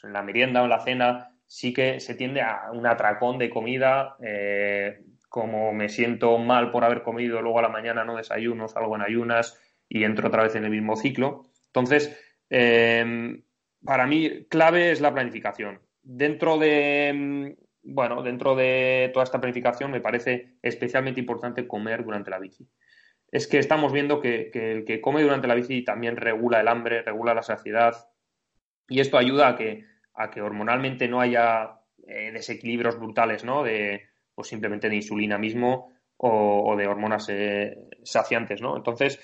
en, 0.04 0.14
la 0.14 0.22
merienda 0.22 0.62
o 0.62 0.66
en 0.66 0.70
la 0.70 0.82
cena 0.82 1.32
sí 1.48 1.74
que 1.74 2.00
se 2.00 2.14
tiende 2.14 2.42
a 2.42 2.70
un 2.74 2.86
atracón 2.86 3.38
de 3.38 3.50
comida, 3.50 4.18
eh, 4.22 5.02
como 5.30 5.74
me 5.74 5.90
siento 5.90 6.38
mal 6.38 6.72
por 6.72 6.84
haber 6.84 7.02
comido, 7.02 7.42
luego 7.42 7.60
a 7.60 7.64
la 7.64 7.70
mañana 7.70 8.04
no 8.04 8.18
desayuno, 8.18 8.68
salgo 8.68 8.96
en 8.96 9.02
ayunas 9.02 9.60
y 9.88 10.04
entro 10.04 10.28
otra 10.28 10.44
vez 10.44 10.56
en 10.56 10.66
el 10.66 10.72
mismo 10.72 10.96
ciclo. 10.96 11.46
Entonces, 11.68 12.20
em, 12.50 13.44
para 13.84 14.06
mí, 14.06 14.46
clave 14.50 14.92
es 14.92 15.02
la 15.02 15.14
planificación. 15.14 15.80
Dentro 16.02 16.58
de, 16.58 17.56
bueno, 17.84 18.22
dentro 18.24 18.56
de 18.56 19.10
toda 19.14 19.24
esta 19.24 19.40
planificación 19.40 19.92
me 19.92 20.02
parece 20.02 20.58
especialmente 20.62 21.20
importante 21.20 21.68
comer 21.68 22.04
durante 22.04 22.32
la 22.32 22.40
bici 22.40 22.68
es 23.32 23.48
que 23.48 23.60
estamos 23.60 23.94
viendo 23.94 24.20
que, 24.20 24.52
el 24.54 24.86
que 24.86 25.02
come 25.02 25.22
durante 25.22 25.48
la 25.48 25.56
bici 25.56 25.84
también 25.84 26.18
regula 26.18 26.60
el 26.60 26.68
hambre, 26.68 27.04
regula 27.04 27.34
la 27.34 27.44
saciedad 27.44 28.10
y 28.88 29.00
esto 29.00 29.18
ayuda 29.18 29.50
a 29.50 29.56
que, 29.56 29.86
a 30.16 30.32
que 30.32 30.42
hormonalmente 30.42 31.08
no 31.08 31.22
haya 31.22 31.82
eh, 32.08 32.32
desequilibrios 32.32 32.98
brutales, 32.98 33.44
¿no? 33.44 33.64
De, 33.64 34.08
pues 34.34 34.48
simplemente 34.48 34.90
de 34.90 34.96
insulina 34.96 35.38
mismo 35.38 35.94
o, 36.18 36.76
de 36.76 36.88
hormonas 36.88 37.28
eh, 37.30 37.78
saciantes, 38.04 38.62
¿no? 38.62 38.76
Entonces, 38.76 39.20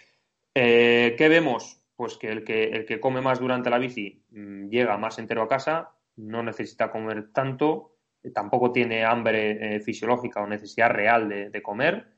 eh, 0.53 1.15
¿qué 1.17 1.27
vemos? 1.27 1.81
Pues 1.95 2.17
que 2.17 2.29
el, 2.29 2.43
que 2.43 2.65
el 2.65 2.85
que 2.85 2.99
come 2.99 3.21
más 3.21 3.39
durante 3.39 3.69
la 3.69 3.79
bici 3.79 4.23
mm, 4.29 4.69
llega 4.69 4.97
más 4.97 5.17
entero 5.17 5.41
a 5.41 5.47
casa, 5.47 5.91
no 6.17 6.43
necesita 6.43 6.91
comer 6.91 7.33
tanto, 7.33 7.97
tampoco 8.33 8.71
tiene 8.71 9.03
hambre 9.03 9.79
fisiológica 9.81 10.41
o 10.41 10.47
necesidad 10.47 10.89
real 10.89 11.29
de 11.29 11.61
comer 11.61 12.14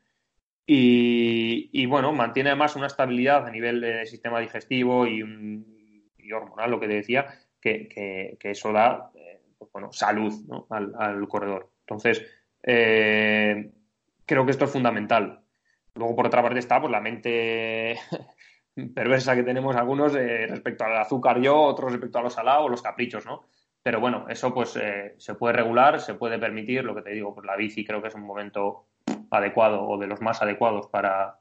y, 0.70 1.86
bueno, 1.86 2.12
mantiene 2.12 2.50
además 2.50 2.76
una 2.76 2.88
estabilidad 2.88 3.48
a 3.48 3.52
nivel 3.52 3.80
de 3.80 4.06
sistema 4.06 4.42
digestivo 4.42 5.08
y, 5.08 5.24
hormonal, 6.34 6.72
lo 6.72 6.80
que 6.80 6.90
te 6.90 6.96
decía, 6.96 7.26
que, 7.62 8.38
eso 8.42 8.74
da 8.74 9.10
eh, 9.16 9.42
pues 9.58 9.72
bueno, 9.72 9.94
salud 9.94 10.34
al, 10.70 11.28
corredor. 11.30 11.72
Entonces, 11.82 12.26
eh, 12.64 13.72
creo 14.26 14.46
que 14.46 14.52
esto 14.52 14.66
es 14.66 14.72
fundamental. 14.72 15.42
Luego, 15.96 16.18
por 16.18 16.28
otra 16.28 16.44
parte, 16.44 16.60
está 16.60 16.82
pues, 16.82 16.92
la 16.92 17.00
mente 17.00 17.98
perversa 18.94 19.36
que 19.36 19.44
tenemos 19.44 19.74
algunos 19.78 20.16
eh, 20.16 20.48
respecto 20.48 20.84
al 20.84 20.98
azúcar 20.98 21.40
yo, 21.40 21.58
otros 21.62 21.94
respecto 21.94 22.20
a 22.20 22.24
los 22.24 22.34
salados 22.34 22.66
o 22.66 22.70
los 22.70 22.82
caprichos, 22.82 23.26
¿no? 23.26 23.46
Pero 23.82 24.02
bueno, 24.02 24.26
eso 24.28 24.54
pues 24.54 24.78
se 25.18 25.36
puede 25.36 25.54
regular, 25.54 26.02
se 26.02 26.16
puede 26.16 26.38
permitir, 26.38 26.84
lo 26.84 26.94
que 26.94 27.04
te 27.04 27.12
digo, 27.12 27.34
pues 27.34 27.46
la 27.46 27.56
bici 27.56 27.86
creo 27.86 28.02
que 28.02 28.10
es 28.10 28.16
un 28.16 28.24
momento 28.24 28.87
adecuado 29.32 29.84
o 29.84 29.98
de 29.98 30.08
los 30.08 30.22
más 30.22 30.42
adecuados 30.42 30.88
para, 30.88 31.40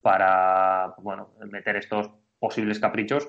para 0.00 0.94
bueno, 0.98 1.34
meter 1.50 1.76
estos 1.76 2.10
posibles 2.38 2.80
caprichos 2.80 3.28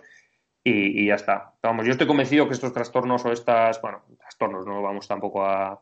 y, 0.63 1.08
ya 1.08 1.15
está. 1.15 1.54
Vamos, 1.62 1.86
yo 1.86 1.91
estoy 1.91 2.08
convencido 2.08 2.48
que 2.48 2.54
estos 2.54 2.74
trastornos 2.74 3.26
o 3.26 3.32
estas, 3.32 3.82
bueno, 3.82 4.04
trastornos, 4.17 4.65
no 4.65 4.82
vamos 4.82 5.08
tampoco 5.08 5.46
a, 5.46 5.82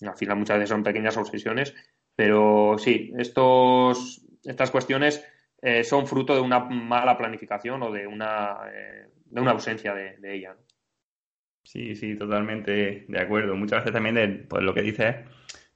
al 0.00 0.16
final 0.16 0.38
muchas 0.38 0.56
veces 0.56 0.70
son 0.70 0.82
pequeñas 0.82 1.16
obsesiones, 1.16 1.74
pero 2.16 2.76
sí, 2.78 3.12
estos, 3.18 4.24
estas 4.42 4.70
cuestiones 4.70 5.26
eh, 5.60 5.84
son 5.84 6.06
fruto 6.06 6.34
de 6.34 6.40
una 6.40 6.60
mala 6.60 7.16
planificación 7.18 7.82
o 7.82 7.92
de 7.92 8.06
una, 8.06 8.60
eh, 8.72 9.08
de 9.26 9.40
una 9.40 9.52
ausencia 9.52 9.94
de, 9.94 10.34
ella. 10.34 10.56
Sí, 11.62 11.94
sí, 11.94 12.16
totalmente 12.16 13.04
de 13.08 13.20
acuerdo. 13.20 13.56
Muchas 13.56 13.80
veces 13.80 13.92
también 13.92 14.14
de, 14.14 14.28
pues, 14.28 14.62
lo 14.62 14.74
que 14.74 14.82
dices 14.82 15.16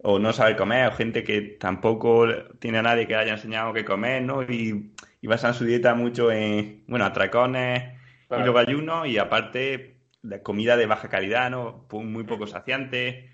o 0.02 0.18
no 0.18 0.32
saber 0.32 0.56
comer, 0.56 0.88
o 0.88 0.92
gente 0.92 1.24
que 1.24 1.40
tampoco 1.42 2.26
tiene 2.58 2.78
a 2.78 2.82
nadie 2.82 3.06
que 3.06 3.14
le 3.14 3.20
haya 3.20 3.32
enseñado 3.34 3.72
qué 3.72 3.84
comer, 3.84 4.22
¿no? 4.22 4.42
Y, 4.42 4.92
y 5.20 5.26
basan 5.26 5.54
su 5.54 5.64
dieta 5.64 5.94
mucho 5.94 6.30
en, 6.30 6.84
bueno, 6.86 7.04
atracones 7.04 7.94
y 8.30 8.42
luego 8.42 8.58
ayuno, 8.58 9.06
y 9.06 9.18
aparte 9.18 9.96
de 10.22 10.42
comida 10.42 10.76
de 10.76 10.86
baja 10.86 11.08
calidad, 11.08 11.50
¿no? 11.50 11.86
Muy 11.90 12.24
poco 12.24 12.46
saciante, 12.46 13.30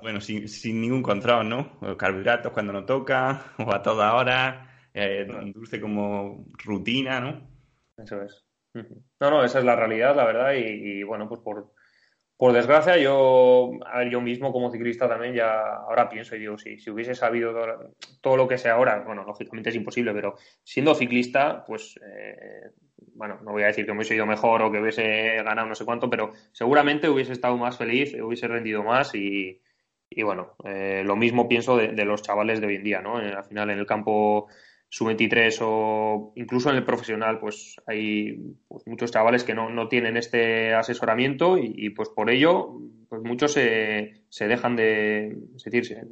bueno, 0.00 0.20
sin, 0.20 0.48
sin, 0.48 0.80
ningún 0.80 1.02
control, 1.02 1.48
¿no? 1.48 1.96
carbohidratos 1.96 2.52
cuando 2.52 2.72
no 2.72 2.84
toca, 2.84 3.52
o 3.58 3.72
a 3.72 3.82
toda 3.82 4.14
hora, 4.14 4.88
eh, 4.94 5.26
dulce 5.54 5.80
como 5.80 6.44
rutina, 6.64 7.20
¿no? 7.20 7.48
Eso 7.96 8.22
es. 8.22 8.44
No, 8.74 9.30
no, 9.30 9.44
esa 9.44 9.58
es 9.58 9.64
la 9.64 9.74
realidad, 9.74 10.14
la 10.14 10.24
verdad, 10.24 10.52
y 10.54 11.02
bueno, 11.02 11.28
pues 11.28 11.40
por, 11.40 11.72
por 12.38 12.52
desgracia, 12.52 12.96
yo, 12.96 13.72
yo 14.08 14.20
mismo 14.20 14.52
como 14.52 14.70
ciclista 14.70 15.08
también 15.08 15.34
ya 15.34 15.60
ahora 15.74 16.08
pienso 16.08 16.36
y 16.36 16.38
digo, 16.38 16.56
si, 16.56 16.78
si 16.78 16.88
hubiese 16.88 17.16
sabido 17.16 17.52
todo, 18.20 18.36
lo 18.36 18.46
que 18.46 18.58
sé 18.58 18.68
ahora, 18.68 19.02
bueno, 19.04 19.24
lógicamente 19.24 19.70
es 19.70 19.76
imposible, 19.76 20.14
pero 20.14 20.36
siendo 20.62 20.94
ciclista, 20.94 21.64
pues, 21.66 21.98
eh, 22.00 22.70
bueno, 23.16 23.40
no 23.42 23.50
voy 23.50 23.64
a 23.64 23.66
decir 23.66 23.84
que 23.84 23.90
me 23.90 23.98
hubiese 23.98 24.14
ido 24.14 24.24
mejor 24.24 24.62
o 24.62 24.70
que 24.70 24.80
hubiese 24.80 25.42
ganado 25.42 25.66
no 25.66 25.74
sé 25.74 25.84
cuánto, 25.84 26.08
pero 26.08 26.30
seguramente 26.52 27.08
hubiese 27.08 27.32
estado 27.32 27.56
más 27.56 27.76
feliz, 27.76 28.14
hubiese 28.14 28.46
rendido 28.46 28.84
más 28.84 29.16
y, 29.16 29.60
y 30.08 30.22
bueno, 30.22 30.54
eh, 30.64 31.02
lo 31.04 31.16
mismo 31.16 31.48
pienso 31.48 31.76
de, 31.76 31.88
de, 31.88 32.04
los 32.04 32.22
chavales 32.22 32.60
de 32.60 32.68
hoy 32.68 32.76
en 32.76 32.84
día, 32.84 33.02
¿no? 33.02 33.20
Eh, 33.20 33.32
al 33.32 33.44
final 33.46 33.70
en 33.70 33.80
el 33.80 33.86
campo 33.86 34.46
su 34.90 35.04
23 35.04 35.58
o 35.62 36.32
incluso 36.36 36.70
en 36.70 36.76
el 36.76 36.84
profesional, 36.84 37.38
pues 37.38 37.76
hay 37.86 38.38
pues, 38.68 38.86
muchos 38.86 39.10
chavales 39.10 39.44
que 39.44 39.54
no, 39.54 39.68
no, 39.68 39.88
tienen 39.88 40.16
este 40.16 40.74
asesoramiento 40.74 41.58
y, 41.58 41.90
pues 41.90 42.08
por 42.08 42.30
ello 42.30 42.80
pues 43.08 43.22
muchos 43.22 43.52
se, 43.52 44.24
se 44.28 44.48
dejan 44.48 44.76
de, 44.76 45.36
es 45.56 45.64
decir, 45.64 46.06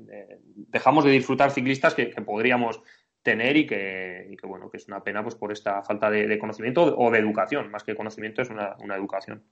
dejamos 0.44 1.04
de 1.04 1.10
disfrutar 1.10 1.50
ciclistas 1.50 1.94
que, 1.94 2.06
podríamos 2.06 2.82
tener 3.22 3.56
y 3.56 3.66
que, 3.66 4.28
y 4.30 4.36
que, 4.36 4.46
bueno, 4.46 4.70
que 4.70 4.76
es 4.78 4.88
una 4.88 5.02
pena 5.02 5.22
pues 5.22 5.34
por 5.34 5.52
esta 5.52 5.82
falta 5.82 6.10
de, 6.10 6.38
conocimiento 6.38 6.96
o 6.96 7.10
de 7.10 7.18
educación, 7.18 7.70
más 7.70 7.84
que 7.84 7.94
conocimiento 7.94 8.42
es 8.42 8.50
una, 8.50 8.76
una 8.78 8.96
educación. 8.96 9.42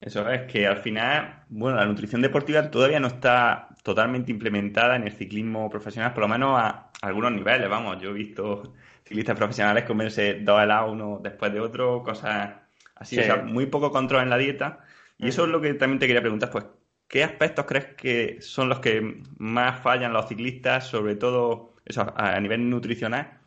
Eso 0.00 0.28
es 0.30 0.42
que 0.50 0.66
al 0.66 0.78
final, 0.78 1.44
bueno, 1.48 1.76
la 1.76 1.86
nutrición 1.86 2.22
deportiva 2.22 2.70
todavía 2.70 3.00
no 3.00 3.08
está 3.08 3.67
totalmente 3.88 4.30
implementada 4.30 4.96
en 4.96 5.04
el 5.04 5.12
ciclismo 5.12 5.70
profesional, 5.70 6.12
por 6.12 6.24
lo 6.24 6.28
menos 6.28 6.60
a 6.60 6.90
algunos 7.00 7.32
niveles, 7.32 7.70
vamos, 7.70 7.98
yo 8.02 8.10
he 8.10 8.12
visto 8.12 8.74
ciclistas 9.02 9.34
profesionales 9.34 9.84
comerse 9.84 10.40
dos 10.42 10.62
helados 10.62 10.92
uno 10.92 11.20
después 11.22 11.50
de 11.54 11.60
otro, 11.60 12.02
cosas 12.02 12.50
así, 12.96 13.18
o 13.18 13.22
sea, 13.22 13.36
muy 13.36 13.64
poco 13.64 13.90
control 13.90 14.24
en 14.24 14.28
la 14.28 14.36
dieta. 14.36 14.84
Y 15.16 15.28
eso 15.28 15.44
es 15.44 15.48
lo 15.48 15.62
que 15.62 15.72
también 15.72 15.98
te 15.98 16.06
quería 16.06 16.20
preguntar, 16.20 16.50
pues, 16.50 16.66
¿qué 17.08 17.24
aspectos 17.24 17.64
crees 17.64 17.86
que 17.94 18.42
son 18.42 18.68
los 18.68 18.80
que 18.80 19.22
más 19.38 19.80
fallan 19.80 20.12
los 20.12 20.28
ciclistas, 20.28 20.86
sobre 20.86 21.16
todo 21.16 21.74
eso, 21.86 22.12
a 22.14 22.38
nivel 22.40 22.68
nutricional? 22.68 23.38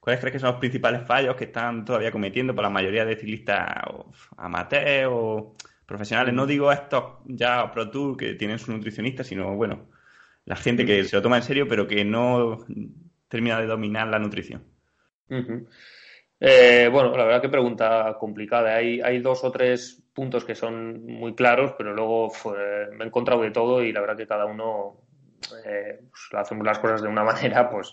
¿Cuáles 0.00 0.20
crees 0.20 0.32
que 0.32 0.38
son 0.38 0.52
los 0.52 0.60
principales 0.60 1.06
fallos 1.06 1.36
que 1.36 1.44
están 1.44 1.84
todavía 1.84 2.10
cometiendo 2.10 2.54
por 2.54 2.64
la 2.64 2.70
mayoría 2.70 3.04
de 3.04 3.16
ciclistas 3.16 3.68
amateurs 4.38 5.10
o 5.12 5.54
profesionales. 5.90 6.32
No 6.32 6.46
digo 6.46 6.70
estos 6.70 7.16
ya 7.26 7.70
Pro 7.72 7.90
Tour 7.90 8.16
que 8.16 8.34
tienen 8.34 8.60
su 8.60 8.70
nutricionista, 8.70 9.24
sino, 9.24 9.56
bueno, 9.56 9.88
la 10.44 10.54
gente 10.54 10.86
que 10.86 11.02
se 11.02 11.16
lo 11.16 11.22
toma 11.22 11.36
en 11.38 11.42
serio, 11.42 11.66
pero 11.66 11.88
que 11.88 12.04
no 12.04 12.64
termina 13.28 13.60
de 13.60 13.66
dominar 13.66 14.06
la 14.06 14.20
nutrición. 14.20 14.62
Eh, 16.38 16.88
bueno, 16.92 17.16
la 17.16 17.24
verdad 17.24 17.42
que 17.42 17.48
pregunta 17.48 18.16
complicada. 18.20 18.76
Hay, 18.76 19.00
hay 19.00 19.18
dos 19.18 19.42
o 19.42 19.50
tres 19.50 20.00
puntos 20.14 20.44
que 20.44 20.54
son 20.54 21.04
muy 21.06 21.34
claros, 21.34 21.74
pero 21.76 21.92
luego 21.92 22.32
me 22.96 23.04
he 23.04 23.06
encontrado 23.08 23.42
de 23.42 23.50
todo 23.50 23.82
y 23.82 23.92
la 23.92 24.00
verdad 24.00 24.16
que 24.16 24.28
cada 24.28 24.46
uno 24.46 25.02
eh, 25.66 26.02
pues, 26.08 26.40
hacemos 26.40 26.64
las 26.64 26.78
cosas 26.78 27.02
de 27.02 27.08
una 27.08 27.24
manera, 27.32 27.68
pues 27.68 27.92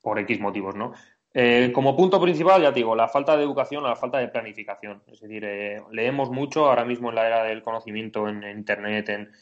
por 0.00 0.18
X 0.20 0.40
motivos, 0.40 0.74
¿no? 0.74 0.94
Eh, 1.38 1.70
como 1.70 1.94
punto 1.94 2.18
principal, 2.18 2.62
ya 2.62 2.72
te 2.72 2.80
digo, 2.80 2.96
la 2.96 3.08
falta 3.08 3.36
de 3.36 3.42
educación, 3.42 3.84
la 3.84 3.94
falta 3.94 4.16
de 4.16 4.28
planificación. 4.28 5.02
Es 5.06 5.20
decir, 5.20 5.44
eh, 5.44 5.82
leemos 5.92 6.30
mucho 6.30 6.64
ahora 6.64 6.86
mismo 6.86 7.10
en 7.10 7.14
la 7.14 7.26
era 7.26 7.42
del 7.42 7.62
conocimiento, 7.62 8.26
en, 8.26 8.42
Internet, 8.42 9.10
en, 9.10 9.32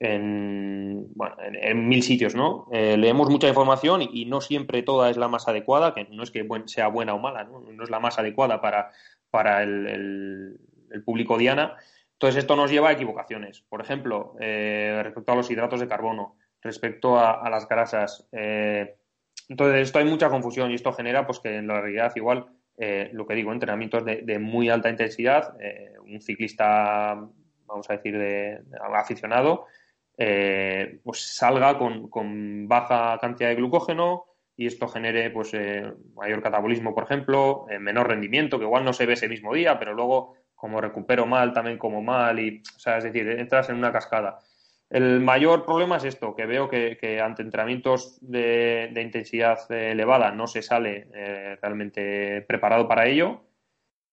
en, 0.00 1.06
bueno, 1.14 1.36
en, 1.40 1.86
mil 1.86 2.02
sitios, 2.02 2.34
¿no? 2.34 2.66
Eh, 2.72 2.96
leemos 2.96 3.30
mucha 3.30 3.46
información 3.46 4.02
y, 4.02 4.24
no 4.24 4.40
siempre 4.40 4.82
toda 4.82 5.10
es 5.10 5.16
la 5.16 5.28
más 5.28 5.46
adecuada, 5.46 5.94
que 5.94 6.08
no 6.10 6.24
es 6.24 6.32
que 6.32 6.44
sea 6.66 6.88
buena 6.88 7.14
o 7.14 7.20
mala, 7.20 7.44
¿no? 7.44 7.62
Es 7.84 7.88
la 7.88 8.00
más 8.00 8.18
adecuada 8.18 8.60
para, 8.60 8.90
para 9.30 9.62
el, 9.62 10.58
público 11.04 11.38
diana. 11.38 11.76
Entonces, 12.14 12.40
esto 12.40 12.56
nos 12.56 12.72
lleva 12.72 12.88
a 12.88 12.92
equivocaciones. 12.94 13.60
Por 13.68 13.80
ejemplo, 13.80 14.34
respecto 14.40 15.30
a 15.30 15.36
los 15.36 15.48
hidratos 15.48 15.78
de 15.78 15.86
carbono, 15.86 16.36
respecto 16.62 17.16
a, 17.16 17.30
a 17.30 17.48
las 17.48 17.68
grasas. 17.68 18.28
Entonces, 19.48 19.82
esto 19.82 19.98
hay 19.98 20.04
mucha 20.04 20.30
confusión 20.30 20.70
y 20.70 20.74
esto 20.74 20.92
genera 20.92 21.26
pues 21.26 21.40
que 21.40 21.56
en 21.56 21.66
la 21.66 21.80
realidad 21.80 22.12
igual, 22.16 22.46
eh, 22.78 23.10
lo 23.12 23.26
que 23.26 23.34
digo, 23.34 23.52
entrenamientos 23.52 24.04
de, 24.04 24.38
muy 24.38 24.68
alta 24.68 24.90
intensidad, 24.90 25.56
eh, 25.60 25.92
un 26.04 26.20
ciclista, 26.20 27.26
vamos 27.66 27.90
a 27.90 27.92
decir, 27.94 28.16
de, 28.16 28.60
aficionado, 28.94 29.66
eh, 30.16 31.00
pues 31.04 31.20
salga 31.36 31.78
con, 31.78 32.68
baja 32.68 33.18
cantidad 33.20 33.48
de 33.48 33.56
glucógeno 33.56 34.24
y 34.56 34.66
esto 34.66 34.86
genere 34.86 35.30
pues 35.30 35.52
mayor 36.14 36.40
catabolismo, 36.40 36.94
por 36.94 37.04
ejemplo, 37.04 37.66
menor 37.80 38.08
rendimiento, 38.08 38.58
que 38.58 38.64
igual 38.64 38.84
no 38.84 38.92
se 38.92 39.04
ve 39.04 39.14
ese 39.14 39.28
mismo 39.28 39.52
día, 39.52 39.78
pero 39.78 39.94
luego 39.94 40.36
como 40.54 40.80
recupero 40.80 41.26
mal, 41.26 41.52
también 41.52 41.76
como 41.76 42.00
mal, 42.00 42.38
y, 42.38 42.62
o 42.76 42.78
sea, 42.78 42.98
es 42.98 43.04
decir, 43.04 43.28
entras 43.28 43.68
en 43.68 43.76
una 43.76 43.92
cascada. 43.92 44.38
El 44.94 45.18
mayor 45.18 45.64
problema 45.64 45.96
es 45.96 46.04
esto, 46.04 46.36
que 46.36 46.46
veo 46.46 46.70
que, 46.70 47.20
ante 47.20 47.42
entrenamientos 47.42 48.16
de, 48.20 48.92
intensidad 48.94 49.58
elevada 49.72 50.30
no 50.30 50.46
se 50.46 50.62
sale 50.62 51.08
eh, 51.12 51.58
realmente 51.60 52.42
preparado 52.42 52.86
para 52.86 53.08
ello. 53.08 53.42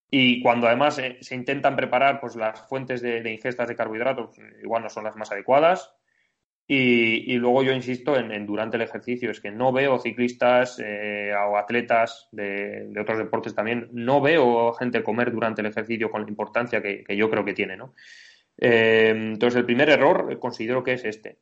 Y 0.09 0.41
cuando 0.41 0.65
además 0.65 0.97
eh, 0.97 1.19
se 1.21 1.35
intentan 1.35 1.75
preparar, 1.75 2.19
pues 2.19 2.35
las 2.35 2.67
fuentes 2.67 3.03
de, 3.03 3.31
ingestas 3.31 3.67
de 3.67 3.75
carbohidratos 3.75 4.35
igual 4.63 4.81
no 4.81 4.89
son 4.89 5.03
las 5.03 5.15
más 5.15 5.31
adecuadas. 5.31 5.93
Y, 6.67 7.35
luego 7.35 7.61
yo 7.61 7.73
insisto 7.73 8.17
en, 8.17 8.47
durante 8.47 8.77
el 8.77 8.81
ejercicio, 8.81 9.29
es 9.29 9.39
que 9.39 9.51
no 9.51 9.71
veo 9.71 9.99
ciclistas 9.99 10.81
eh, 10.83 11.31
o 11.47 11.57
atletas 11.57 12.27
de, 12.31 12.91
otros 12.99 13.19
deportes 13.19 13.53
también, 13.53 13.87
no 13.91 14.19
veo 14.19 14.73
gente 14.73 15.03
comer 15.03 15.31
durante 15.31 15.61
el 15.61 15.67
ejercicio 15.67 16.09
con 16.09 16.23
la 16.23 16.29
importancia 16.29 16.81
que, 16.81 17.03
que 17.03 17.15
yo 17.15 17.29
creo 17.29 17.45
que 17.45 17.53
tiene, 17.53 17.77
¿no? 17.77 17.93
Eh, 18.57 19.09
entonces, 19.09 19.57
el 19.57 19.65
primer 19.65 19.89
error 19.89 20.37
considero 20.39 20.83
que 20.83 20.93
es 20.93 21.05
este. 21.05 21.39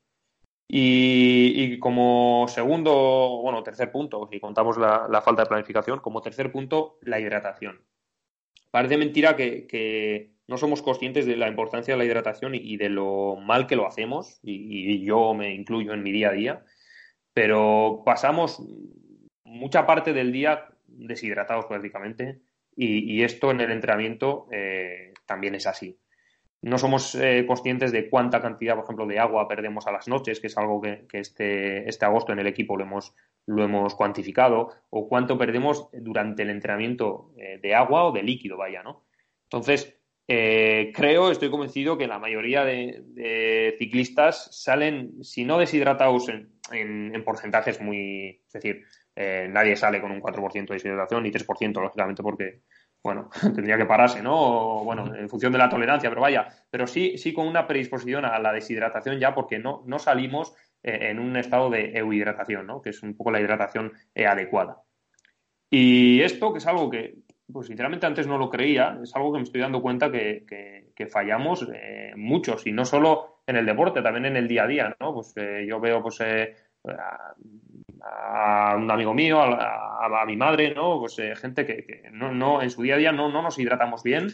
Y, 0.72 1.80
como 1.80 2.46
segundo, 2.48 3.40
bueno, 3.42 3.64
tercer 3.64 3.92
punto, 3.92 4.30
si 4.32 4.40
contamos 4.40 4.78
la, 4.78 5.22
falta 5.24 5.42
de 5.42 5.50
planificación, 5.50 6.00
como 6.00 6.22
tercer 6.22 6.52
punto, 6.52 7.00
la 7.02 7.20
hidratación. 7.20 7.82
Parece 8.70 8.98
mentira 8.98 9.36
que, 9.36 10.36
no 10.48 10.58
somos 10.58 10.82
conscientes 10.84 11.26
de 11.26 11.38
la 11.38 11.48
importancia 11.48 11.94
de 11.94 11.98
la 11.98 12.06
hidratación 12.06 12.54
y, 12.54 12.78
de 12.78 12.90
lo 12.90 13.36
mal 13.36 13.66
que 13.66 13.76
lo 13.76 13.88
hacemos, 13.88 14.40
y, 14.44 15.04
yo 15.04 15.34
me 15.34 15.56
incluyo 15.56 15.94
en 15.94 16.04
mi 16.04 16.12
día 16.12 16.30
a 16.30 16.34
día, 16.34 16.66
pero 17.34 18.04
pasamos 18.06 18.62
mucha 19.44 19.88
parte 19.88 20.14
del 20.14 20.32
día 20.32 20.68
deshidratados 20.86 21.66
prácticamente, 21.66 22.42
y, 22.76 23.24
esto 23.24 23.50
en 23.50 23.62
el 23.62 23.72
entrenamiento 23.72 24.48
eh, 24.52 25.14
también 25.26 25.56
es 25.56 25.66
así 25.66 26.00
no 26.62 26.78
somos 26.78 27.16
eh, 27.16 27.46
conscientes 27.48 27.92
de 27.92 28.10
cuánta 28.10 28.42
cantidad, 28.42 28.76
por 28.76 28.84
ejemplo, 28.84 29.08
de 29.08 29.20
agua 29.20 29.48
perdemos 29.48 29.88
a 29.88 29.92
las 29.92 30.08
noches, 30.08 30.40
que 30.40 30.48
es 30.48 30.58
algo 30.58 30.82
que, 30.82 31.06
este, 31.14 31.88
este, 31.88 32.06
agosto 32.06 32.34
en 32.34 32.40
el 32.40 32.48
equipo 32.48 32.76
lo 32.76 32.84
hemos, 32.84 33.16
lo 33.46 33.64
hemos 33.64 33.96
cuantificado, 33.96 34.70
o 34.90 35.08
cuánto 35.08 35.38
perdemos 35.38 35.90
durante 35.94 36.44
el 36.44 36.50
entrenamiento 36.50 37.32
eh, 37.38 37.60
de 37.62 37.76
agua 37.76 38.06
o 38.06 38.12
de 38.12 38.24
líquido, 38.24 38.58
vaya, 38.58 38.84
¿no? 38.84 39.06
Entonces, 39.44 39.96
eh, 40.28 40.92
creo, 40.94 41.32
estoy 41.32 41.50
convencido 41.50 41.98
que 41.98 42.08
la 42.08 42.20
mayoría 42.20 42.66
de, 42.66 43.76
ciclistas 43.78 44.50
salen, 44.52 45.24
si 45.24 45.46
no 45.46 45.58
deshidratados 45.58 46.30
en, 46.30 46.52
en, 46.72 47.24
porcentajes 47.24 47.82
muy. 47.82 48.44
Es 48.46 48.54
decir, 48.54 48.84
nadie 49.16 49.76
sale 49.76 50.02
con 50.02 50.12
un 50.12 50.22
4% 50.22 50.68
de 50.68 50.74
deshidratación 50.76 51.24
ni 51.24 51.32
3%, 51.32 51.82
lógicamente, 51.82 52.22
porque 52.22 52.62
bueno, 53.04 53.30
tendría 53.56 53.78
que 53.78 53.86
pararse, 53.86 54.22
¿no? 54.22 54.84
bueno, 54.84 55.16
en 55.16 55.30
función 55.30 55.52
de 55.52 55.58
la 55.58 55.70
tolerancia, 55.70 56.10
pero 56.10 56.22
vaya, 56.22 56.48
pero 56.70 56.88
sí, 56.88 57.18
sí 57.18 57.34
con 57.34 57.48
una 57.48 57.68
predisposición 57.68 58.26
a 58.26 58.40
la 58.40 58.54
deshidratación 58.54 59.20
ya 59.20 59.34
porque 59.34 59.60
no, 59.60 59.84
no 59.86 60.00
salimos 60.00 60.54
eh, 60.84 61.10
en 61.10 61.20
un 61.20 61.36
estado 61.36 61.70
de 61.70 61.98
euhidratación, 61.98 62.66
¿no? 62.66 62.82
Que 62.82 62.92
es 62.92 63.04
un 63.04 63.16
poco 63.16 63.32
la 63.32 63.42
hidratación 63.42 63.92
eh, 64.16 64.26
adecuada. 64.26 64.82
Y 65.70 66.22
esto, 66.22 66.54
que 66.54 66.60
es 66.60 66.68
algo 66.68 66.90
que, 66.90 67.16
pues 67.52 67.68
sinceramente 67.68 68.06
antes 68.06 68.28
no 68.28 68.38
lo 68.38 68.50
creía, 68.50 68.98
es 69.04 69.14
algo 69.16 69.32
que 69.32 69.40
me 69.40 69.44
estoy 69.44 69.62
dando 69.62 69.82
cuenta 69.82 70.10
que, 70.12 70.46
que, 70.48 71.08
fallamos 71.08 71.66
eh, 71.74 72.12
muchos, 72.18 72.68
y 72.68 72.74
no 72.74 72.84
solo 72.84 73.42
en 73.48 73.56
el 73.56 73.66
deporte, 73.66 74.02
también 74.02 74.26
en 74.26 74.36
el 74.36 74.50
día 74.50 74.64
a 74.64 74.68
día, 74.68 74.96
¿no? 75.00 75.14
Pues 75.14 75.34
yo 75.66 75.80
veo, 75.80 76.02
pues, 76.04 76.20
a 78.04 78.76
un 78.78 78.90
amigo 78.90 79.14
mío, 79.14 79.42
a, 79.42 80.26
mi 80.26 80.36
madre, 80.36 80.74
¿no? 80.74 81.00
Pues 81.00 81.18
eh, 81.20 81.36
gente 81.36 81.66
que, 81.66 82.10
no, 82.12 82.32
no, 82.32 82.62
en 82.62 82.70
su 82.70 82.82
día 82.82 82.96
a 82.96 82.98
día 82.98 83.12
no, 83.12 83.30
no 83.30 83.42
nos 83.42 83.58
hidratamos 83.58 84.04
bien 84.04 84.30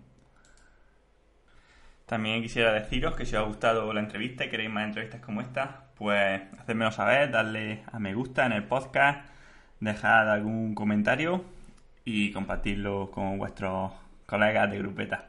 También 2.07 2.41
quisiera 2.41 2.73
deciros 2.73 3.15
que 3.15 3.27
si 3.27 3.37
os 3.37 3.43
ha 3.43 3.47
gustado 3.47 3.93
la 3.93 4.01
entrevista 4.01 4.47
y 4.47 4.49
queréis 4.49 4.71
más 4.71 4.87
entrevistas 4.87 5.21
como 5.21 5.43
esta, 5.43 5.91
pues 5.95 6.41
hacedmelo 6.59 6.91
saber, 6.91 7.31
darle 7.31 7.83
a 7.93 7.99
me 7.99 8.15
gusta 8.15 8.47
en 8.47 8.53
el 8.53 8.65
podcast, 8.65 9.29
dejad 9.81 10.33
algún 10.33 10.75
comentario 10.75 11.45
y 12.07 12.33
compartirlo 12.33 13.11
con 13.11 13.37
vuestros 13.37 13.93
colegas 14.27 14.71
de 14.71 14.79
grupeta. 14.79 15.29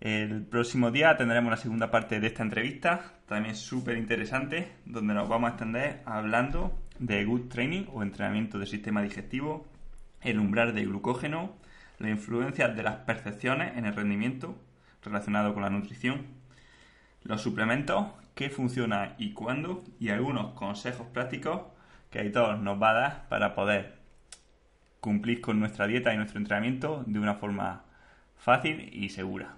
El 0.00 0.44
próximo 0.44 0.92
día 0.92 1.16
tendremos 1.16 1.50
la 1.50 1.56
segunda 1.56 1.90
parte 1.90 2.20
de 2.20 2.28
esta 2.28 2.44
entrevista, 2.44 3.14
también 3.26 3.56
súper 3.56 3.98
interesante, 3.98 4.72
donde 4.84 5.12
nos 5.14 5.28
vamos 5.28 5.48
a 5.48 5.54
extender 5.54 6.02
hablando 6.04 6.78
de 7.00 7.24
good 7.24 7.48
training 7.48 7.86
o 7.92 8.02
entrenamiento 8.02 8.58
del 8.58 8.68
sistema 8.68 9.02
digestivo, 9.02 9.66
el 10.22 10.38
umbral 10.38 10.74
de 10.74 10.84
glucógeno, 10.84 11.56
la 11.98 12.10
influencia 12.10 12.68
de 12.68 12.82
las 12.82 12.96
percepciones 12.96 13.76
en 13.76 13.86
el 13.86 13.94
rendimiento 13.94 14.56
relacionado 15.02 15.52
con 15.52 15.64
la 15.64 15.70
nutrición, 15.70 16.26
los 17.22 17.42
suplementos, 17.42 18.06
qué 18.34 18.50
funciona 18.50 19.16
y 19.18 19.32
cuándo, 19.32 19.82
y 19.98 20.10
algunos 20.10 20.52
consejos 20.54 21.08
prácticos 21.08 21.62
que 22.10 22.20
Aitor 22.20 22.58
nos 22.58 22.80
va 22.80 22.90
a 22.90 22.94
dar 22.94 23.28
para 23.28 23.54
poder 23.54 23.97
cumplir 25.00 25.40
con 25.40 25.60
nuestra 25.60 25.86
dieta 25.86 26.12
y 26.12 26.16
nuestro 26.16 26.38
entrenamiento 26.38 27.04
de 27.06 27.18
una 27.18 27.34
forma 27.34 27.84
fácil 28.36 28.90
y 28.92 29.10
segura. 29.10 29.57